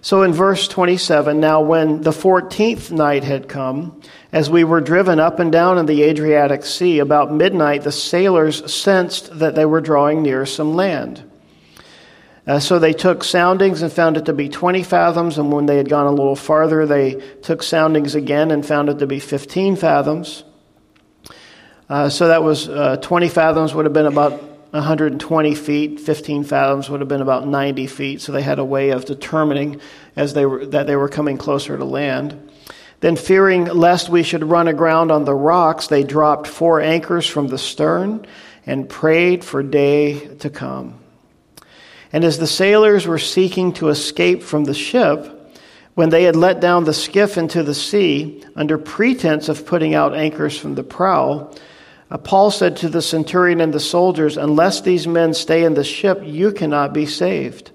So 0.00 0.22
in 0.22 0.32
verse 0.32 0.66
27, 0.66 1.38
now 1.38 1.60
when 1.60 2.00
the 2.00 2.12
14th 2.12 2.90
night 2.90 3.22
had 3.22 3.50
come, 3.50 4.00
as 4.32 4.48
we 4.48 4.64
were 4.64 4.80
driven 4.80 5.20
up 5.20 5.40
and 5.40 5.52
down 5.52 5.76
in 5.76 5.84
the 5.84 6.04
Adriatic 6.04 6.64
Sea, 6.64 7.00
about 7.00 7.34
midnight 7.34 7.82
the 7.82 7.92
sailors 7.92 8.72
sensed 8.72 9.38
that 9.38 9.54
they 9.54 9.66
were 9.66 9.82
drawing 9.82 10.22
near 10.22 10.46
some 10.46 10.72
land. 10.72 11.22
Uh, 12.46 12.60
so 12.60 12.78
they 12.78 12.94
took 12.94 13.24
soundings 13.24 13.82
and 13.82 13.92
found 13.92 14.16
it 14.16 14.24
to 14.24 14.32
be 14.32 14.48
20 14.48 14.82
fathoms, 14.84 15.36
and 15.36 15.52
when 15.52 15.66
they 15.66 15.76
had 15.76 15.90
gone 15.90 16.06
a 16.06 16.10
little 16.10 16.34
farther, 16.34 16.86
they 16.86 17.20
took 17.42 17.62
soundings 17.62 18.14
again 18.14 18.50
and 18.50 18.64
found 18.64 18.88
it 18.88 19.00
to 19.00 19.06
be 19.06 19.20
15 19.20 19.76
fathoms. 19.76 20.44
Uh, 21.88 22.08
so 22.08 22.28
that 22.28 22.42
was 22.42 22.68
uh, 22.68 22.96
20 22.96 23.28
fathoms 23.28 23.74
would 23.74 23.84
have 23.84 23.92
been 23.92 24.06
about 24.06 24.42
120 24.72 25.54
feet. 25.54 26.00
15 26.00 26.44
fathoms 26.44 26.90
would 26.90 27.00
have 27.00 27.08
been 27.08 27.22
about 27.22 27.46
90 27.46 27.86
feet. 27.86 28.20
So 28.20 28.32
they 28.32 28.42
had 28.42 28.58
a 28.58 28.64
way 28.64 28.90
of 28.90 29.04
determining 29.04 29.80
as 30.16 30.34
they 30.34 30.46
were, 30.46 30.66
that 30.66 30.86
they 30.86 30.96
were 30.96 31.08
coming 31.08 31.38
closer 31.38 31.76
to 31.76 31.84
land. 31.84 32.50
Then, 33.00 33.14
fearing 33.14 33.66
lest 33.66 34.08
we 34.08 34.22
should 34.22 34.42
run 34.42 34.68
aground 34.68 35.12
on 35.12 35.24
the 35.24 35.34
rocks, 35.34 35.86
they 35.86 36.02
dropped 36.02 36.46
four 36.46 36.80
anchors 36.80 37.26
from 37.26 37.48
the 37.48 37.58
stern 37.58 38.26
and 38.64 38.88
prayed 38.88 39.44
for 39.44 39.62
day 39.62 40.26
to 40.36 40.50
come. 40.50 40.98
And 42.12 42.24
as 42.24 42.38
the 42.38 42.46
sailors 42.46 43.06
were 43.06 43.18
seeking 43.18 43.74
to 43.74 43.88
escape 43.90 44.42
from 44.42 44.64
the 44.64 44.74
ship, 44.74 45.32
when 45.94 46.08
they 46.10 46.24
had 46.24 46.36
let 46.36 46.60
down 46.60 46.84
the 46.84 46.94
skiff 46.94 47.38
into 47.38 47.62
the 47.62 47.74
sea, 47.74 48.44
under 48.54 48.78
pretense 48.78 49.48
of 49.48 49.66
putting 49.66 49.94
out 49.94 50.14
anchors 50.14 50.58
from 50.58 50.74
the 50.74 50.82
prow, 50.82 51.52
Uh, 52.10 52.18
Paul 52.18 52.50
said 52.50 52.76
to 52.76 52.88
the 52.88 53.02
centurion 53.02 53.60
and 53.60 53.74
the 53.74 53.80
soldiers, 53.80 54.36
Unless 54.36 54.82
these 54.82 55.06
men 55.06 55.34
stay 55.34 55.64
in 55.64 55.74
the 55.74 55.84
ship, 55.84 56.20
you 56.24 56.52
cannot 56.52 56.92
be 56.92 57.06
saved. 57.06 57.72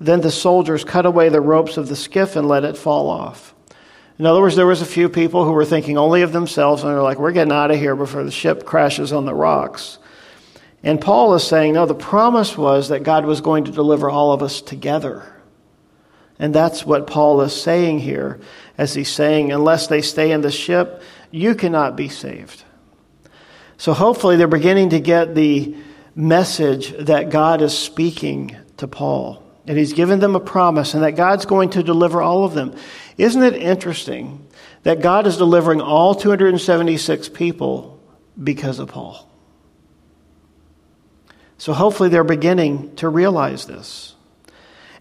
Then 0.00 0.20
the 0.20 0.30
soldiers 0.30 0.84
cut 0.84 1.06
away 1.06 1.28
the 1.28 1.40
ropes 1.40 1.76
of 1.76 1.88
the 1.88 1.96
skiff 1.96 2.36
and 2.36 2.46
let 2.46 2.64
it 2.64 2.76
fall 2.76 3.08
off. 3.08 3.54
In 4.18 4.26
other 4.26 4.40
words, 4.40 4.54
there 4.54 4.66
was 4.66 4.80
a 4.80 4.86
few 4.86 5.08
people 5.08 5.44
who 5.44 5.52
were 5.52 5.64
thinking 5.64 5.98
only 5.98 6.22
of 6.22 6.32
themselves, 6.32 6.82
and 6.82 6.92
they're 6.92 7.02
like, 7.02 7.18
We're 7.18 7.32
getting 7.32 7.52
out 7.52 7.72
of 7.72 7.78
here 7.78 7.96
before 7.96 8.22
the 8.22 8.30
ship 8.30 8.64
crashes 8.64 9.12
on 9.12 9.24
the 9.24 9.34
rocks. 9.34 9.98
And 10.84 11.00
Paul 11.00 11.34
is 11.34 11.42
saying, 11.42 11.72
No, 11.72 11.86
the 11.86 11.94
promise 11.94 12.56
was 12.56 12.90
that 12.90 13.02
God 13.02 13.24
was 13.24 13.40
going 13.40 13.64
to 13.64 13.72
deliver 13.72 14.08
all 14.08 14.32
of 14.32 14.42
us 14.42 14.60
together. 14.60 15.24
And 16.38 16.54
that's 16.54 16.84
what 16.84 17.06
Paul 17.06 17.40
is 17.40 17.60
saying 17.60 18.00
here, 18.00 18.40
as 18.78 18.94
he's 18.94 19.08
saying, 19.08 19.50
Unless 19.50 19.88
they 19.88 20.02
stay 20.02 20.30
in 20.30 20.42
the 20.42 20.50
ship, 20.52 21.02
you 21.32 21.56
cannot 21.56 21.96
be 21.96 22.08
saved. 22.08 22.62
So 23.76 23.92
hopefully 23.92 24.36
they're 24.36 24.46
beginning 24.46 24.90
to 24.90 25.00
get 25.00 25.34
the 25.34 25.76
message 26.14 26.94
that 27.06 27.30
God 27.30 27.60
is 27.60 27.76
speaking 27.76 28.56
to 28.76 28.86
Paul. 28.88 29.42
And 29.66 29.78
he's 29.78 29.92
given 29.92 30.20
them 30.20 30.36
a 30.36 30.40
promise 30.40 30.94
and 30.94 31.02
that 31.02 31.16
God's 31.16 31.46
going 31.46 31.70
to 31.70 31.82
deliver 31.82 32.20
all 32.20 32.44
of 32.44 32.54
them. 32.54 32.76
Isn't 33.16 33.42
it 33.42 33.54
interesting 33.54 34.46
that 34.82 35.00
God 35.00 35.26
is 35.26 35.38
delivering 35.38 35.80
all 35.80 36.14
276 36.14 37.28
people 37.30 38.00
because 38.42 38.78
of 38.78 38.88
Paul? 38.88 39.28
So 41.56 41.72
hopefully 41.72 42.10
they're 42.10 42.24
beginning 42.24 42.94
to 42.96 43.08
realize 43.08 43.66
this. 43.66 44.13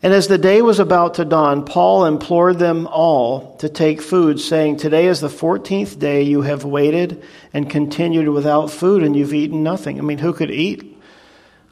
And 0.03 0.13
as 0.13 0.27
the 0.27 0.37
day 0.37 0.61
was 0.61 0.79
about 0.79 1.13
to 1.13 1.23
dawn, 1.23 1.63
Paul 1.63 2.05
implored 2.05 2.59
them 2.59 2.87
all 2.87 3.55
to 3.59 3.69
take 3.69 4.01
food, 4.01 4.37
saying, 4.37 4.75
Today 4.75 5.07
is 5.07 5.21
the 5.21 5.29
14th 5.29 5.97
day 5.97 6.23
you 6.23 6.41
have 6.41 6.65
waited 6.65 7.23
and 7.53 7.69
continued 7.69 8.27
without 8.27 8.69
food, 8.69 9.01
and 9.01 9.15
you've 9.15 9.33
eaten 9.33 9.63
nothing. 9.63 9.97
I 9.97 10.01
mean, 10.01 10.17
who 10.17 10.33
could 10.33 10.51
eat 10.51 11.01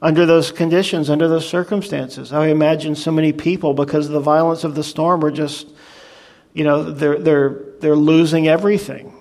under 0.02 0.26
those 0.26 0.50
conditions, 0.50 1.10
under 1.10 1.28
those 1.28 1.48
circumstances? 1.48 2.32
I 2.32 2.48
imagine 2.48 2.96
so 2.96 3.12
many 3.12 3.34
people, 3.34 3.74
because 3.74 4.06
of 4.06 4.14
the 4.14 4.22
violence 4.22 4.64
of 4.64 4.76
the 4.76 4.84
storm, 4.84 5.26
are 5.26 5.32
just, 5.32 5.68
you 6.54 6.64
know, 6.64 6.90
they're, 6.90 7.20
they're, 7.20 7.60
they're 7.82 7.96
losing 7.98 8.48
everything. 8.48 9.14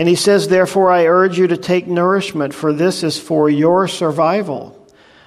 And 0.00 0.08
he 0.08 0.16
says, 0.16 0.48
Therefore, 0.48 0.90
I 0.90 1.06
urge 1.06 1.38
you 1.38 1.46
to 1.46 1.56
take 1.56 1.86
nourishment, 1.86 2.54
for 2.54 2.72
this 2.72 3.04
is 3.04 3.20
for 3.20 3.48
your 3.48 3.86
survival 3.86 4.83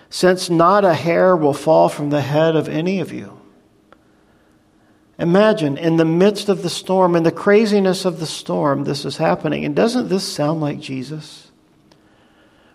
since 0.09 0.49
not 0.49 0.85
a 0.85 0.93
hair 0.93 1.35
will 1.35 1.53
fall 1.53 1.89
from 1.89 2.09
the 2.09 2.21
head 2.21 2.55
of 2.55 2.69
any 2.69 2.99
of 2.99 3.11
you. 3.11 3.37
Imagine 5.19 5.77
in 5.77 5.97
the 5.97 6.05
midst 6.05 6.47
of 6.47 6.61
the 6.61 6.69
storm, 6.69 7.15
in 7.15 7.23
the 7.23 7.31
craziness 7.31 8.05
of 8.05 8.19
the 8.19 8.25
storm, 8.25 8.83
this 8.83 9.03
is 9.03 9.17
happening. 9.17 9.65
And 9.65 9.75
doesn't 9.75 10.09
this 10.09 10.31
sound 10.31 10.61
like 10.61 10.79
Jesus? 10.79 11.51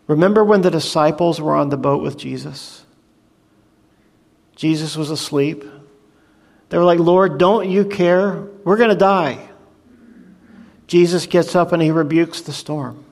Remember 0.08 0.44
when 0.44 0.62
the 0.62 0.70
disciples 0.70 1.40
were 1.40 1.54
on 1.54 1.68
the 1.68 1.76
boat 1.76 2.02
with 2.02 2.18
Jesus? 2.18 2.84
Jesus 4.56 4.96
was 4.96 5.10
asleep. 5.10 5.64
They 6.68 6.78
were 6.78 6.84
like, 6.84 6.98
Lord, 6.98 7.38
don't 7.38 7.70
you 7.70 7.84
care? 7.84 8.42
We're 8.64 8.76
going 8.76 8.90
to 8.90 8.96
die. 8.96 9.48
Jesus 10.88 11.26
gets 11.26 11.54
up 11.54 11.72
and 11.72 11.80
he 11.80 11.90
rebukes 11.90 12.42
the 12.42 12.52
storm. 12.52 13.04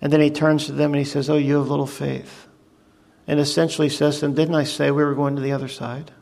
And 0.00 0.12
then 0.12 0.20
he 0.20 0.30
turns 0.30 0.66
to 0.66 0.72
them 0.72 0.92
and 0.92 0.98
he 0.98 1.04
says, 1.04 1.30
Oh, 1.30 1.36
you 1.36 1.56
have 1.56 1.68
little 1.68 1.86
faith 1.86 2.43
and 3.26 3.40
essentially 3.40 3.88
says 3.88 4.20
them, 4.20 4.34
Didn't 4.34 4.54
I 4.54 4.64
say 4.64 4.90
we 4.90 5.04
were 5.04 5.14
going 5.14 5.36
to 5.36 5.42
the 5.42 5.52
other 5.52 5.68
side? 5.68 6.12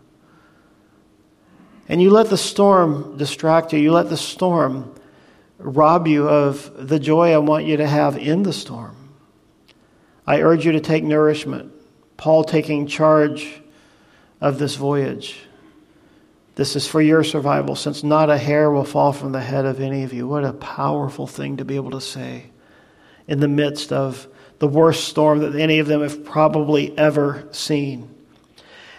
And 1.88 2.00
you 2.00 2.10
let 2.10 2.30
the 2.30 2.38
storm 2.38 3.16
distract 3.16 3.72
you. 3.72 3.78
You 3.78 3.92
let 3.92 4.08
the 4.08 4.16
storm 4.16 4.94
rob 5.58 6.06
you 6.06 6.28
of 6.28 6.88
the 6.88 6.98
joy 6.98 7.32
I 7.32 7.38
want 7.38 7.64
you 7.64 7.76
to 7.78 7.86
have 7.86 8.16
in 8.16 8.42
the 8.42 8.52
storm. 8.52 8.96
I 10.26 10.40
urge 10.40 10.64
you 10.64 10.72
to 10.72 10.80
take 10.80 11.04
nourishment. 11.04 11.72
Paul 12.16 12.44
taking 12.44 12.86
charge 12.86 13.60
of 14.40 14.58
this 14.58 14.76
voyage. 14.76 15.40
This 16.54 16.76
is 16.76 16.86
for 16.86 17.00
your 17.00 17.24
survival, 17.24 17.74
since 17.74 18.04
not 18.04 18.30
a 18.30 18.38
hair 18.38 18.70
will 18.70 18.84
fall 18.84 19.12
from 19.12 19.32
the 19.32 19.40
head 19.40 19.64
of 19.64 19.80
any 19.80 20.04
of 20.04 20.12
you. 20.12 20.28
What 20.28 20.44
a 20.44 20.52
powerful 20.52 21.26
thing 21.26 21.56
to 21.56 21.64
be 21.64 21.76
able 21.76 21.92
to 21.92 22.00
say 22.00 22.50
in 23.26 23.40
the 23.40 23.48
midst 23.48 23.92
of 23.92 24.28
the 24.62 24.68
worst 24.68 25.08
storm 25.08 25.40
that 25.40 25.56
any 25.56 25.80
of 25.80 25.88
them 25.88 26.02
have 26.02 26.24
probably 26.24 26.96
ever 26.96 27.48
seen. 27.50 28.08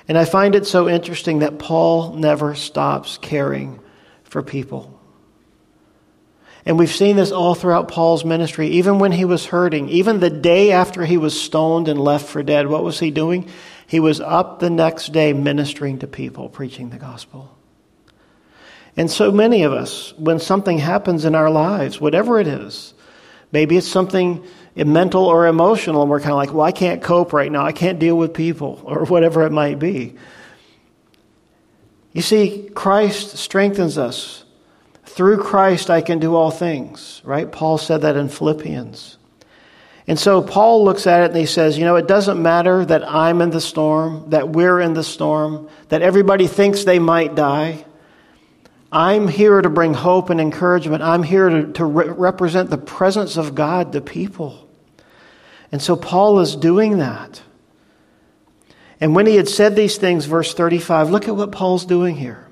And 0.10 0.18
I 0.18 0.26
find 0.26 0.56
it 0.56 0.68
so 0.68 0.90
interesting 0.90 1.40
that 1.40 1.58
Paul 1.58 2.16
never 2.16 2.54
stops 2.54 3.18
caring 3.18 3.80
for 4.26 4.44
people. 4.44 5.00
And 6.66 6.78
we've 6.78 6.92
seen 6.92 7.16
this 7.16 7.32
all 7.32 7.56
throughout 7.56 7.88
Paul's 7.88 8.26
ministry, 8.26 8.68
even 8.72 9.00
when 9.00 9.14
he 9.14 9.24
was 9.24 9.46
hurting, 9.46 9.88
even 9.88 10.20
the 10.20 10.30
day 10.30 10.74
after 10.74 11.06
he 11.06 11.16
was 11.16 11.42
stoned 11.42 11.88
and 11.88 11.98
left 11.98 12.28
for 12.28 12.44
dead. 12.44 12.68
What 12.68 12.84
was 12.84 13.00
he 13.00 13.10
doing? 13.10 13.50
He 13.88 14.02
was 14.02 14.20
up 14.20 14.60
the 14.60 14.70
next 14.70 15.14
day 15.14 15.32
ministering 15.32 16.00
to 16.00 16.08
people, 16.08 16.50
preaching 16.50 16.90
the 16.90 16.98
gospel. 16.98 17.58
And 18.98 19.10
so 19.10 19.32
many 19.32 19.64
of 19.64 19.72
us, 19.72 20.14
when 20.18 20.40
something 20.40 20.80
happens 20.80 21.24
in 21.24 21.36
our 21.36 21.50
lives, 21.50 22.02
whatever 22.02 22.38
it 22.42 22.48
is, 22.48 22.94
maybe 23.54 23.78
it's 23.78 23.88
something 23.88 24.46
mental 24.76 25.26
or 25.26 25.48
emotional, 25.48 26.02
and 26.02 26.10
we're 26.10 26.20
kind 26.20 26.32
of 26.32 26.38
like, 26.38 26.54
well, 26.54 26.66
I 26.66 26.72
can't 26.72 27.02
cope 27.02 27.34
right 27.34 27.52
now. 27.52 27.66
I 27.66 27.72
can't 27.72 28.00
deal 28.00 28.18
with 28.18 28.34
people, 28.34 28.82
or 28.86 29.06
whatever 29.06 29.46
it 29.46 29.52
might 29.52 29.80
be. 29.80 30.16
You 32.12 32.22
see, 32.22 32.70
Christ 32.74 33.38
strengthens 33.38 33.98
us. 33.98 34.44
Through 35.06 35.44
Christ, 35.44 35.90
I 35.90 36.02
can 36.02 36.20
do 36.20 36.36
all 36.36 36.52
things, 36.52 37.22
right? 37.24 37.52
Paul 37.52 37.78
said 37.78 38.02
that 38.02 38.16
in 38.16 38.30
Philippians. 38.30 39.18
And 40.08 40.20
so 40.20 40.42
Paul 40.42 40.84
looks 40.84 41.08
at 41.08 41.22
it 41.22 41.32
and 41.32 41.40
he 41.40 41.46
says, 41.46 41.78
you 41.78 41.86
know, 41.86 41.96
it 41.96 42.08
doesn't 42.08 42.42
matter 42.42 42.84
that 42.84 43.08
I'm 43.08 43.42
in 43.42 43.52
the 43.52 43.62
storm, 43.62 44.30
that 44.32 44.50
we're 44.50 44.80
in 44.80 44.94
the 44.94 45.04
storm, 45.04 45.70
that 45.90 46.02
everybody 46.02 46.48
thinks 46.48 46.84
they 46.84 47.00
might 47.00 47.36
die. 47.36 47.86
I'm 48.92 49.28
here 49.28 49.62
to 49.62 49.70
bring 49.70 49.94
hope 49.94 50.30
and 50.30 50.42
encouragement. 50.42 51.04
I'm 51.04 51.24
here 51.24 51.50
to, 51.50 51.72
to 51.74 51.86
re- 51.86 52.10
represent 52.10 52.70
the 52.70 52.78
presence 52.78 53.38
of 53.38 53.56
God 53.56 53.94
to 53.94 54.02
people. 54.02 54.63
And 55.74 55.82
so 55.82 55.96
Paul 55.96 56.40
is 56.40 56.56
doing 56.56 57.00
that. 57.00 57.42
And 59.02 59.16
when 59.16 59.26
he 59.26 59.38
had 59.38 59.50
said 59.50 59.76
these 59.76 59.98
things, 59.98 60.26
verse 60.26 60.54
35, 60.54 61.10
look 61.10 61.28
at 61.28 61.36
what 61.36 61.52
Paul's 61.52 61.88
doing 61.88 62.16
here. 62.16 62.48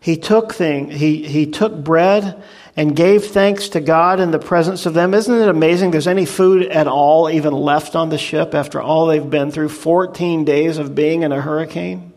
He 0.00 0.16
took 0.16 0.52
thing, 0.52 0.90
he, 0.90 1.22
he 1.22 1.46
took 1.46 1.84
bread 1.84 2.42
and 2.74 2.96
gave 2.96 3.26
thanks 3.26 3.68
to 3.68 3.80
God 3.80 4.18
in 4.18 4.32
the 4.32 4.40
presence 4.40 4.84
of 4.84 4.94
them. 4.94 5.14
Isn't 5.14 5.40
it 5.40 5.48
amazing 5.48 5.92
there's 5.92 6.08
any 6.08 6.26
food 6.26 6.66
at 6.66 6.88
all 6.88 7.30
even 7.30 7.52
left 7.52 7.94
on 7.94 8.08
the 8.08 8.18
ship 8.18 8.52
after 8.52 8.82
all 8.82 9.06
they've 9.06 9.30
been 9.30 9.52
through 9.52 9.68
14 9.68 10.44
days 10.44 10.78
of 10.78 10.96
being 10.96 11.22
in 11.22 11.30
a 11.30 11.40
hurricane? 11.40 12.12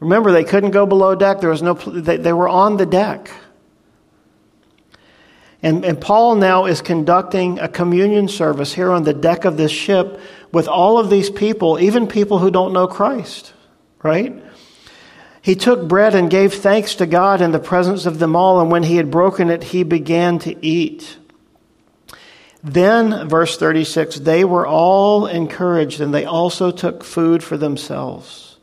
Remember, 0.00 0.32
they 0.32 0.44
couldn't 0.44 0.72
go 0.72 0.84
below 0.84 1.14
deck. 1.14 1.40
There 1.40 1.48
was 1.48 1.62
no, 1.62 1.72
they, 1.72 2.18
they 2.18 2.32
were 2.34 2.48
on 2.48 2.76
the 2.76 2.86
deck. 2.86 3.30
And, 5.62 5.84
and 5.84 6.00
Paul 6.00 6.34
now 6.36 6.64
is 6.64 6.82
conducting 6.82 7.60
a 7.60 7.68
communion 7.68 8.26
service 8.26 8.72
here 8.72 8.90
on 8.90 9.04
the 9.04 9.14
deck 9.14 9.44
of 9.44 9.56
this 9.56 9.70
ship 9.70 10.20
with 10.50 10.66
all 10.66 10.98
of 10.98 11.08
these 11.08 11.30
people, 11.30 11.78
even 11.78 12.08
people 12.08 12.38
who 12.40 12.50
don't 12.50 12.72
know 12.72 12.88
Christ, 12.88 13.52
right? 14.02 14.42
He 15.40 15.54
took 15.54 15.86
bread 15.86 16.14
and 16.14 16.28
gave 16.28 16.54
thanks 16.54 16.96
to 16.96 17.06
God 17.06 17.40
in 17.40 17.52
the 17.52 17.60
presence 17.60 18.06
of 18.06 18.18
them 18.18 18.34
all, 18.34 18.60
and 18.60 18.70
when 18.70 18.82
he 18.82 18.96
had 18.96 19.10
broken 19.10 19.50
it, 19.50 19.62
he 19.62 19.84
began 19.84 20.40
to 20.40 20.66
eat. 20.66 21.18
Then, 22.64 23.28
verse 23.28 23.56
36, 23.56 24.20
they 24.20 24.44
were 24.44 24.66
all 24.66 25.26
encouraged, 25.26 26.00
and 26.00 26.12
they 26.12 26.24
also 26.24 26.70
took 26.70 27.02
food 27.02 27.42
for 27.42 27.56
themselves. 27.56 28.56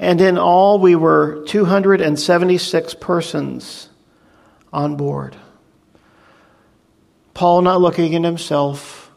And 0.00 0.20
in 0.20 0.38
all, 0.38 0.78
we 0.78 0.94
were 0.94 1.44
276 1.46 2.94
persons 2.94 3.88
on 4.72 4.96
board. 4.96 5.36
Paul 7.38 7.62
not 7.62 7.80
looking 7.80 8.16
at 8.16 8.24
himself, 8.24 9.12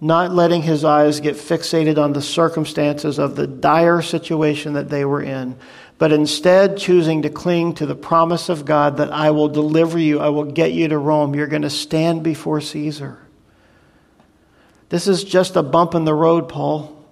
not 0.00 0.32
letting 0.32 0.62
his 0.62 0.86
eyes 0.86 1.20
get 1.20 1.36
fixated 1.36 2.02
on 2.02 2.14
the 2.14 2.22
circumstances 2.22 3.18
of 3.18 3.36
the 3.36 3.46
dire 3.46 4.00
situation 4.00 4.72
that 4.72 4.88
they 4.88 5.04
were 5.04 5.20
in, 5.20 5.54
but 5.98 6.10
instead 6.10 6.78
choosing 6.78 7.20
to 7.20 7.28
cling 7.28 7.74
to 7.74 7.84
the 7.84 7.94
promise 7.94 8.48
of 8.48 8.64
God 8.64 8.96
that 8.96 9.12
I 9.12 9.32
will 9.32 9.50
deliver 9.50 9.98
you, 9.98 10.18
I 10.18 10.30
will 10.30 10.46
get 10.46 10.72
you 10.72 10.88
to 10.88 10.96
Rome, 10.96 11.34
you're 11.34 11.46
going 11.46 11.60
to 11.60 11.68
stand 11.68 12.22
before 12.22 12.62
Caesar. 12.62 13.18
This 14.88 15.06
is 15.06 15.22
just 15.22 15.54
a 15.54 15.62
bump 15.62 15.94
in 15.94 16.06
the 16.06 16.14
road, 16.14 16.48
Paul. 16.48 17.04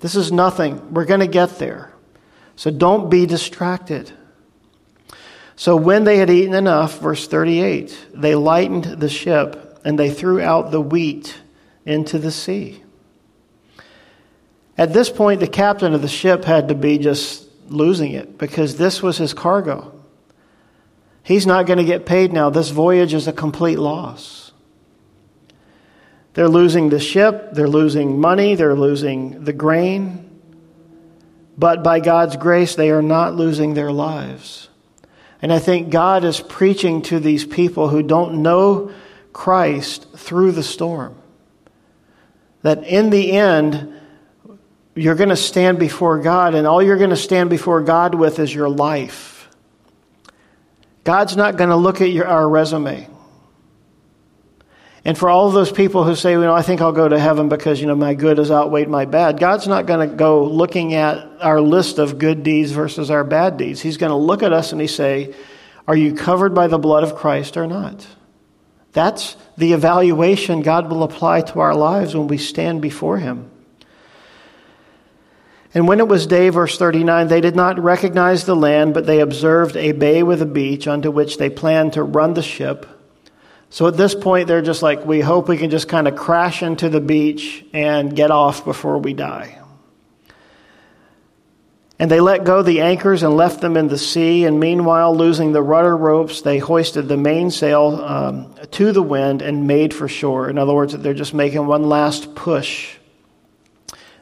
This 0.00 0.16
is 0.16 0.32
nothing. 0.32 0.92
We're 0.92 1.04
going 1.04 1.20
to 1.20 1.28
get 1.28 1.60
there. 1.60 1.94
So 2.56 2.72
don't 2.72 3.08
be 3.08 3.26
distracted. 3.26 4.10
So 5.60 5.76
when 5.76 6.04
they 6.04 6.16
had 6.16 6.30
eaten 6.30 6.54
enough, 6.54 7.00
verse 7.00 7.28
38, 7.28 8.06
they 8.14 8.34
lightened 8.34 8.98
the 8.98 9.10
ship 9.10 9.78
and 9.84 9.98
they 9.98 10.10
threw 10.10 10.40
out 10.40 10.70
the 10.70 10.80
wheat 10.80 11.38
into 11.84 12.18
the 12.18 12.30
sea. 12.30 12.82
At 14.78 14.94
this 14.94 15.10
point, 15.10 15.40
the 15.40 15.46
captain 15.46 15.92
of 15.92 16.00
the 16.00 16.08
ship 16.08 16.46
had 16.46 16.68
to 16.68 16.74
be 16.74 16.96
just 16.96 17.46
losing 17.68 18.12
it 18.12 18.38
because 18.38 18.78
this 18.78 19.02
was 19.02 19.18
his 19.18 19.34
cargo. 19.34 19.92
He's 21.24 21.46
not 21.46 21.66
going 21.66 21.76
to 21.76 21.84
get 21.84 22.06
paid 22.06 22.32
now. 22.32 22.48
This 22.48 22.70
voyage 22.70 23.12
is 23.12 23.28
a 23.28 23.32
complete 23.32 23.78
loss. 23.78 24.52
They're 26.32 26.48
losing 26.48 26.88
the 26.88 27.00
ship, 27.00 27.50
they're 27.52 27.68
losing 27.68 28.18
money, 28.18 28.54
they're 28.54 28.74
losing 28.74 29.44
the 29.44 29.52
grain. 29.52 30.40
But 31.58 31.84
by 31.84 32.00
God's 32.00 32.36
grace, 32.36 32.76
they 32.76 32.90
are 32.90 33.02
not 33.02 33.34
losing 33.34 33.74
their 33.74 33.92
lives. 33.92 34.69
And 35.42 35.52
I 35.52 35.58
think 35.58 35.90
God 35.90 36.24
is 36.24 36.40
preaching 36.40 37.02
to 37.02 37.18
these 37.18 37.44
people 37.44 37.88
who 37.88 38.02
don't 38.02 38.42
know 38.42 38.92
Christ 39.32 40.06
through 40.16 40.52
the 40.52 40.62
storm. 40.62 41.16
That 42.62 42.84
in 42.84 43.10
the 43.10 43.32
end, 43.32 43.94
you're 44.94 45.14
going 45.14 45.30
to 45.30 45.36
stand 45.36 45.78
before 45.78 46.18
God, 46.18 46.54
and 46.54 46.66
all 46.66 46.82
you're 46.82 46.98
going 46.98 47.10
to 47.10 47.16
stand 47.16 47.48
before 47.48 47.80
God 47.80 48.14
with 48.14 48.38
is 48.38 48.54
your 48.54 48.68
life. 48.68 49.48
God's 51.04 51.36
not 51.36 51.56
going 51.56 51.70
to 51.70 51.76
look 51.76 52.00
at 52.00 52.10
your, 52.10 52.26
our 52.26 52.46
resume. 52.48 53.08
And 55.04 55.16
for 55.16 55.30
all 55.30 55.50
those 55.50 55.72
people 55.72 56.04
who 56.04 56.14
say, 56.14 56.32
you 56.32 56.40
know, 56.40 56.54
I 56.54 56.60
think 56.62 56.82
I'll 56.82 56.92
go 56.92 57.08
to 57.08 57.18
heaven 57.18 57.48
because, 57.48 57.80
you 57.80 57.86
know, 57.86 57.94
my 57.94 58.12
good 58.12 58.36
has 58.36 58.50
outweighed 58.50 58.88
my 58.88 59.06
bad, 59.06 59.38
God's 59.38 59.66
not 59.66 59.86
going 59.86 60.08
to 60.08 60.14
go 60.14 60.44
looking 60.44 60.92
at 60.94 61.26
our 61.40 61.60
list 61.60 61.98
of 61.98 62.18
good 62.18 62.42
deeds 62.42 62.72
versus 62.72 63.10
our 63.10 63.24
bad 63.24 63.56
deeds. 63.56 63.80
He's 63.80 63.96
going 63.96 64.10
to 64.10 64.16
look 64.16 64.42
at 64.42 64.52
us 64.52 64.72
and 64.72 64.80
he 64.80 64.86
say, 64.86 65.34
are 65.88 65.96
you 65.96 66.14
covered 66.14 66.54
by 66.54 66.66
the 66.66 66.78
blood 66.78 67.02
of 67.02 67.16
Christ 67.16 67.56
or 67.56 67.66
not? 67.66 68.06
That's 68.92 69.36
the 69.56 69.72
evaluation 69.72 70.62
God 70.62 70.90
will 70.90 71.02
apply 71.02 71.42
to 71.42 71.60
our 71.60 71.74
lives 71.74 72.14
when 72.14 72.28
we 72.28 72.38
stand 72.38 72.82
before 72.82 73.18
him. 73.18 73.50
And 75.72 75.86
when 75.86 76.00
it 76.00 76.08
was 76.08 76.26
day, 76.26 76.48
verse 76.48 76.76
39, 76.76 77.28
they 77.28 77.40
did 77.40 77.54
not 77.54 77.78
recognize 77.78 78.44
the 78.44 78.56
land, 78.56 78.92
but 78.92 79.06
they 79.06 79.20
observed 79.20 79.76
a 79.76 79.92
bay 79.92 80.22
with 80.22 80.42
a 80.42 80.46
beach 80.46 80.88
onto 80.88 81.10
which 81.10 81.38
they 81.38 81.48
planned 81.48 81.92
to 81.92 82.02
run 82.02 82.34
the 82.34 82.42
ship. 82.42 82.99
So 83.72 83.86
at 83.86 83.96
this 83.96 84.16
point, 84.16 84.48
they're 84.48 84.62
just 84.62 84.82
like, 84.82 85.06
we 85.06 85.20
hope 85.20 85.48
we 85.48 85.56
can 85.56 85.70
just 85.70 85.88
kind 85.88 86.08
of 86.08 86.16
crash 86.16 86.62
into 86.62 86.88
the 86.88 87.00
beach 87.00 87.64
and 87.72 88.14
get 88.14 88.32
off 88.32 88.64
before 88.64 88.98
we 88.98 89.14
die. 89.14 89.60
And 92.00 92.10
they 92.10 92.20
let 92.20 92.44
go 92.44 92.62
the 92.62 92.80
anchors 92.80 93.22
and 93.22 93.36
left 93.36 93.60
them 93.60 93.76
in 93.76 93.86
the 93.86 93.98
sea. 93.98 94.44
And 94.44 94.58
meanwhile, 94.58 95.14
losing 95.14 95.52
the 95.52 95.62
rudder 95.62 95.96
ropes, 95.96 96.40
they 96.40 96.58
hoisted 96.58 97.06
the 97.06 97.16
mainsail 97.16 98.02
um, 98.02 98.54
to 98.72 98.90
the 98.90 99.02
wind 99.02 99.40
and 99.40 99.66
made 99.66 99.94
for 99.94 100.08
shore. 100.08 100.50
In 100.50 100.58
other 100.58 100.74
words, 100.74 100.96
they're 100.96 101.14
just 101.14 101.34
making 101.34 101.66
one 101.66 101.88
last 101.88 102.34
push. 102.34 102.96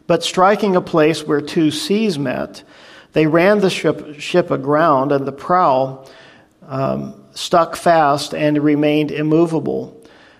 But 0.06 0.24
striking 0.24 0.76
a 0.76 0.80
place 0.80 1.22
where 1.22 1.40
two 1.40 1.70
seas 1.70 2.18
met, 2.18 2.64
they 3.12 3.26
ran 3.26 3.60
the 3.60 3.70
ship, 3.70 4.18
ship 4.18 4.50
aground, 4.50 5.12
and 5.12 5.24
the 5.24 5.32
prow 5.32 6.04
um, 6.66 7.14
stuck 7.38 7.76
fast 7.76 8.34
and 8.34 8.58
remained 8.58 9.12
immovable. 9.12 9.96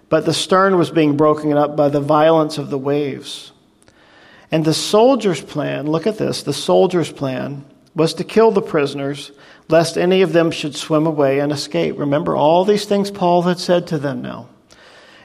But 0.09 0.27
the 0.27 0.35
stern 0.35 0.77
was 0.77 0.91
being 0.91 1.17
broken 1.17 1.53
up 1.57 1.77
by 1.77 1.91
the 1.91 2.01
violence 2.01 2.59
of 2.59 2.71
the 2.71 2.79
waves. 2.79 3.53
And 4.51 4.65
the 4.65 4.75
soldier's 4.75 5.41
plan, 5.41 5.87
look 5.87 6.07
at 6.07 6.19
this, 6.19 6.43
the 6.43 6.53
soldier's 6.53 7.13
plan 7.13 7.65
was 7.95 8.15
to 8.15 8.25
kill 8.25 8.51
the 8.51 8.63
prisoners, 8.63 9.31
lest 9.69 9.97
any 9.97 10.23
of 10.23 10.33
them 10.33 10.51
should 10.51 10.75
swim 10.75 11.07
away 11.07 11.39
and 11.39 11.53
escape. 11.53 11.99
Remember 11.99 12.35
all 12.35 12.65
these 12.65 12.85
things 12.85 13.11
Paul 13.11 13.43
had 13.43 13.59
said 13.59 13.87
to 13.89 13.99
them 13.99 14.23
now. 14.23 14.49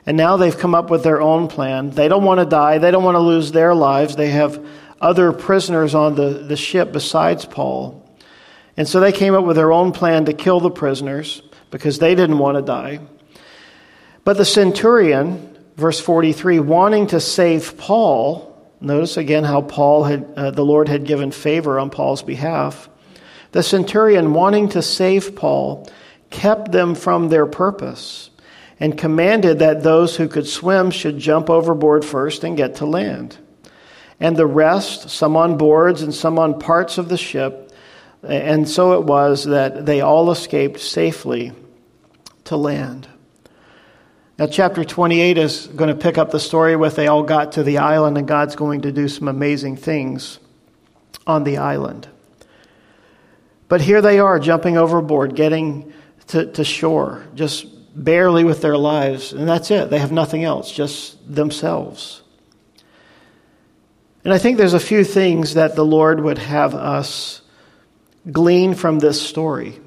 And 0.05 0.17
now 0.17 0.37
they've 0.37 0.57
come 0.57 0.75
up 0.75 0.89
with 0.89 1.03
their 1.03 1.21
own 1.21 1.47
plan. 1.47 1.91
They 1.91 2.07
don't 2.07 2.25
want 2.25 2.39
to 2.39 2.45
die, 2.45 2.77
they 2.77 2.91
don't 2.91 3.03
want 3.03 3.15
to 3.15 3.19
lose 3.19 3.51
their 3.51 3.73
lives. 3.73 4.15
They 4.15 4.29
have 4.29 4.63
other 5.01 5.31
prisoners 5.31 5.95
on 5.95 6.15
the, 6.15 6.45
the 6.47 6.57
ship 6.57 6.91
besides 6.91 7.45
Paul. 7.45 7.99
And 8.75 8.87
so 8.87 8.99
they 8.99 9.11
came 9.11 9.33
up 9.33 9.45
with 9.45 9.55
their 9.55 9.71
own 9.71 9.91
plan 9.91 10.25
to 10.25 10.33
kill 10.33 10.59
the 10.59 10.71
prisoners 10.71 11.41
because 11.73 11.97
they 11.97 12.13
didn't 12.13 12.37
want 12.37 12.55
to 12.55 12.61
die. 12.61 12.99
But 14.23 14.37
the 14.37 14.45
centurion, 14.45 15.57
verse 15.75 15.99
43, 15.99 16.59
wanting 16.59 17.07
to 17.07 17.19
save 17.19 17.79
Paul, 17.79 18.55
notice 18.79 19.17
again 19.17 19.43
how 19.43 19.61
Paul 19.63 20.03
had, 20.03 20.33
uh, 20.37 20.51
the 20.51 20.63
Lord 20.63 20.87
had 20.87 21.03
given 21.03 21.31
favor 21.31 21.79
on 21.79 21.89
Paul's 21.89 22.21
behalf. 22.21 22.89
The 23.53 23.63
centurion, 23.63 24.33
wanting 24.33 24.69
to 24.69 24.83
save 24.83 25.35
Paul, 25.35 25.89
kept 26.29 26.71
them 26.71 26.93
from 26.93 27.29
their 27.29 27.47
purpose 27.47 28.29
and 28.79 28.95
commanded 28.95 29.59
that 29.59 29.81
those 29.81 30.15
who 30.15 30.27
could 30.27 30.47
swim 30.47 30.91
should 30.91 31.17
jump 31.17 31.49
overboard 31.49 32.05
first 32.05 32.43
and 32.43 32.55
get 32.55 32.75
to 32.75 32.85
land. 32.85 33.35
And 34.19 34.37
the 34.37 34.45
rest, 34.45 35.09
some 35.09 35.35
on 35.35 35.57
boards 35.57 36.03
and 36.03 36.13
some 36.13 36.37
on 36.37 36.59
parts 36.59 36.99
of 36.99 37.09
the 37.09 37.17
ship, 37.17 37.71
and 38.21 38.69
so 38.69 38.93
it 38.93 39.05
was 39.05 39.45
that 39.45 39.87
they 39.87 40.01
all 40.01 40.29
escaped 40.29 40.79
safely 40.79 41.51
to 42.53 42.57
land. 42.57 43.07
Now, 44.37 44.45
chapter 44.47 44.83
28 44.83 45.37
is 45.37 45.67
going 45.67 45.89
to 45.89 46.01
pick 46.01 46.17
up 46.17 46.31
the 46.31 46.39
story 46.39 46.75
with 46.75 46.95
they 46.95 47.07
all 47.07 47.23
got 47.23 47.53
to 47.53 47.63
the 47.63 47.79
island, 47.79 48.17
and 48.17 48.27
God's 48.27 48.55
going 48.55 48.81
to 48.81 48.91
do 48.91 49.07
some 49.07 49.27
amazing 49.27 49.75
things 49.75 50.39
on 51.25 51.43
the 51.43 51.57
island. 51.57 52.07
But 53.67 53.81
here 53.81 54.01
they 54.01 54.19
are 54.19 54.39
jumping 54.39 54.77
overboard, 54.77 55.35
getting 55.35 55.93
to, 56.27 56.51
to 56.51 56.63
shore, 56.63 57.25
just 57.33 57.65
barely 57.95 58.43
with 58.43 58.61
their 58.61 58.77
lives, 58.77 59.33
and 59.33 59.47
that's 59.47 59.71
it. 59.71 59.89
They 59.89 59.99
have 59.99 60.11
nothing 60.11 60.43
else, 60.43 60.71
just 60.71 61.17
themselves. 61.33 62.21
And 64.23 64.31
I 64.33 64.37
think 64.37 64.57
there's 64.57 64.73
a 64.73 64.79
few 64.79 65.03
things 65.03 65.55
that 65.55 65.75
the 65.75 65.85
Lord 65.85 66.19
would 66.19 66.37
have 66.37 66.75
us 66.75 67.41
glean 68.31 68.73
from 68.75 68.99
this 68.99 69.21
story 69.21 69.79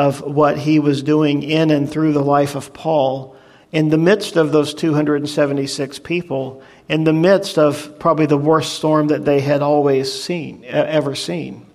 of 0.00 0.22
what 0.22 0.56
he 0.56 0.78
was 0.78 1.02
doing 1.02 1.42
in 1.42 1.70
and 1.70 1.90
through 1.90 2.14
the 2.14 2.24
life 2.24 2.54
of 2.54 2.72
Paul 2.72 3.36
in 3.70 3.90
the 3.90 3.98
midst 3.98 4.36
of 4.36 4.50
those 4.50 4.72
276 4.72 5.98
people, 5.98 6.62
in 6.88 7.04
the 7.04 7.12
midst 7.12 7.58
of 7.58 7.98
probably 7.98 8.24
the 8.24 8.38
worst 8.38 8.72
storm 8.72 9.08
that 9.08 9.26
they 9.26 9.40
had 9.40 9.60
always 9.60 10.10
seen, 10.10 10.64
ever 10.64 11.14
seen. 11.14 11.66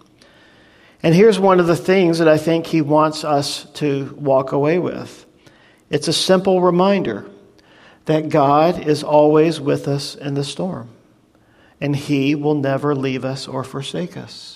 And 1.04 1.14
here's 1.14 1.38
one 1.38 1.60
of 1.60 1.68
the 1.68 1.76
things 1.76 2.18
that 2.18 2.28
I 2.28 2.40
think 2.40 2.66
he 2.66 2.82
wants 2.82 3.24
us 3.24 3.66
to 3.76 4.16
walk 4.20 4.54
away 4.54 4.80
with 4.80 5.24
it's 5.92 6.08
a 6.08 6.14
simple 6.14 6.62
reminder 6.62 7.30
that 8.06 8.30
God 8.30 8.88
is 8.88 9.04
always 9.04 9.62
with 9.62 9.88
us 9.88 10.16
in 10.16 10.34
the 10.34 10.44
storm, 10.44 10.90
and 11.80 11.96
he 11.96 12.34
will 12.34 12.56
never 12.56 12.96
leave 12.96 13.24
us 13.24 13.48
or 13.48 13.64
forsake 13.64 14.18
us. 14.18 14.55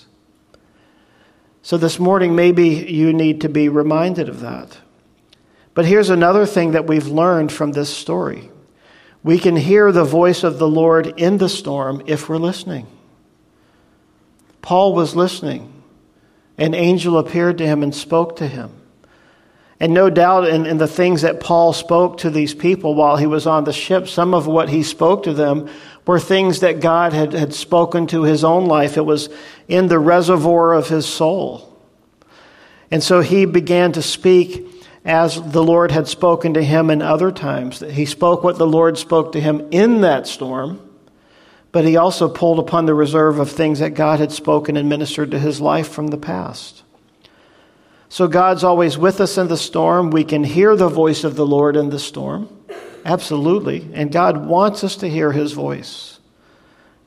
So 1.62 1.76
this 1.76 1.98
morning, 1.98 2.34
maybe 2.34 2.68
you 2.68 3.12
need 3.12 3.42
to 3.42 3.48
be 3.48 3.68
reminded 3.68 4.28
of 4.28 4.40
that. 4.40 4.78
But 5.74 5.86
here's 5.86 6.10
another 6.10 6.46
thing 6.46 6.72
that 6.72 6.86
we've 6.86 7.06
learned 7.06 7.52
from 7.52 7.72
this 7.72 7.94
story 7.94 8.50
we 9.22 9.38
can 9.38 9.56
hear 9.56 9.92
the 9.92 10.04
voice 10.04 10.42
of 10.42 10.58
the 10.58 10.68
Lord 10.68 11.06
in 11.18 11.36
the 11.36 11.48
storm 11.48 12.02
if 12.06 12.28
we're 12.28 12.38
listening. 12.38 12.86
Paul 14.62 14.94
was 14.94 15.14
listening. 15.14 15.82
An 16.56 16.74
angel 16.74 17.18
appeared 17.18 17.58
to 17.58 17.66
him 17.66 17.82
and 17.82 17.94
spoke 17.94 18.36
to 18.36 18.46
him. 18.46 18.79
And 19.80 19.94
no 19.94 20.10
doubt 20.10 20.46
in, 20.46 20.66
in, 20.66 20.76
the 20.76 20.86
things 20.86 21.22
that 21.22 21.40
Paul 21.40 21.72
spoke 21.72 22.18
to 22.18 22.28
these 22.28 22.52
people 22.52 22.94
while 22.94 23.16
he 23.16 23.26
was 23.26 23.46
on 23.46 23.64
the 23.64 23.72
ship, 23.72 24.08
some 24.08 24.34
of 24.34 24.46
what 24.46 24.68
he 24.68 24.82
spoke 24.82 25.22
to 25.22 25.32
them 25.32 25.70
were 26.06 26.20
things 26.20 26.60
that 26.60 26.80
God 26.80 27.14
had, 27.14 27.32
had 27.32 27.54
spoken 27.54 28.06
to 28.08 28.24
his 28.24 28.44
own 28.44 28.66
life. 28.66 28.98
It 28.98 29.06
was 29.06 29.30
in 29.68 29.88
the 29.88 29.98
reservoir 29.98 30.74
of 30.74 30.88
his 30.88 31.06
soul. 31.06 31.66
And 32.90 33.02
so 33.02 33.20
he 33.20 33.46
began 33.46 33.92
to 33.92 34.02
speak 34.02 34.66
as 35.04 35.40
the 35.52 35.62
Lord 35.62 35.92
had 35.92 36.08
spoken 36.08 36.54
to 36.54 36.62
him 36.62 36.90
in 36.90 37.00
other 37.00 37.32
times. 37.32 37.80
He 37.80 38.04
spoke 38.04 38.44
what 38.44 38.58
the 38.58 38.66
Lord 38.66 38.98
spoke 38.98 39.32
to 39.32 39.40
him 39.40 39.66
in 39.70 40.02
that 40.02 40.26
storm, 40.26 40.80
but 41.72 41.86
he 41.86 41.96
also 41.96 42.28
pulled 42.28 42.58
upon 42.58 42.84
the 42.84 42.94
reserve 42.94 43.38
of 43.38 43.50
things 43.50 43.78
that 43.78 43.94
God 43.94 44.20
had 44.20 44.32
spoken 44.32 44.76
and 44.76 44.88
ministered 44.88 45.30
to 45.30 45.38
his 45.38 45.60
life 45.60 45.88
from 45.88 46.08
the 46.08 46.18
past. 46.18 46.82
So 48.10 48.26
God's 48.26 48.64
always 48.64 48.98
with 48.98 49.20
us 49.20 49.38
in 49.38 49.46
the 49.46 49.56
storm. 49.56 50.10
We 50.10 50.24
can 50.24 50.42
hear 50.42 50.74
the 50.74 50.88
voice 50.88 51.22
of 51.22 51.36
the 51.36 51.46
Lord 51.46 51.76
in 51.76 51.90
the 51.90 51.98
storm. 51.98 52.48
Absolutely. 53.04 53.88
And 53.94 54.10
God 54.10 54.46
wants 54.46 54.82
us 54.82 54.96
to 54.96 55.08
hear 55.08 55.30
his 55.30 55.52
voice 55.52 56.18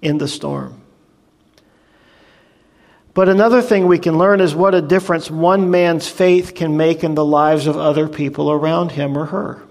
in 0.02 0.18
the 0.18 0.30
storm. 0.30 0.82
But 3.14 3.28
another 3.28 3.62
thing 3.62 3.86
we 3.86 4.00
can 4.00 4.18
learn 4.18 4.40
is 4.40 4.56
what 4.56 4.74
a 4.74 4.82
difference 4.82 5.30
one 5.30 5.70
man's 5.70 6.08
faith 6.08 6.56
can 6.56 6.78
make 6.78 7.04
in 7.04 7.16
the 7.16 7.26
lives 7.26 7.68
of 7.68 7.78
other 7.78 8.08
people 8.08 8.50
around 8.50 8.94
him 8.94 9.18
or 9.18 9.26
her. 9.26 9.62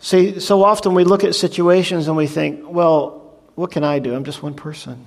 See, 0.00 0.40
so 0.40 0.64
often 0.64 0.94
we 0.94 1.04
look 1.04 1.22
at 1.22 1.34
situations 1.34 2.08
and 2.08 2.16
we 2.16 2.26
think, 2.26 2.62
well, 2.66 3.40
what 3.56 3.70
can 3.70 3.84
I 3.84 3.98
do? 3.98 4.14
I'm 4.14 4.24
just 4.24 4.42
one 4.42 4.54
person. 4.54 5.04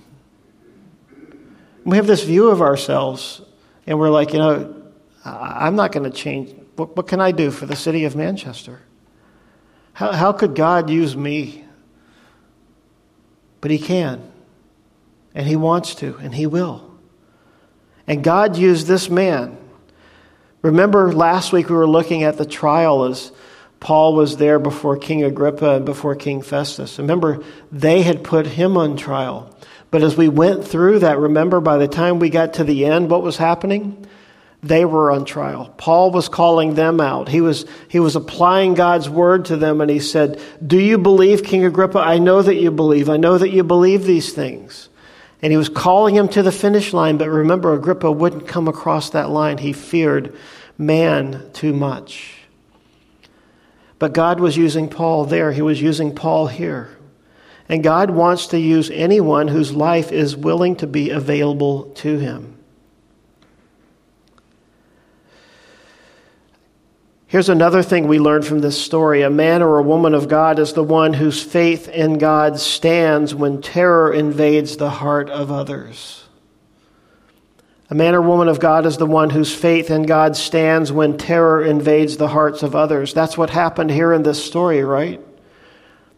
We 1.84 1.98
have 1.98 2.08
this 2.08 2.24
view 2.24 2.50
of 2.50 2.62
ourselves, 2.62 3.42
and 3.90 3.98
we're 3.98 4.12
like, 4.12 4.34
you 4.34 4.40
know, 4.40 4.84
I'm 5.26 5.76
not 5.76 5.92
going 5.92 6.10
to 6.10 6.16
change. 6.16 6.56
What, 6.76 6.96
what, 6.96 7.08
can 7.08 7.20
I 7.20 7.32
do 7.32 7.50
for 7.50 7.66
the 7.66 7.76
city 7.76 8.06
of 8.06 8.16
Manchester? 8.16 8.80
How, 9.94 10.12
how 10.12 10.32
could 10.32 10.54
God 10.56 10.92
use 10.92 11.18
me? 11.18 11.66
But 13.62 13.72
He 13.72 13.80
can. 13.80 14.22
And 15.34 15.48
he 15.48 15.56
wants 15.56 15.96
to, 15.96 16.18
and 16.18 16.34
he 16.34 16.48
will. 16.48 16.90
And 18.08 18.24
God 18.24 18.58
used 18.58 18.88
this 18.88 19.10
man. 19.10 19.58
Remember 20.62 21.12
last 21.14 21.52
week 21.54 21.70
we 21.70 21.76
were 21.76 21.88
looking 21.88 22.24
at 22.24 22.38
the 22.38 22.46
trial 22.46 23.06
as 23.06 23.32
Paul 23.80 24.16
was 24.16 24.38
there 24.38 24.60
before 24.60 24.98
King 24.98 25.24
Agrippa 25.24 25.78
and 25.78 25.86
before 25.86 26.16
King 26.16 26.42
Festus. 26.42 26.98
Remember, 26.98 27.44
they 27.72 28.02
had 28.02 28.24
put 28.24 28.46
him 28.46 28.76
on 28.76 28.98
trial. 28.98 29.56
But 29.92 30.04
as 30.04 30.16
we 30.16 30.30
went 30.30 30.68
through 30.68 31.00
that, 31.00 31.18
remember 31.18 31.60
by 31.62 31.78
the 31.78 31.88
time 31.88 32.20
we 32.20 32.30
got 32.30 32.56
to 32.56 32.64
the 32.64 32.86
end, 32.86 33.10
what 33.10 33.24
was 33.24 33.38
happening? 33.38 34.06
They 34.62 34.84
were 34.84 35.12
on 35.12 35.26
trial. 35.26 35.74
Paul 35.78 36.12
was 36.12 36.28
calling 36.28 36.76
them 36.76 37.00
out. 37.00 37.30
He 37.30 37.40
was, 37.40 37.66
he 37.88 38.00
was 38.00 38.16
applying 38.16 38.74
God's 38.74 39.10
word 39.10 39.46
to 39.46 39.58
them 39.58 39.80
and 39.80 39.90
he 39.90 40.00
said, 40.00 40.42
Do 40.66 40.78
you 40.78 40.98
believe, 40.98 41.44
King 41.44 41.66
Agrippa? 41.66 42.00
I 42.00 42.18
know 42.18 42.42
that 42.42 42.56
you 42.56 42.70
believe. 42.70 43.10
I 43.10 43.18
know 43.18 43.38
that 43.38 43.52
you 43.52 43.64
believe 43.64 44.04
these 44.04 44.34
things. 44.34 44.90
And 45.42 45.52
he 45.54 45.58
was 45.58 45.70
calling 45.70 46.16
him 46.16 46.28
to 46.30 46.44
the 46.44 46.52
finish 46.52 46.92
line, 46.92 47.18
but 47.18 47.30
remember, 47.30 47.74
Agrippa 47.74 48.12
wouldn't 48.12 48.48
come 48.48 48.68
across 48.68 49.12
that 49.12 49.30
line. 49.30 49.58
He 49.58 49.72
feared 49.72 50.36
man 50.78 51.50
too 51.54 51.72
much. 51.72 52.36
But 54.00 54.14
God 54.14 54.42
was 54.42 54.58
using 54.58 54.90
Paul 54.90 55.26
there, 55.26 55.54
he 55.54 55.62
was 55.62 55.82
using 55.82 56.14
Paul 56.14 56.48
here. 56.48 56.90
And 57.70 57.84
God 57.84 58.10
wants 58.10 58.48
to 58.48 58.60
use 58.60 58.90
anyone 58.90 59.48
whose 59.48 59.72
life 59.72 60.12
is 60.12 60.36
willing 60.36 60.76
to 60.78 60.88
be 60.88 61.12
available 61.12 61.86
to 61.98 62.18
him. 62.18 62.56
Here's 67.28 67.48
another 67.48 67.84
thing 67.84 68.08
we 68.08 68.18
learn 68.18 68.42
from 68.42 68.62
this 68.62 68.84
story 68.84 69.22
a 69.22 69.30
man 69.30 69.62
or 69.62 69.78
a 69.78 69.84
woman 69.84 70.16
of 70.16 70.28
God 70.28 70.58
is 70.58 70.74
the 70.74 70.84
one 70.84 71.14
whose 71.14 71.44
faith 71.44 71.88
in 71.88 72.18
God 72.18 72.60
stands 72.60 73.36
when 73.36 73.62
terror 73.62 74.12
invades 74.12 74.78
the 74.78 74.90
heart 74.90 75.30
of 75.30 75.52
others. 75.52 76.24
A 77.92 77.96
man 77.96 78.16
or 78.16 78.22
woman 78.24 78.48
of 78.48 78.60
God 78.60 78.88
is 78.88 78.98
the 78.98 79.06
one 79.06 79.30
whose 79.30 79.54
faith 79.54 79.92
in 79.92 80.04
God 80.04 80.36
stands 80.36 80.92
when 80.92 81.20
terror 81.20 81.64
invades 81.64 82.18
the 82.18 82.28
hearts 82.30 82.64
of 82.64 82.76
others. 82.76 83.14
That's 83.14 83.38
what 83.38 83.52
happened 83.52 83.92
here 83.92 84.12
in 84.12 84.24
this 84.24 84.44
story, 84.44 84.84
right? 84.84 85.22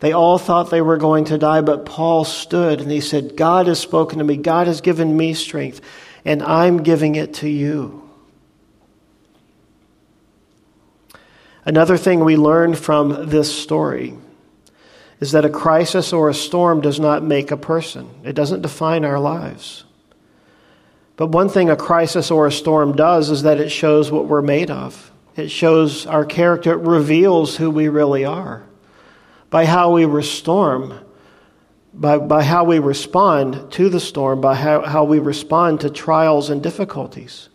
They 0.02 0.14
all 0.14 0.39
thought 0.39 0.72
they 0.72 0.82
were 0.82 0.97
going 0.97 1.26
to 1.26 1.38
die, 1.38 1.62
but 1.62 1.86
Paul 1.86 2.26
stood 2.26 2.82
and 2.82 2.89
he 2.89 3.02
said, 3.02 3.38
God 3.38 3.68
has 3.68 3.80
spoken 3.80 4.18
to 4.18 4.24
me. 4.24 4.36
God 4.36 4.66
has 4.66 4.82
given 4.82 5.16
me 5.16 5.36
strength, 5.36 5.80
and 6.26 6.41
I'm 6.41 6.82
giving 6.82 7.16
it 7.16 7.36
to 7.36 7.47
you. 7.47 8.10
Another 11.64 11.97
thing 11.97 12.24
we 12.24 12.36
learned 12.36 12.80
from 12.80 13.30
this 13.30 13.56
story 13.56 14.16
is 15.20 15.34
that 15.34 15.45
a 15.45 15.49
crisis 15.49 16.12
or 16.12 16.30
a 16.30 16.34
storm 16.34 16.82
does 16.82 16.99
not 16.99 17.24
make 17.24 17.52
a 17.52 17.58
person, 17.58 18.10
it 18.24 18.34
doesn't 18.34 18.64
define 18.64 19.06
our 19.06 19.20
lives. 19.20 19.84
But 21.16 21.28
one 21.28 21.49
thing 21.49 21.70
a 21.70 21.76
crisis 21.76 22.32
or 22.32 22.47
a 22.47 22.52
storm 22.52 22.95
does 22.95 23.30
is 23.30 23.43
that 23.43 23.60
it 23.60 23.70
shows 23.70 24.10
what 24.10 24.26
we're 24.26 24.41
made 24.41 24.72
of. 24.72 25.12
It 25.36 25.49
shows 25.49 26.08
our 26.08 26.26
character, 26.26 26.72
it 26.72 26.78
reveals 26.78 27.56
who 27.56 27.70
we 27.70 27.88
really 27.88 28.26
are. 28.26 28.66
By 29.52 29.66
how 29.66 29.91
we 29.91 30.24
storm, 30.24 30.99
by, 31.93 32.18
by 32.18 32.41
how 32.41 32.64
we 32.64 32.80
respond 32.80 33.72
to 33.74 33.89
the 33.89 33.99
storm, 33.99 34.41
by 34.41 34.56
how, 34.56 34.82
how 34.82 35.04
we 35.04 35.20
respond 35.20 35.82
to 35.82 35.91
trials 35.91 36.49
and 36.49 36.64
difficulties. 36.64 37.49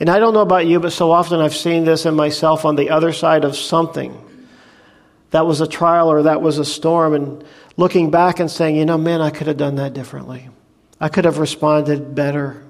And 0.00 0.08
I 0.08 0.18
don't 0.18 0.34
know 0.34 0.42
about 0.42 0.66
you, 0.66 0.80
but 0.80 0.92
so 0.92 1.12
often 1.12 1.40
I've 1.40 1.54
seen 1.54 1.84
this 1.84 2.06
in 2.06 2.14
myself 2.14 2.64
on 2.64 2.74
the 2.74 2.90
other 2.90 3.12
side 3.12 3.44
of 3.44 3.56
something 3.56 4.24
that 5.30 5.46
was 5.46 5.60
a 5.60 5.66
trial 5.66 6.10
or 6.10 6.22
that 6.22 6.40
was 6.40 6.58
a 6.58 6.64
storm, 6.64 7.14
and 7.14 7.44
looking 7.76 8.10
back 8.10 8.40
and 8.40 8.50
saying, 8.50 8.76
you 8.76 8.86
know, 8.86 8.96
man, 8.96 9.20
I 9.20 9.30
could 9.30 9.46
have 9.46 9.58
done 9.58 9.76
that 9.76 9.92
differently. 9.92 10.48
I 11.00 11.08
could 11.08 11.26
have 11.26 11.38
responded 11.38 12.14
better. 12.14 12.64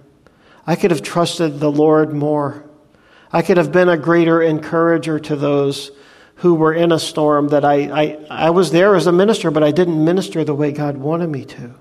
I 0.66 0.74
could 0.74 0.90
have 0.90 1.02
trusted 1.02 1.60
the 1.60 1.70
Lord 1.70 2.12
more. 2.12 2.64
I 3.32 3.42
could 3.42 3.58
have 3.58 3.70
been 3.70 3.88
a 3.88 3.96
greater 3.96 4.42
encourager 4.42 5.20
to 5.20 5.36
those 5.36 5.92
who 6.38 6.54
were 6.54 6.72
in 6.72 6.92
a 6.92 6.98
storm 6.98 7.48
that 7.48 7.64
I, 7.64 7.74
I, 8.02 8.26
I 8.30 8.50
was 8.50 8.70
there 8.70 8.94
as 8.94 9.06
a 9.06 9.12
minister, 9.12 9.50
but 9.50 9.64
I 9.64 9.72
didn't 9.72 10.04
minister 10.04 10.44
the 10.44 10.54
way 10.54 10.72
God 10.72 10.96
wanted 10.96 11.28
me 11.28 11.44
to. 11.44 11.74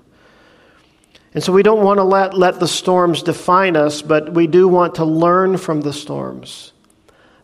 And 1.34 1.44
so 1.44 1.52
we 1.52 1.62
don't 1.62 1.84
want 1.84 1.98
to 1.98 2.04
let, 2.04 2.34
let 2.34 2.58
the 2.58 2.66
storms 2.66 3.22
define 3.22 3.76
us, 3.76 4.02
but 4.02 4.34
we 4.34 4.46
do 4.46 4.66
want 4.66 4.96
to 4.96 5.04
learn 5.04 5.58
from 5.58 5.82
the 5.82 5.92
storms 5.92 6.72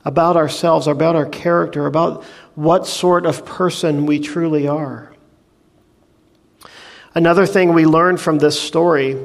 about 0.04 0.36
ourselves, 0.36 0.86
about 0.86 1.14
our 1.14 1.26
character, 1.26 1.86
about 1.86 2.24
what 2.56 2.86
sort 2.86 3.26
of 3.26 3.46
person 3.46 4.06
we 4.06 4.18
truly 4.18 4.66
are. 4.66 5.12
Another 7.14 7.46
thing 7.46 7.72
we 7.72 7.86
learn 7.86 8.16
from 8.16 8.38
this 8.38 8.60
story 8.60 9.16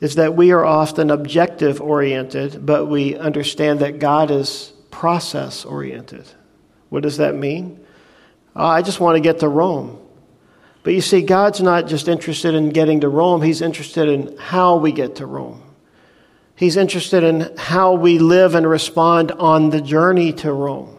is 0.00 0.14
that 0.14 0.34
we 0.34 0.50
are 0.50 0.64
often 0.64 1.10
objective 1.10 1.80
oriented, 1.82 2.64
but 2.64 2.86
we 2.86 3.16
understand 3.16 3.80
that 3.80 3.98
God 3.98 4.30
is 4.30 4.72
process 4.90 5.64
oriented. 5.66 6.26
What 6.94 7.02
does 7.02 7.16
that 7.16 7.34
mean? 7.34 7.84
Oh, 8.54 8.64
I 8.64 8.80
just 8.80 9.00
want 9.00 9.16
to 9.16 9.20
get 9.20 9.40
to 9.40 9.48
Rome. 9.48 9.98
But 10.84 10.94
you 10.94 11.00
see, 11.00 11.22
God's 11.22 11.60
not 11.60 11.88
just 11.88 12.06
interested 12.06 12.54
in 12.54 12.70
getting 12.70 13.00
to 13.00 13.08
Rome, 13.08 13.42
He's 13.42 13.60
interested 13.60 14.08
in 14.08 14.36
how 14.36 14.76
we 14.76 14.92
get 14.92 15.16
to 15.16 15.26
Rome. 15.26 15.60
He's 16.54 16.76
interested 16.76 17.24
in 17.24 17.52
how 17.58 17.94
we 17.94 18.20
live 18.20 18.54
and 18.54 18.64
respond 18.64 19.32
on 19.32 19.70
the 19.70 19.80
journey 19.80 20.32
to 20.34 20.52
Rome. 20.52 20.96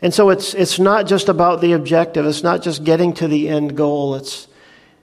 And 0.00 0.12
so 0.12 0.30
it's, 0.30 0.52
it's 0.52 0.80
not 0.80 1.06
just 1.06 1.28
about 1.28 1.60
the 1.60 1.74
objective, 1.74 2.26
it's 2.26 2.42
not 2.42 2.60
just 2.60 2.82
getting 2.82 3.12
to 3.12 3.28
the 3.28 3.48
end 3.48 3.76
goal, 3.76 4.16
it's, 4.16 4.48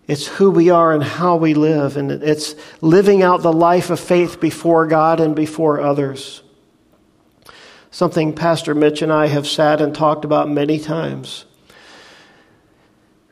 it's 0.09 0.27
who 0.27 0.51
we 0.51 0.71
are 0.71 0.91
and 0.91 1.01
how 1.01 1.37
we 1.37 1.53
live, 1.53 1.95
and 1.95 2.11
it's 2.11 2.53
living 2.81 3.23
out 3.23 3.43
the 3.43 3.53
life 3.53 3.91
of 3.91 3.99
faith 4.01 4.41
before 4.41 4.87
God 4.87 5.21
and 5.21 5.37
before 5.37 5.79
others. 5.79 6.43
Something 7.91 8.33
Pastor 8.33 8.75
Mitch 8.75 9.01
and 9.01 9.11
I 9.11 9.27
have 9.27 9.47
sat 9.47 9.81
and 9.81 9.93
talked 9.93 10.25
about 10.25 10.49
many 10.49 10.79
times 10.79 11.45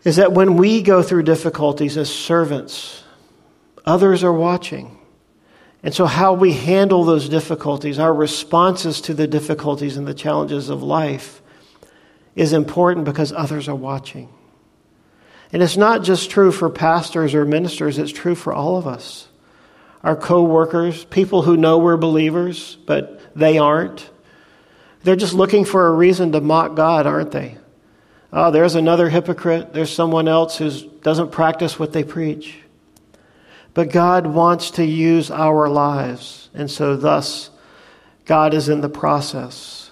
is 0.04 0.16
that 0.16 0.32
when 0.32 0.56
we 0.56 0.82
go 0.82 1.04
through 1.04 1.24
difficulties 1.24 1.98
as 1.98 2.14
servants, 2.14 3.04
others 3.86 4.24
are 4.24 4.34
watching. 4.34 4.98
And 5.84 5.94
so, 5.94 6.06
how 6.06 6.34
we 6.34 6.54
handle 6.54 7.04
those 7.04 7.30
difficulties, 7.30 8.00
our 8.00 8.14
responses 8.14 9.02
to 9.02 9.14
the 9.14 9.28
difficulties 9.28 9.98
and 9.98 10.08
the 10.08 10.14
challenges 10.14 10.70
of 10.70 10.82
life, 10.82 11.42
is 12.36 12.54
important 12.54 13.06
because 13.06 13.32
others 13.32 13.68
are 13.68 13.76
watching. 13.76 14.30
And 15.52 15.62
it's 15.62 15.78
not 15.78 16.04
just 16.04 16.30
true 16.30 16.52
for 16.52 16.70
pastors 16.70 17.34
or 17.34 17.46
ministers, 17.46 17.98
it's 17.98 18.12
true 18.12 18.36
for 18.36 18.54
all 18.54 18.78
of 18.78 18.88
us. 18.88 19.28
Our 20.04 20.16
co 20.16 20.44
workers, 20.44 21.06
people 21.06 21.42
who 21.42 21.58
know 21.58 21.78
we're 21.78 21.98
believers, 21.98 22.78
but 22.86 23.22
they 23.36 23.58
aren't. 23.58 24.10
They're 25.08 25.16
just 25.16 25.34
looking 25.34 25.64
for 25.64 25.88
a 25.88 25.92
reason 25.94 26.34
to 26.34 26.42
mock 26.42 26.76
God, 26.76 27.08
aren't 27.08 27.32
they? 27.32 27.58
Oh, 28.34 28.52
there's 28.52 28.76
another 28.76 29.08
hypocrite. 29.08 29.72
There's 29.74 29.90
someone 29.90 30.28
else 30.28 30.58
who 30.58 30.70
doesn't 31.00 31.32
practice 31.32 31.80
what 31.80 31.94
they 31.94 32.04
preach. 32.04 32.58
But 33.74 33.90
God 33.90 34.28
wants 34.28 34.72
to 34.72 34.84
use 34.84 35.32
our 35.32 35.70
lives. 35.70 36.50
And 36.54 36.70
so, 36.70 36.98
thus, 36.98 37.52
God 38.26 38.54
is 38.54 38.68
in 38.68 38.82
the 38.82 38.90
process. 38.90 39.92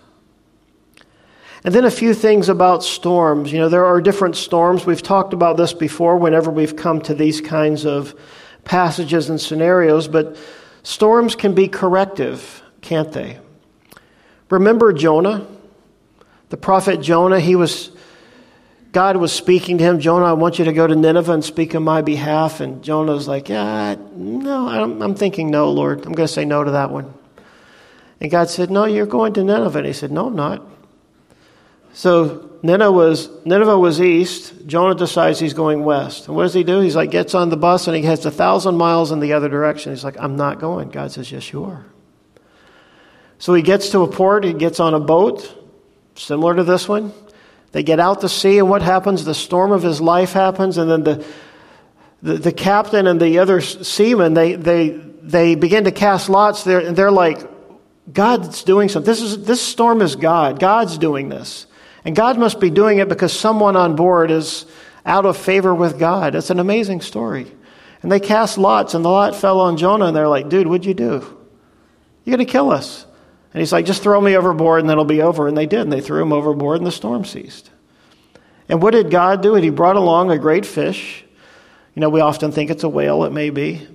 And 1.64 1.74
then 1.74 1.86
a 1.86 1.92
few 1.92 2.14
things 2.14 2.50
about 2.50 2.84
storms. 2.84 3.54
You 3.54 3.60
know, 3.60 3.70
there 3.70 3.86
are 3.86 4.02
different 4.02 4.36
storms. 4.36 4.86
We've 4.86 5.02
talked 5.02 5.32
about 5.32 5.56
this 5.56 5.72
before 5.72 6.18
whenever 6.18 6.52
we've 6.52 6.76
come 6.76 7.00
to 7.04 7.14
these 7.14 7.40
kinds 7.40 7.86
of 7.86 8.20
passages 8.66 9.30
and 9.30 9.40
scenarios, 9.40 10.10
but 10.10 10.36
storms 10.84 11.38
can 11.38 11.54
be 11.54 11.70
corrective, 11.70 12.62
can't 12.82 13.14
they? 13.14 13.40
Remember 14.50 14.94
Jonah? 14.94 15.48
The 16.50 16.58
prophet 16.58 17.02
Jonah, 17.02 17.40
he 17.40 17.56
was 17.56 17.92
God 18.96 19.18
was 19.18 19.34
speaking 19.34 19.78
to 19.80 19.84
him, 19.84 20.00
Jonah, 20.00 20.24
I 20.24 20.32
want 20.32 20.58
you 20.58 20.64
to 20.64 20.72
go 20.72 20.88
to 20.88 20.96
Nineveh 20.96 21.34
and 21.34 21.44
speak 21.44 21.76
on 21.76 21.84
my 21.84 22.02
behalf. 22.02 22.62
And 22.62 22.82
Jonah 22.82 23.12
was 23.12 23.28
like, 23.28 23.50
Yeah, 23.50 23.98
no, 24.14 24.70
I'm, 24.70 25.16
thinking 25.16 25.52
no, 25.52 25.70
Lord. 25.70 26.06
I'm 26.06 26.14
going 26.14 26.28
to 26.28 26.34
say 26.34 26.46
no 26.46 26.64
to 26.64 26.72
that 26.72 26.92
one. 26.92 27.14
And 28.22 28.32
God 28.32 28.50
said, 28.50 28.72
No, 28.72 28.86
you're 28.86 29.06
going 29.06 29.34
to 29.34 29.44
Nineveh. 29.44 29.80
And 29.80 29.88
he 29.88 29.92
said, 29.92 30.14
No, 30.14 30.28
I'm 30.28 30.36
not. 30.38 30.66
So 31.92 32.58
Nineveh 32.64 32.90
was, 32.90 33.30
Nineveh 33.46 33.78
was 33.78 34.00
east. 34.00 34.54
Jonah 34.66 34.96
decides 34.96 35.42
he's 35.42 35.54
going 35.54 35.84
west. 35.84 36.28
And 36.28 36.38
what 36.38 36.44
does 36.44 36.54
he 36.54 36.64
do? 36.64 36.80
He's 36.80 36.96
like, 36.96 37.12
gets 37.12 37.36
on 37.36 37.50
the 37.50 37.58
bus 37.58 37.88
and 37.88 37.98
he 37.98 38.02
heads 38.02 38.26
a 38.26 38.32
thousand 38.32 38.78
miles 38.78 39.12
in 39.12 39.20
the 39.20 39.34
other 39.34 39.50
direction. 39.50 39.92
He's 39.92 40.06
like, 40.06 40.16
I'm 40.18 40.38
not 40.38 40.62
going. 40.62 40.88
God 40.88 41.12
says, 41.12 41.34
Yes, 41.34 41.52
you 41.52 41.66
are. 41.66 41.86
So 43.38 43.54
he 43.54 43.62
gets 43.62 43.90
to 43.90 44.02
a 44.02 44.08
port, 44.08 44.44
he 44.44 44.54
gets 44.54 44.80
on 44.80 44.94
a 44.94 45.00
boat, 45.00 45.52
similar 46.16 46.56
to 46.56 46.64
this 46.64 46.88
one. 46.88 47.14
They 47.72 47.84
get 47.84 48.00
out 48.00 48.22
to 48.22 48.30
sea, 48.30 48.60
and 48.60 48.70
what 48.70 48.82
happens? 48.82 49.26
The 49.26 49.34
storm 49.34 49.72
of 49.72 49.84
his 49.84 50.00
life 50.00 50.32
happens, 50.32 50.78
and 50.78 50.90
then 50.90 51.04
the, 51.04 51.26
the, 52.22 52.34
the 52.36 52.52
captain 52.54 53.06
and 53.08 53.20
the 53.20 53.40
other 53.40 53.60
seamen, 53.60 54.34
they, 54.34 54.56
they, 54.56 54.90
they 54.90 55.56
begin 55.56 55.84
to 55.84 55.92
cast 55.92 56.30
lots. 56.30 56.64
They're, 56.64 56.80
and 56.80 56.96
they're 56.96 57.12
like, 57.12 57.40
God's 58.12 58.64
doing 58.64 58.88
something. 58.88 59.06
This, 59.06 59.22
is, 59.22 59.46
this 59.46 59.62
storm 59.62 60.02
is 60.02 60.16
God. 60.16 60.60
God's 60.60 60.98
doing 60.98 61.28
this. 61.28 61.68
And 62.06 62.16
God 62.16 62.38
must 62.38 62.60
be 62.60 62.70
doing 62.70 63.00
it 63.00 63.10
because 63.10 63.34
someone 63.34 63.76
on 63.76 63.96
board 63.96 64.32
is 64.32 64.66
out 65.06 65.26
of 65.26 65.36
favor 65.38 65.74
with 65.74 66.00
God. 66.00 66.36
It's 66.36 66.52
an 66.52 66.60
amazing 66.60 67.02
story. 67.02 67.52
And 68.04 68.12
they 68.12 68.20
cast 68.20 68.58
lots, 68.58 68.94
and 68.94 69.04
the 69.04 69.10
lot 69.10 69.36
fell 69.36 69.60
on 69.60 69.78
Jonah, 69.78 70.06
and 70.06 70.16
they're 70.16 70.28
like, 70.28 70.48
dude, 70.48 70.68
what'd 70.68 70.86
you 70.86 70.94
do? 70.94 71.26
You're 72.24 72.38
going 72.38 72.46
to 72.46 72.52
kill 72.52 72.70
us. 72.70 73.06
And 73.56 73.62
he's 73.62 73.72
like, 73.72 73.86
just 73.86 74.04
throw 74.04 74.20
me 74.20 74.36
overboard 74.36 74.82
and 74.82 74.92
it'll 74.92 75.06
be 75.06 75.22
over. 75.22 75.48
And 75.48 75.58
they 75.58 75.66
did. 75.66 75.80
And 75.80 75.90
they 75.94 76.02
threw 76.02 76.22
him 76.22 76.34
overboard 76.34 76.80
and 76.80 76.86
the 76.86 76.92
storm 76.92 77.24
ceased. 77.24 77.72
And 78.68 78.82
what 78.82 78.92
did 78.92 79.10
God 79.10 79.42
do? 79.42 79.56
And 79.56 79.64
he 79.64 79.70
brought 79.70 79.96
along 79.96 80.30
a 80.30 80.38
great 80.38 80.66
fish. 80.66 81.24
You 81.94 82.02
know, 82.02 82.10
we 82.10 82.20
often 82.20 82.52
think 82.52 82.70
it's 82.70 82.84
a 82.84 82.90
whale, 82.90 83.24
it 83.24 83.32
may 83.32 83.52
be. 83.52 83.88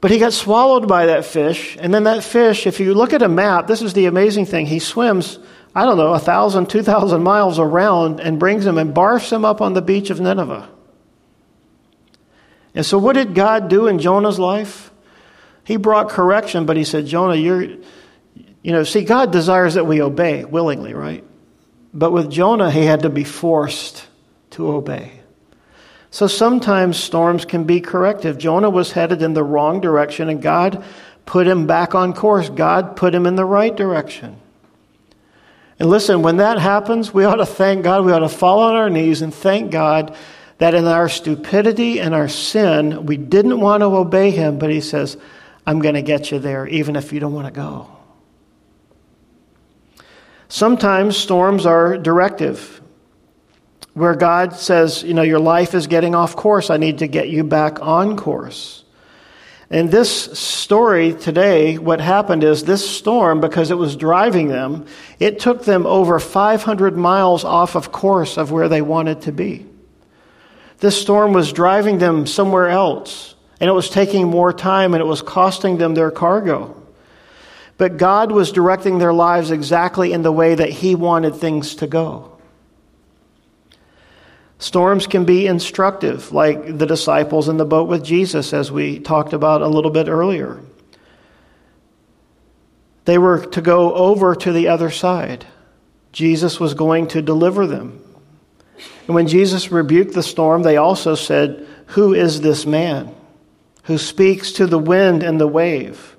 But 0.00 0.12
he 0.12 0.18
got 0.18 0.32
swallowed 0.32 0.88
by 0.88 1.04
that 1.04 1.26
fish. 1.26 1.76
And 1.78 1.92
then 1.92 2.04
that 2.04 2.24
fish, 2.24 2.66
if 2.66 2.80
you 2.80 2.94
look 2.94 3.12
at 3.12 3.20
a 3.20 3.28
map, 3.28 3.66
this 3.66 3.82
is 3.82 3.92
the 3.92 4.06
amazing 4.06 4.46
thing. 4.46 4.64
He 4.64 4.78
swims, 4.78 5.38
I 5.74 5.84
don't 5.84 5.98
know, 5.98 6.14
a 6.14 6.18
thousand, 6.18 6.70
two 6.70 6.82
thousand 6.82 7.22
miles 7.22 7.58
around 7.58 8.18
and 8.18 8.40
brings 8.40 8.64
him 8.64 8.78
and 8.78 8.94
barfs 8.94 9.30
him 9.30 9.44
up 9.44 9.60
on 9.60 9.74
the 9.74 9.82
beach 9.82 10.08
of 10.08 10.20
Nineveh. 10.20 10.70
And 12.74 12.86
so, 12.86 12.96
what 12.96 13.12
did 13.12 13.34
God 13.34 13.68
do 13.68 13.88
in 13.88 13.98
Jonah's 13.98 14.38
life? 14.38 14.90
He 15.64 15.76
brought 15.76 16.08
correction, 16.08 16.64
but 16.64 16.78
he 16.78 16.84
said, 16.84 17.04
Jonah, 17.04 17.36
you're 17.36 17.76
you 18.62 18.72
know, 18.72 18.84
see, 18.84 19.04
God 19.04 19.32
desires 19.32 19.74
that 19.74 19.86
we 19.86 20.00
obey 20.00 20.44
willingly, 20.44 20.94
right? 20.94 21.24
But 21.92 22.12
with 22.12 22.30
Jonah, 22.30 22.70
he 22.70 22.84
had 22.84 23.02
to 23.02 23.10
be 23.10 23.24
forced 23.24 24.06
to 24.50 24.70
obey. 24.70 25.20
So 26.10 26.26
sometimes 26.26 26.96
storms 26.96 27.44
can 27.44 27.64
be 27.64 27.80
corrective. 27.80 28.38
Jonah 28.38 28.70
was 28.70 28.92
headed 28.92 29.22
in 29.22 29.34
the 29.34 29.42
wrong 29.42 29.80
direction, 29.80 30.28
and 30.28 30.40
God 30.40 30.84
put 31.26 31.46
him 31.46 31.66
back 31.66 31.94
on 31.94 32.12
course. 32.12 32.48
God 32.48 32.96
put 32.96 33.14
him 33.14 33.26
in 33.26 33.34
the 33.34 33.44
right 33.44 33.74
direction. 33.74 34.36
And 35.78 35.90
listen, 35.90 36.22
when 36.22 36.36
that 36.36 36.58
happens, 36.58 37.12
we 37.12 37.24
ought 37.24 37.36
to 37.36 37.46
thank 37.46 37.82
God. 37.82 38.04
We 38.04 38.12
ought 38.12 38.20
to 38.20 38.28
fall 38.28 38.60
on 38.60 38.74
our 38.74 38.90
knees 38.90 39.22
and 39.22 39.34
thank 39.34 39.70
God 39.70 40.14
that 40.58 40.74
in 40.74 40.84
our 40.84 41.08
stupidity 41.08 41.98
and 41.98 42.14
our 42.14 42.28
sin, 42.28 43.06
we 43.06 43.16
didn't 43.16 43.58
want 43.58 43.80
to 43.80 43.86
obey 43.86 44.30
him, 44.30 44.58
but 44.58 44.70
he 44.70 44.80
says, 44.80 45.16
I'm 45.66 45.80
going 45.80 45.94
to 45.94 46.02
get 46.02 46.30
you 46.30 46.38
there, 46.38 46.68
even 46.68 46.94
if 46.94 47.12
you 47.12 47.18
don't 47.18 47.32
want 47.32 47.46
to 47.46 47.52
go. 47.52 47.88
Sometimes 50.52 51.16
storms 51.16 51.64
are 51.64 51.96
directive, 51.96 52.82
where 53.94 54.14
God 54.14 54.52
says, 54.52 55.02
You 55.02 55.14
know, 55.14 55.22
your 55.22 55.38
life 55.38 55.74
is 55.74 55.86
getting 55.86 56.14
off 56.14 56.36
course. 56.36 56.68
I 56.68 56.76
need 56.76 56.98
to 56.98 57.06
get 57.06 57.30
you 57.30 57.42
back 57.42 57.80
on 57.80 58.18
course. 58.18 58.84
In 59.70 59.88
this 59.88 60.38
story 60.38 61.14
today, 61.14 61.78
what 61.78 62.02
happened 62.02 62.44
is 62.44 62.64
this 62.64 62.86
storm, 62.86 63.40
because 63.40 63.70
it 63.70 63.78
was 63.78 63.96
driving 63.96 64.48
them, 64.48 64.84
it 65.18 65.40
took 65.40 65.64
them 65.64 65.86
over 65.86 66.20
500 66.20 66.98
miles 66.98 67.44
off 67.44 67.74
of 67.74 67.90
course 67.90 68.36
of 68.36 68.52
where 68.52 68.68
they 68.68 68.82
wanted 68.82 69.22
to 69.22 69.32
be. 69.32 69.64
This 70.80 71.00
storm 71.00 71.32
was 71.32 71.54
driving 71.54 71.96
them 71.96 72.26
somewhere 72.26 72.68
else, 72.68 73.36
and 73.58 73.70
it 73.70 73.72
was 73.72 73.88
taking 73.88 74.28
more 74.28 74.52
time, 74.52 74.92
and 74.92 75.00
it 75.00 75.06
was 75.06 75.22
costing 75.22 75.78
them 75.78 75.94
their 75.94 76.10
cargo. 76.10 76.81
But 77.82 77.96
God 77.96 78.30
was 78.30 78.52
directing 78.52 78.98
their 78.98 79.12
lives 79.12 79.50
exactly 79.50 80.12
in 80.12 80.22
the 80.22 80.30
way 80.30 80.54
that 80.54 80.70
He 80.70 80.94
wanted 80.94 81.34
things 81.34 81.74
to 81.74 81.88
go. 81.88 82.38
Storms 84.60 85.08
can 85.08 85.24
be 85.24 85.48
instructive, 85.48 86.30
like 86.30 86.78
the 86.78 86.86
disciples 86.86 87.48
in 87.48 87.56
the 87.56 87.64
boat 87.64 87.88
with 87.88 88.04
Jesus, 88.04 88.52
as 88.52 88.70
we 88.70 89.00
talked 89.00 89.32
about 89.32 89.62
a 89.62 89.66
little 89.66 89.90
bit 89.90 90.06
earlier. 90.06 90.60
They 93.04 93.18
were 93.18 93.46
to 93.46 93.60
go 93.60 93.92
over 93.94 94.36
to 94.36 94.52
the 94.52 94.68
other 94.68 94.90
side. 94.90 95.44
Jesus 96.12 96.60
was 96.60 96.74
going 96.74 97.08
to 97.08 97.20
deliver 97.20 97.66
them. 97.66 98.00
And 99.08 99.16
when 99.16 99.26
Jesus 99.26 99.72
rebuked 99.72 100.14
the 100.14 100.22
storm, 100.22 100.62
they 100.62 100.76
also 100.76 101.16
said, 101.16 101.66
Who 101.86 102.14
is 102.14 102.42
this 102.42 102.64
man 102.64 103.12
who 103.82 103.98
speaks 103.98 104.52
to 104.52 104.68
the 104.68 104.78
wind 104.78 105.24
and 105.24 105.40
the 105.40 105.48
wave? 105.48 106.11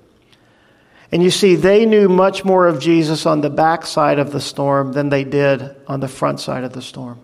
And 1.14 1.22
you 1.22 1.30
see, 1.30 1.54
they 1.54 1.86
knew 1.86 2.08
much 2.08 2.44
more 2.44 2.66
of 2.66 2.80
Jesus 2.80 3.24
on 3.24 3.40
the 3.40 3.48
backside 3.48 4.18
of 4.18 4.32
the 4.32 4.40
storm 4.40 4.94
than 4.94 5.10
they 5.10 5.22
did 5.22 5.76
on 5.86 6.00
the 6.00 6.08
front 6.08 6.40
side 6.40 6.64
of 6.64 6.72
the 6.72 6.82
storm. 6.82 7.20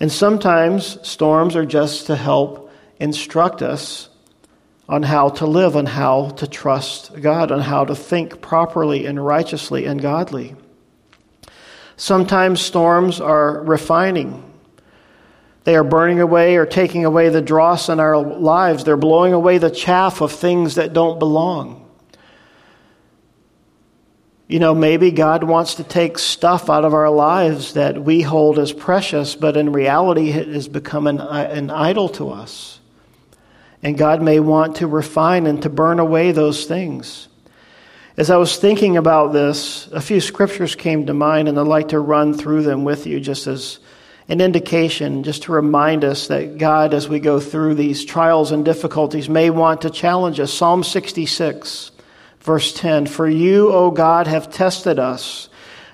And 0.00 0.10
sometimes 0.10 1.06
storms 1.06 1.56
are 1.56 1.66
just 1.66 2.06
to 2.06 2.16
help 2.16 2.72
instruct 2.98 3.60
us 3.60 4.08
on 4.88 5.02
how 5.02 5.28
to 5.28 5.46
live, 5.46 5.76
on 5.76 5.84
how 5.84 6.30
to 6.30 6.46
trust 6.46 7.20
God, 7.20 7.52
on 7.52 7.60
how 7.60 7.84
to 7.84 7.94
think 7.94 8.40
properly 8.40 9.04
and 9.04 9.22
righteously 9.22 9.84
and 9.84 10.00
godly. 10.00 10.56
Sometimes 11.98 12.62
storms 12.62 13.20
are 13.20 13.62
refining. 13.62 14.42
They 15.64 15.76
are 15.76 15.84
burning 15.84 16.20
away 16.20 16.56
or 16.56 16.64
taking 16.64 17.04
away 17.04 17.28
the 17.28 17.42
dross 17.42 17.90
in 17.90 18.00
our 18.00 18.16
lives. 18.16 18.84
They're 18.84 18.96
blowing 18.96 19.34
away 19.34 19.58
the 19.58 19.70
chaff 19.70 20.22
of 20.22 20.32
things 20.32 20.76
that 20.76 20.94
don't 20.94 21.18
belong. 21.18 21.81
You 24.48 24.58
know, 24.58 24.74
maybe 24.74 25.10
God 25.10 25.44
wants 25.44 25.76
to 25.76 25.84
take 25.84 26.18
stuff 26.18 26.68
out 26.68 26.84
of 26.84 26.94
our 26.94 27.10
lives 27.10 27.74
that 27.74 28.02
we 28.02 28.22
hold 28.22 28.58
as 28.58 28.72
precious, 28.72 29.34
but 29.34 29.56
in 29.56 29.72
reality 29.72 30.30
it 30.30 30.48
has 30.48 30.68
become 30.68 31.06
an, 31.06 31.20
uh, 31.20 31.48
an 31.50 31.70
idol 31.70 32.08
to 32.10 32.30
us. 32.30 32.80
And 33.82 33.96
God 33.96 34.20
may 34.22 34.40
want 34.40 34.76
to 34.76 34.86
refine 34.86 35.46
and 35.46 35.62
to 35.62 35.70
burn 35.70 35.98
away 35.98 36.32
those 36.32 36.66
things. 36.66 37.28
As 38.16 38.28
I 38.28 38.36
was 38.36 38.58
thinking 38.58 38.98
about 38.98 39.32
this, 39.32 39.86
a 39.88 40.00
few 40.00 40.20
scriptures 40.20 40.74
came 40.74 41.06
to 41.06 41.14
mind, 41.14 41.48
and 41.48 41.58
I'd 41.58 41.66
like 41.66 41.88
to 41.88 41.98
run 41.98 42.34
through 42.34 42.62
them 42.62 42.84
with 42.84 43.06
you 43.06 43.20
just 43.20 43.46
as 43.46 43.78
an 44.28 44.42
indication, 44.42 45.22
just 45.22 45.44
to 45.44 45.52
remind 45.52 46.04
us 46.04 46.26
that 46.26 46.58
God, 46.58 46.92
as 46.92 47.08
we 47.08 47.20
go 47.20 47.40
through 47.40 47.74
these 47.74 48.04
trials 48.04 48.52
and 48.52 48.66
difficulties, 48.66 49.30
may 49.30 49.48
want 49.48 49.82
to 49.82 49.90
challenge 49.90 50.38
us. 50.40 50.52
Psalm 50.52 50.84
66. 50.84 51.91
Verse 52.42 52.72
10 52.72 53.06
For 53.06 53.28
you, 53.28 53.72
O 53.72 53.90
God, 53.90 54.26
have 54.26 54.50
tested 54.50 54.98
us. 54.98 55.48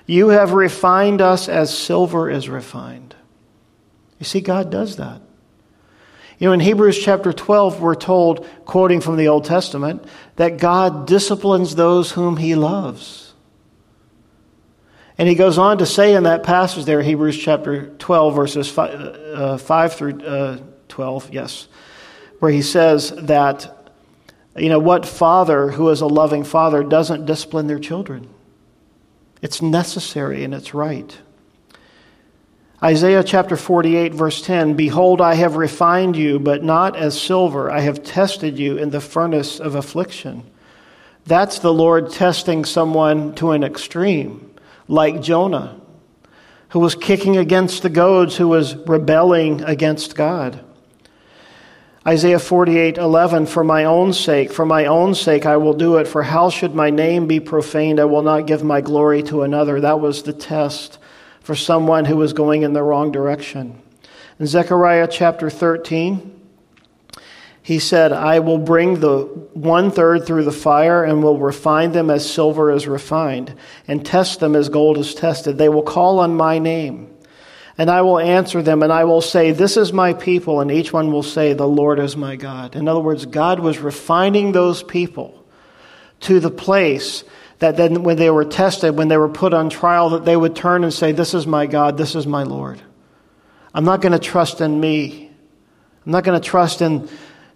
You 0.05 0.29
have 0.29 0.53
refined 0.53 1.21
us 1.21 1.47
as 1.47 1.75
silver 1.75 2.29
is 2.29 2.49
refined. 2.49 3.15
You 4.17 4.25
see, 4.25 4.41
God 4.41 4.71
does 4.71 4.97
that. 4.97 5.21
You 6.39 6.47
know, 6.47 6.53
in 6.53 6.61
Hebrews 6.61 6.97
chapter 6.97 7.31
12, 7.33 7.81
we're 7.81 7.95
told, 7.95 8.47
quoting 8.65 9.01
from 9.01 9.17
the 9.17 9.27
Old 9.27 9.45
Testament, 9.45 10.03
that 10.37 10.57
God 10.57 11.05
disciplines 11.05 11.75
those 11.75 12.11
whom 12.11 12.37
he 12.37 12.55
loves. 12.55 13.33
And 15.17 15.27
he 15.27 15.35
goes 15.35 15.57
on 15.57 15.79
to 15.79 15.85
say 15.85 16.15
in 16.15 16.23
that 16.23 16.43
passage 16.43 16.85
there, 16.85 17.01
Hebrews 17.01 17.37
chapter 17.37 17.87
12, 17.87 18.35
verses 18.35 18.71
5, 18.71 18.89
uh, 18.89 19.57
5 19.57 19.93
through 19.93 20.21
uh, 20.21 20.57
12, 20.87 21.33
yes, 21.33 21.67
where 22.39 22.51
he 22.51 22.61
says 22.61 23.11
that 23.11 23.78
you 24.57 24.69
know, 24.69 24.79
what 24.79 25.05
father 25.05 25.71
who 25.71 25.89
is 25.89 26.01
a 26.01 26.07
loving 26.07 26.43
father 26.43 26.83
doesn't 26.83 27.25
discipline 27.25 27.67
their 27.67 27.79
children? 27.79 28.29
It's 29.41 29.61
necessary 29.61 30.43
and 30.43 30.53
it's 30.53 30.73
right. 30.73 31.17
Isaiah 32.81 33.23
chapter 33.23 33.57
48, 33.57 34.13
verse 34.13 34.41
10 34.41 34.75
Behold, 34.75 35.19
I 35.19 35.35
have 35.35 35.57
refined 35.57 36.15
you, 36.15 36.39
but 36.39 36.63
not 36.63 36.95
as 36.95 37.19
silver. 37.19 37.69
I 37.69 37.81
have 37.81 38.03
tested 38.03 38.57
you 38.57 38.77
in 38.77 38.89
the 38.89 39.01
furnace 39.01 39.59
of 39.59 39.75
affliction. 39.75 40.43
That's 41.25 41.59
the 41.59 41.73
Lord 41.73 42.11
testing 42.11 42.65
someone 42.65 43.35
to 43.35 43.51
an 43.51 43.63
extreme, 43.63 44.53
like 44.87 45.21
Jonah, 45.21 45.79
who 46.69 46.79
was 46.79 46.95
kicking 46.95 47.37
against 47.37 47.83
the 47.83 47.89
goads, 47.89 48.37
who 48.37 48.47
was 48.47 48.75
rebelling 48.75 49.61
against 49.63 50.15
God. 50.15 50.63
Isaiah 52.07 52.39
48, 52.39 52.97
11, 52.97 53.45
for 53.45 53.63
my 53.63 53.83
own 53.83 54.13
sake, 54.13 54.53
for 54.53 54.65
my 54.65 54.85
own 54.85 55.13
sake 55.13 55.45
I 55.45 55.57
will 55.57 55.73
do 55.73 55.97
it, 55.97 56.07
for 56.07 56.23
how 56.23 56.49
should 56.49 56.73
my 56.73 56.89
name 56.89 57.27
be 57.27 57.41
profaned? 57.41 57.99
I 57.99 58.05
will 58.05 58.21
not 58.21 58.47
give 58.47 58.63
my 58.63 58.79
glory 58.79 59.21
to 59.23 59.41
another. 59.41 59.81
That 59.81 59.99
was 59.99 60.23
the 60.23 60.31
test 60.31 60.97
for 61.41 61.55
someone 61.55 62.05
who 62.05 62.15
was 62.15 62.31
going 62.31 62.61
in 62.61 62.71
the 62.71 62.83
wrong 62.83 63.11
direction. 63.11 63.81
In 64.39 64.47
Zechariah 64.47 65.09
chapter 65.11 65.49
13, 65.49 66.39
he 67.61 67.79
said, 67.79 68.13
I 68.13 68.39
will 68.39 68.57
bring 68.57 69.01
the 69.01 69.23
one 69.53 69.91
third 69.91 70.25
through 70.25 70.45
the 70.45 70.53
fire 70.53 71.03
and 71.03 71.21
will 71.21 71.37
refine 71.37 71.91
them 71.91 72.09
as 72.09 72.31
silver 72.31 72.71
is 72.71 72.87
refined, 72.87 73.53
and 73.89 74.05
test 74.05 74.39
them 74.39 74.55
as 74.55 74.69
gold 74.69 74.97
is 74.97 75.13
tested. 75.13 75.57
They 75.57 75.69
will 75.69 75.83
call 75.83 76.19
on 76.19 76.37
my 76.37 76.59
name 76.59 77.13
and 77.79 77.89
I 77.89 78.01
will 78.01 78.19
answer 78.19 78.61
them, 78.61 78.83
and 78.83 78.91
I 78.91 79.05
will 79.05 79.21
say, 79.21 79.51
This 79.51 79.77
is 79.77 79.93
my 79.93 80.11
people, 80.11 80.59
and 80.59 80.69
each 80.69 80.91
one 80.91 81.13
will 81.13 81.23
say, 81.23 81.53
The 81.53 81.65
Lord 81.65 81.97
is 81.97 82.17
my 82.17 82.35
God. 82.35 82.75
In 82.75 82.89
other 82.89 82.99
words, 82.99 83.25
God 83.25 83.61
was 83.61 83.79
refining 83.79 84.51
those 84.51 84.83
people 84.83 85.45
to 86.19 86.41
the 86.41 86.51
place 86.51 87.23
that 87.59 87.77
then 87.77 88.03
when 88.03 88.17
they 88.17 88.29
were 88.29 88.43
tested, 88.43 88.97
when 88.97 89.07
they 89.07 89.15
were 89.15 89.29
put 89.29 89.53
on 89.53 89.69
trial, 89.69 90.09
that 90.09 90.25
they 90.25 90.35
would 90.35 90.57
turn 90.57 90.83
and 90.83 90.93
say, 90.93 91.13
This 91.13 91.33
is 91.33 91.47
my 91.47 91.67
God, 91.67 91.95
this 91.95 92.15
is 92.15 92.27
my 92.27 92.43
Lord. 92.43 92.81
I'm 93.73 93.85
not 93.85 94.01
going 94.01 94.11
to 94.11 94.19
trust 94.19 94.59
in 94.59 94.77
me. 94.77 95.31
I'm 96.05 96.11
not 96.11 96.25
going 96.25 96.39
to 96.39 96.45
trust 96.45 96.81
in 96.81 97.07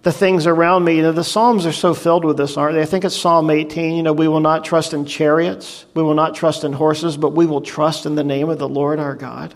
the 0.03 0.13
things 0.13 0.47
around 0.47 0.86
me. 0.86 0.95
You 0.95 1.01
know, 1.01 1.11
the 1.11 1.26
Psalms 1.26 1.65
are 1.65 1.74
so 1.74 1.93
filled 1.93 2.24
with 2.24 2.38
this, 2.38 2.55
aren't 2.55 2.76
they? 2.76 2.82
I 2.82 2.86
think 2.86 3.03
it's 3.03 3.19
Psalm 3.19 3.49
18. 3.49 3.97
You 3.97 4.03
know, 4.03 4.13
we 4.13 4.30
will 4.30 4.39
not 4.39 4.63
trust 4.63 4.93
in 4.93 5.05
chariots, 5.05 5.86
we 5.93 6.01
will 6.01 6.13
not 6.13 6.34
trust 6.34 6.63
in 6.63 6.71
horses, 6.71 7.17
but 7.17 7.32
we 7.32 7.45
will 7.45 7.59
trust 7.59 8.05
in 8.05 8.15
the 8.15 8.24
name 8.24 8.47
of 8.47 8.57
the 8.57 8.69
Lord 8.69 8.99
our 8.99 9.15
God. 9.15 9.53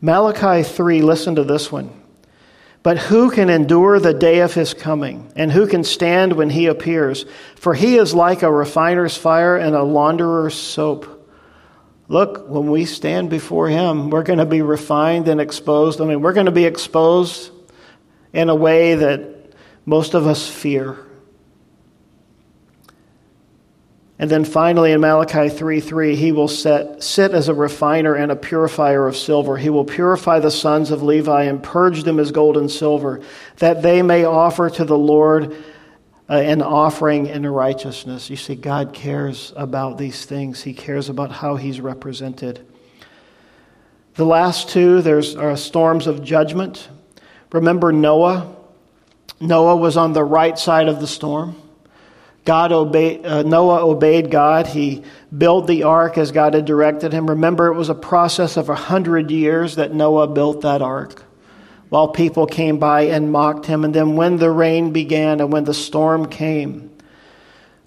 Malachi 0.00 0.62
3, 0.62 1.02
listen 1.02 1.34
to 1.34 1.44
this 1.44 1.72
one. 1.72 1.90
But 2.82 2.98
who 2.98 3.30
can 3.30 3.50
endure 3.50 3.98
the 3.98 4.14
day 4.14 4.40
of 4.40 4.54
his 4.54 4.72
coming? 4.72 5.32
And 5.34 5.50
who 5.50 5.66
can 5.66 5.82
stand 5.82 6.32
when 6.34 6.50
he 6.50 6.66
appears? 6.66 7.26
For 7.56 7.74
he 7.74 7.96
is 7.96 8.14
like 8.14 8.42
a 8.42 8.52
refiner's 8.52 9.16
fire 9.16 9.56
and 9.56 9.74
a 9.74 9.82
launderer's 9.82 10.54
soap. 10.54 11.26
Look, 12.06 12.48
when 12.48 12.70
we 12.70 12.84
stand 12.84 13.28
before 13.28 13.68
him, 13.68 14.10
we're 14.10 14.22
going 14.22 14.38
to 14.38 14.46
be 14.46 14.62
refined 14.62 15.28
and 15.28 15.40
exposed. 15.40 16.00
I 16.00 16.06
mean, 16.06 16.22
we're 16.22 16.32
going 16.32 16.46
to 16.46 16.52
be 16.52 16.64
exposed 16.64 17.50
in 18.32 18.48
a 18.48 18.54
way 18.54 18.94
that 18.94 19.52
most 19.84 20.14
of 20.14 20.26
us 20.26 20.48
fear. 20.48 20.98
And 24.18 24.28
then 24.28 24.44
finally 24.44 24.90
in 24.90 25.00
Malachi 25.00 25.48
3 25.48 25.80
3, 25.80 26.16
he 26.16 26.32
will 26.32 26.48
set, 26.48 27.02
sit 27.02 27.32
as 27.32 27.48
a 27.48 27.54
refiner 27.54 28.14
and 28.14 28.32
a 28.32 28.36
purifier 28.36 29.06
of 29.06 29.16
silver. 29.16 29.56
He 29.56 29.70
will 29.70 29.84
purify 29.84 30.40
the 30.40 30.50
sons 30.50 30.90
of 30.90 31.02
Levi 31.02 31.44
and 31.44 31.62
purge 31.62 32.02
them 32.02 32.18
as 32.18 32.32
gold 32.32 32.56
and 32.56 32.70
silver, 32.70 33.20
that 33.58 33.82
they 33.82 34.02
may 34.02 34.24
offer 34.24 34.70
to 34.70 34.84
the 34.84 34.98
Lord 34.98 35.52
uh, 36.28 36.34
an 36.34 36.62
offering 36.62 37.26
in 37.26 37.46
righteousness. 37.46 38.28
You 38.28 38.36
see, 38.36 38.56
God 38.56 38.92
cares 38.92 39.52
about 39.56 39.98
these 39.98 40.24
things, 40.24 40.62
He 40.62 40.74
cares 40.74 41.08
about 41.08 41.30
how 41.30 41.54
He's 41.54 41.80
represented. 41.80 42.66
The 44.14 44.26
last 44.26 44.68
two, 44.68 45.00
there's 45.00 45.36
are 45.36 45.56
storms 45.56 46.08
of 46.08 46.24
judgment. 46.24 46.88
Remember 47.52 47.92
Noah 47.92 48.56
Noah 49.40 49.76
was 49.76 49.96
on 49.96 50.12
the 50.12 50.24
right 50.24 50.58
side 50.58 50.88
of 50.88 51.00
the 51.00 51.06
storm. 51.06 51.54
God 52.44 52.72
obeyed, 52.72 53.26
uh, 53.26 53.42
Noah 53.42 53.84
obeyed 53.84 54.30
God. 54.30 54.66
He 54.66 55.02
built 55.36 55.66
the 55.66 55.82
ark 55.82 56.16
as 56.16 56.32
God 56.32 56.54
had 56.54 56.64
directed 56.64 57.12
him. 57.12 57.28
Remember, 57.28 57.66
it 57.66 57.76
was 57.76 57.90
a 57.90 57.94
process 57.94 58.56
of 58.56 58.68
a 58.70 58.74
hundred 58.74 59.30
years 59.30 59.76
that 59.76 59.92
Noah 59.92 60.28
built 60.28 60.62
that 60.62 60.80
ark 60.80 61.24
while 61.90 62.08
people 62.08 62.46
came 62.46 62.78
by 62.78 63.02
and 63.02 63.32
mocked 63.32 63.66
him. 63.66 63.84
And 63.84 63.94
then 63.94 64.16
when 64.16 64.36
the 64.36 64.50
rain 64.50 64.92
began 64.92 65.40
and 65.40 65.52
when 65.52 65.64
the 65.64 65.74
storm 65.74 66.26
came, 66.26 66.90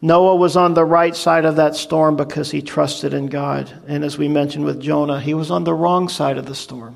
Noah 0.02 0.36
was 0.36 0.56
on 0.56 0.74
the 0.74 0.86
right 0.86 1.16
side 1.16 1.46
of 1.46 1.58
that 1.58 1.76
storm 1.76 2.16
because 2.16 2.50
he 2.50 2.62
trusted 2.62 3.14
in 3.14 3.28
God. 3.28 3.72
And 3.88 4.04
as 4.04 4.18
we 4.18 4.28
mentioned 4.28 4.66
with 4.66 4.82
Jonah, 4.82 5.20
he 5.20 5.36
was 5.36 5.52
on 5.52 5.64
the 5.64 5.74
wrong 5.74 6.10
side 6.10 6.38
of 6.38 6.48
the 6.48 6.56
storm. 6.56 6.96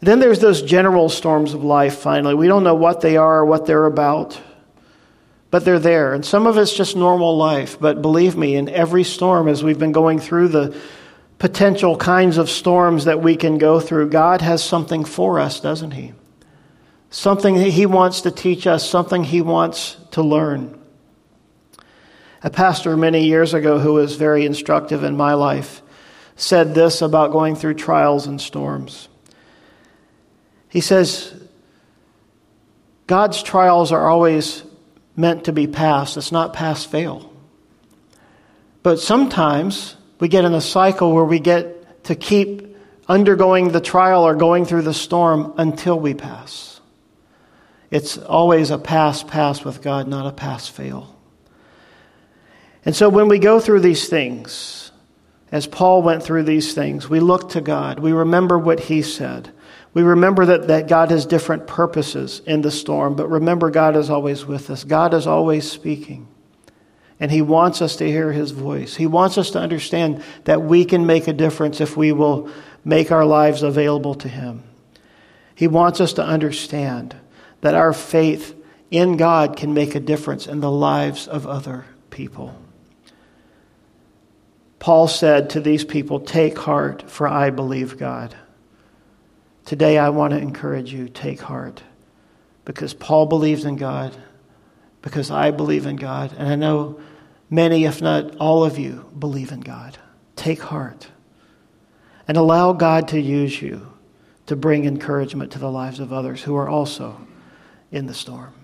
Then 0.00 0.20
there's 0.20 0.40
those 0.40 0.60
general 0.60 1.08
storms 1.08 1.54
of 1.54 1.64
life, 1.64 1.98
finally. 1.98 2.34
We 2.34 2.48
don't 2.48 2.64
know 2.64 2.74
what 2.74 3.00
they 3.00 3.16
are 3.16 3.38
or 3.38 3.46
what 3.46 3.64
they're 3.64 3.86
about 3.86 4.38
but 5.50 5.64
they're 5.64 5.78
there. 5.78 6.14
And 6.14 6.24
some 6.24 6.46
of 6.46 6.58
it's 6.58 6.74
just 6.74 6.96
normal 6.96 7.36
life. 7.36 7.78
But 7.78 8.02
believe 8.02 8.36
me, 8.36 8.56
in 8.56 8.68
every 8.68 9.04
storm, 9.04 9.48
as 9.48 9.62
we've 9.62 9.78
been 9.78 9.92
going 9.92 10.18
through 10.18 10.48
the 10.48 10.76
potential 11.38 11.96
kinds 11.96 12.38
of 12.38 12.50
storms 12.50 13.04
that 13.04 13.22
we 13.22 13.36
can 13.36 13.58
go 13.58 13.78
through, 13.80 14.10
God 14.10 14.40
has 14.40 14.62
something 14.62 15.04
for 15.04 15.38
us, 15.38 15.60
doesn't 15.60 15.92
He? 15.92 16.12
Something 17.10 17.54
He 17.56 17.86
wants 17.86 18.22
to 18.22 18.30
teach 18.30 18.66
us, 18.66 18.88
something 18.88 19.24
He 19.24 19.40
wants 19.40 19.96
to 20.12 20.22
learn. 20.22 20.78
A 22.42 22.50
pastor 22.50 22.96
many 22.96 23.24
years 23.24 23.54
ago 23.54 23.78
who 23.78 23.94
was 23.94 24.16
very 24.16 24.44
instructive 24.44 25.04
in 25.04 25.16
my 25.16 25.34
life 25.34 25.82
said 26.36 26.74
this 26.74 27.00
about 27.00 27.32
going 27.32 27.56
through 27.56 27.74
trials 27.74 28.26
and 28.26 28.40
storms. 28.40 29.08
He 30.68 30.80
says, 30.80 31.34
God's 33.06 33.42
trials 33.42 33.92
are 33.92 34.08
always 34.10 34.62
meant 35.16 35.44
to 35.44 35.52
be 35.52 35.66
passed. 35.66 36.16
It's 36.16 36.30
not 36.30 36.52
pass 36.52 36.84
fail. 36.84 37.32
But 38.82 39.00
sometimes 39.00 39.96
we 40.20 40.28
get 40.28 40.44
in 40.44 40.54
a 40.54 40.60
cycle 40.60 41.12
where 41.12 41.24
we 41.24 41.40
get 41.40 42.04
to 42.04 42.14
keep 42.14 42.76
undergoing 43.08 43.70
the 43.70 43.80
trial 43.80 44.22
or 44.22 44.34
going 44.34 44.64
through 44.64 44.82
the 44.82 44.94
storm 44.94 45.54
until 45.56 45.98
we 45.98 46.14
pass. 46.14 46.80
It's 47.90 48.18
always 48.18 48.70
a 48.70 48.78
pass 48.78 49.22
pass 49.22 49.64
with 49.64 49.82
God, 49.82 50.08
not 50.08 50.26
a 50.26 50.32
pass 50.32 50.68
fail. 50.68 51.16
And 52.84 52.94
so 52.94 53.08
when 53.08 53.28
we 53.28 53.38
go 53.38 53.58
through 53.58 53.80
these 53.80 54.08
things, 54.08 54.92
as 55.50 55.66
Paul 55.66 56.02
went 56.02 56.22
through 56.22 56.44
these 56.44 56.74
things, 56.74 57.08
we 57.08 57.20
look 57.20 57.50
to 57.50 57.60
God. 57.60 57.98
We 57.98 58.12
remember 58.12 58.58
what 58.58 58.80
he 58.80 59.02
said. 59.02 59.50
We 59.96 60.02
remember 60.02 60.44
that, 60.44 60.66
that 60.66 60.88
God 60.88 61.10
has 61.10 61.24
different 61.24 61.66
purposes 61.66 62.42
in 62.44 62.60
the 62.60 62.70
storm, 62.70 63.16
but 63.16 63.30
remember, 63.30 63.70
God 63.70 63.96
is 63.96 64.10
always 64.10 64.44
with 64.44 64.68
us. 64.68 64.84
God 64.84 65.14
is 65.14 65.26
always 65.26 65.72
speaking. 65.72 66.28
And 67.18 67.30
He 67.30 67.40
wants 67.40 67.80
us 67.80 67.96
to 67.96 68.06
hear 68.06 68.30
His 68.30 68.50
voice. 68.50 68.96
He 68.96 69.06
wants 69.06 69.38
us 69.38 69.52
to 69.52 69.58
understand 69.58 70.22
that 70.44 70.60
we 70.60 70.84
can 70.84 71.06
make 71.06 71.28
a 71.28 71.32
difference 71.32 71.80
if 71.80 71.96
we 71.96 72.12
will 72.12 72.50
make 72.84 73.10
our 73.10 73.24
lives 73.24 73.62
available 73.62 74.14
to 74.16 74.28
Him. 74.28 74.64
He 75.54 75.66
wants 75.66 75.98
us 76.02 76.12
to 76.12 76.22
understand 76.22 77.16
that 77.62 77.74
our 77.74 77.94
faith 77.94 78.54
in 78.90 79.16
God 79.16 79.56
can 79.56 79.72
make 79.72 79.94
a 79.94 80.00
difference 80.00 80.46
in 80.46 80.60
the 80.60 80.70
lives 80.70 81.26
of 81.26 81.46
other 81.46 81.86
people. 82.10 82.54
Paul 84.78 85.08
said 85.08 85.48
to 85.48 85.60
these 85.60 85.84
people, 85.84 86.20
Take 86.20 86.58
heart, 86.58 87.10
for 87.10 87.26
I 87.26 87.48
believe 87.48 87.96
God. 87.96 88.36
Today, 89.66 89.98
I 89.98 90.10
want 90.10 90.32
to 90.32 90.38
encourage 90.38 90.92
you 90.92 91.08
take 91.08 91.40
heart 91.40 91.82
because 92.64 92.94
Paul 92.94 93.26
believes 93.26 93.64
in 93.64 93.74
God, 93.74 94.16
because 95.02 95.28
I 95.32 95.50
believe 95.50 95.86
in 95.86 95.96
God, 95.96 96.32
and 96.38 96.48
I 96.48 96.54
know 96.54 97.00
many, 97.50 97.84
if 97.84 98.00
not 98.00 98.36
all 98.36 98.64
of 98.64 98.78
you, 98.78 99.04
believe 99.18 99.50
in 99.50 99.58
God. 99.58 99.98
Take 100.36 100.62
heart 100.62 101.08
and 102.28 102.36
allow 102.36 102.74
God 102.74 103.08
to 103.08 103.20
use 103.20 103.60
you 103.60 103.92
to 104.46 104.54
bring 104.54 104.84
encouragement 104.84 105.50
to 105.52 105.58
the 105.58 105.70
lives 105.70 105.98
of 105.98 106.12
others 106.12 106.44
who 106.44 106.54
are 106.54 106.68
also 106.68 107.26
in 107.90 108.06
the 108.06 108.14
storm. 108.14 108.54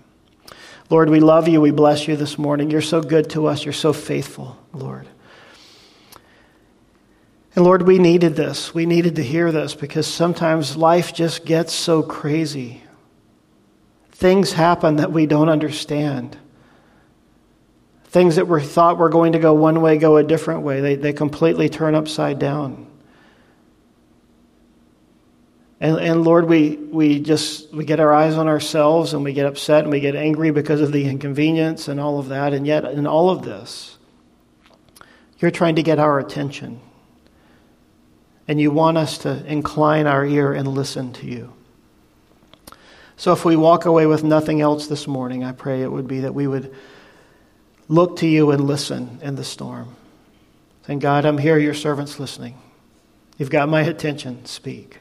Lord, 0.89 1.09
we 1.09 1.19
love 1.19 1.49
you. 1.49 1.59
We 1.59 1.71
bless 1.71 2.07
you 2.07 2.15
this 2.15 2.37
morning. 2.37 2.71
You're 2.71 2.79
so 2.79 3.01
good 3.01 3.29
to 3.31 3.47
us. 3.47 3.65
You're 3.65 3.73
so 3.73 3.91
faithful, 3.91 4.57
Lord. 4.71 5.09
And 7.55 7.63
Lord, 7.63 7.83
we 7.83 7.99
needed 7.99 8.35
this. 8.35 8.73
We 8.73 8.85
needed 8.85 9.15
to 9.17 9.23
hear 9.23 9.51
this 9.51 9.75
because 9.75 10.07
sometimes 10.07 10.75
life 10.75 11.13
just 11.13 11.45
gets 11.45 11.71
so 11.71 12.01
crazy. 12.01 12.81
Things 14.11 14.53
happen 14.53 14.95
that 14.95 15.11
we 15.11 15.27
don't 15.27 15.49
understand. 15.49 16.35
Things 18.05 18.37
that 18.37 18.47
we 18.47 18.61
thought 18.61 18.97
were 18.97 19.09
going 19.09 19.33
to 19.33 19.39
go 19.39 19.53
one 19.53 19.81
way 19.81 19.97
go 19.97 20.17
a 20.17 20.23
different 20.23 20.61
way. 20.61 20.81
They, 20.81 20.95
they 20.95 21.13
completely 21.13 21.69
turn 21.69 21.93
upside 21.93 22.39
down. 22.39 22.87
And, 25.79 25.97
and 25.99 26.23
Lord, 26.23 26.47
we, 26.47 26.77
we 26.77 27.19
just 27.19 27.71
we 27.73 27.85
get 27.85 27.99
our 27.99 28.13
eyes 28.13 28.35
on 28.35 28.47
ourselves 28.47 29.13
and 29.13 29.23
we 29.23 29.33
get 29.33 29.45
upset 29.45 29.83
and 29.83 29.91
we 29.91 29.99
get 29.99 30.15
angry 30.15 30.49
because 30.51 30.79
of 30.81 30.91
the 30.91 31.05
inconvenience 31.05 31.87
and 31.87 31.99
all 31.99 32.17
of 32.17 32.29
that. 32.29 32.53
And 32.53 32.65
yet, 32.65 32.85
in 32.85 33.05
all 33.05 33.29
of 33.29 33.43
this, 33.43 33.97
you're 35.39 35.51
trying 35.51 35.75
to 35.75 35.83
get 35.83 35.99
our 35.99 36.19
attention 36.19 36.79
and 38.47 38.59
you 38.59 38.71
want 38.71 38.97
us 38.97 39.17
to 39.19 39.45
incline 39.45 40.07
our 40.07 40.25
ear 40.25 40.53
and 40.53 40.67
listen 40.67 41.13
to 41.13 41.25
you. 41.25 41.53
So 43.15 43.31
if 43.31 43.45
we 43.45 43.55
walk 43.55 43.85
away 43.85 44.05
with 44.05 44.23
nothing 44.23 44.61
else 44.61 44.87
this 44.87 45.07
morning, 45.07 45.43
I 45.43 45.51
pray 45.51 45.81
it 45.81 45.91
would 45.91 46.07
be 46.07 46.21
that 46.21 46.33
we 46.33 46.47
would 46.47 46.73
look 47.87 48.17
to 48.17 48.27
you 48.27 48.51
and 48.51 48.65
listen 48.65 49.19
in 49.21 49.35
the 49.35 49.43
storm. 49.43 49.95
Saying, 50.87 50.99
God, 50.99 51.25
I'm 51.25 51.37
here, 51.37 51.57
your 51.57 51.73
servant's 51.73 52.19
listening. 52.19 52.57
You've 53.37 53.49
got 53.49 53.69
my 53.69 53.81
attention. 53.81 54.45
Speak. 54.45 54.99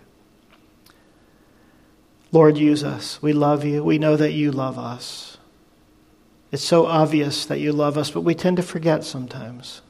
Lord, 2.30 2.57
use 2.57 2.84
us. 2.84 3.20
We 3.20 3.32
love 3.32 3.64
you. 3.64 3.82
We 3.84 3.99
know 3.99 4.16
that 4.16 4.32
you 4.32 4.53
love 4.53 4.78
us. 4.78 5.36
It's 6.51 6.62
so 6.62 6.86
obvious 6.86 7.47
that 7.47 7.61
you 7.61 7.72
love 7.72 7.99
us, 7.99 8.11
but 8.11 8.20
we 8.20 8.34
tend 8.34 8.59
to 8.59 8.62
forget 8.62 9.05
sometimes. 9.05 9.82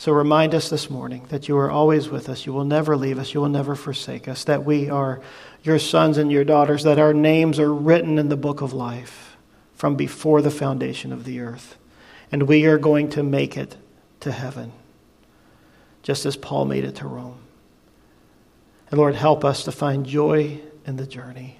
So 0.00 0.12
remind 0.12 0.54
us 0.54 0.70
this 0.70 0.88
morning 0.88 1.26
that 1.28 1.46
you 1.46 1.58
are 1.58 1.70
always 1.70 2.08
with 2.08 2.30
us. 2.30 2.46
You 2.46 2.54
will 2.54 2.64
never 2.64 2.96
leave 2.96 3.18
us. 3.18 3.34
You 3.34 3.42
will 3.42 3.50
never 3.50 3.74
forsake 3.74 4.28
us. 4.28 4.44
That 4.44 4.64
we 4.64 4.88
are 4.88 5.20
your 5.62 5.78
sons 5.78 6.16
and 6.16 6.32
your 6.32 6.42
daughters. 6.42 6.84
That 6.84 6.98
our 6.98 7.12
names 7.12 7.58
are 7.58 7.70
written 7.70 8.18
in 8.18 8.30
the 8.30 8.36
book 8.38 8.62
of 8.62 8.72
life 8.72 9.36
from 9.74 9.96
before 9.96 10.40
the 10.40 10.50
foundation 10.50 11.12
of 11.12 11.24
the 11.24 11.40
earth. 11.40 11.76
And 12.32 12.44
we 12.44 12.64
are 12.64 12.78
going 12.78 13.10
to 13.10 13.22
make 13.22 13.58
it 13.58 13.76
to 14.20 14.32
heaven, 14.32 14.72
just 16.02 16.24
as 16.24 16.34
Paul 16.34 16.64
made 16.64 16.84
it 16.84 16.94
to 16.94 17.06
Rome. 17.06 17.40
And 18.90 18.98
Lord, 18.98 19.16
help 19.16 19.44
us 19.44 19.64
to 19.64 19.70
find 19.70 20.06
joy 20.06 20.62
in 20.86 20.96
the 20.96 21.06
journey. 21.06 21.59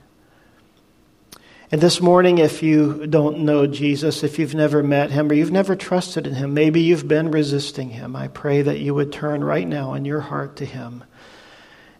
And 1.73 1.81
this 1.81 2.01
morning, 2.01 2.39
if 2.39 2.65
you 2.65 3.07
don't 3.07 3.41
know 3.41 3.65
Jesus, 3.69 4.25
if 4.25 4.41
you've 4.41 4.57
never 4.57 4.83
met 4.83 5.13
him 5.13 5.31
or 5.31 5.35
you've 5.35 5.53
never 5.53 5.77
trusted 5.77 6.27
in 6.27 6.35
him, 6.35 6.53
maybe 6.53 6.81
you've 6.81 7.07
been 7.07 7.31
resisting 7.31 7.91
him, 7.91 8.17
I 8.17 8.27
pray 8.27 8.63
that 8.63 8.81
you 8.81 8.93
would 8.93 9.13
turn 9.13 9.45
right 9.45 9.69
now 9.69 9.95
in 9.95 10.05
your 10.05 10.21
heart 10.21 10.57
to 10.57 10.65
him 10.65 11.05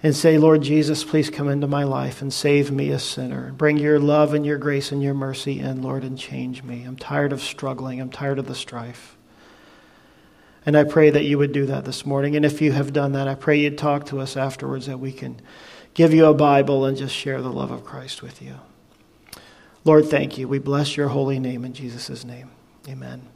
and 0.03 0.17
say, 0.17 0.39
Lord 0.39 0.63
Jesus, 0.63 1.05
please 1.05 1.31
come 1.31 1.49
into 1.49 1.69
my 1.69 1.85
life 1.85 2.21
and 2.21 2.33
save 2.33 2.73
me, 2.73 2.91
a 2.91 2.99
sinner. 2.99 3.53
Bring 3.53 3.79
your 3.79 4.01
love 4.01 4.35
and 4.35 4.45
your 4.45 4.59
grace 4.59 4.91
and 4.91 5.05
your 5.05 5.15
mercy 5.15 5.61
in, 5.61 5.83
Lord, 5.83 6.03
and 6.03 6.19
change 6.19 6.65
me. 6.65 6.83
I'm 6.83 6.97
tired 6.97 7.33
of 7.33 7.41
struggling, 7.41 8.01
I'm 8.01 8.11
tired 8.11 8.41
of 8.41 8.49
the 8.49 8.57
strife. 8.57 9.17
And 10.67 10.77
I 10.77 10.83
pray 10.83 11.11
that 11.11 11.25
you 11.25 11.39
would 11.39 11.53
do 11.53 11.67
that 11.67 11.85
this 11.85 12.05
morning. 12.05 12.35
And 12.35 12.45
if 12.45 12.61
you 12.61 12.73
have 12.73 12.93
done 12.93 13.13
that, 13.13 13.29
I 13.29 13.37
pray 13.37 13.61
you'd 13.61 13.79
talk 13.79 14.07
to 14.07 14.19
us 14.19 14.37
afterwards 14.37 14.87
that 14.87 14.99
we 14.99 15.13
can 15.13 15.41
give 15.95 16.13
you 16.13 16.27
a 16.27 16.35
Bible 16.35 16.85
and 16.85 16.97
just 16.97 17.15
share 17.15 17.41
the 17.41 17.53
love 17.53 17.71
of 17.71 17.85
Christ 17.85 18.21
with 18.21 18.43
you. 18.43 18.57
Lord, 19.85 20.07
thank 20.07 20.37
you. 20.39 20.47
We 20.47 20.59
bless 20.59 20.97
your 20.97 21.09
holy 21.09 21.39
name 21.39 21.65
in 21.65 21.73
Jesus' 21.73 22.25
name. 22.25 22.51
Amen. 22.89 23.23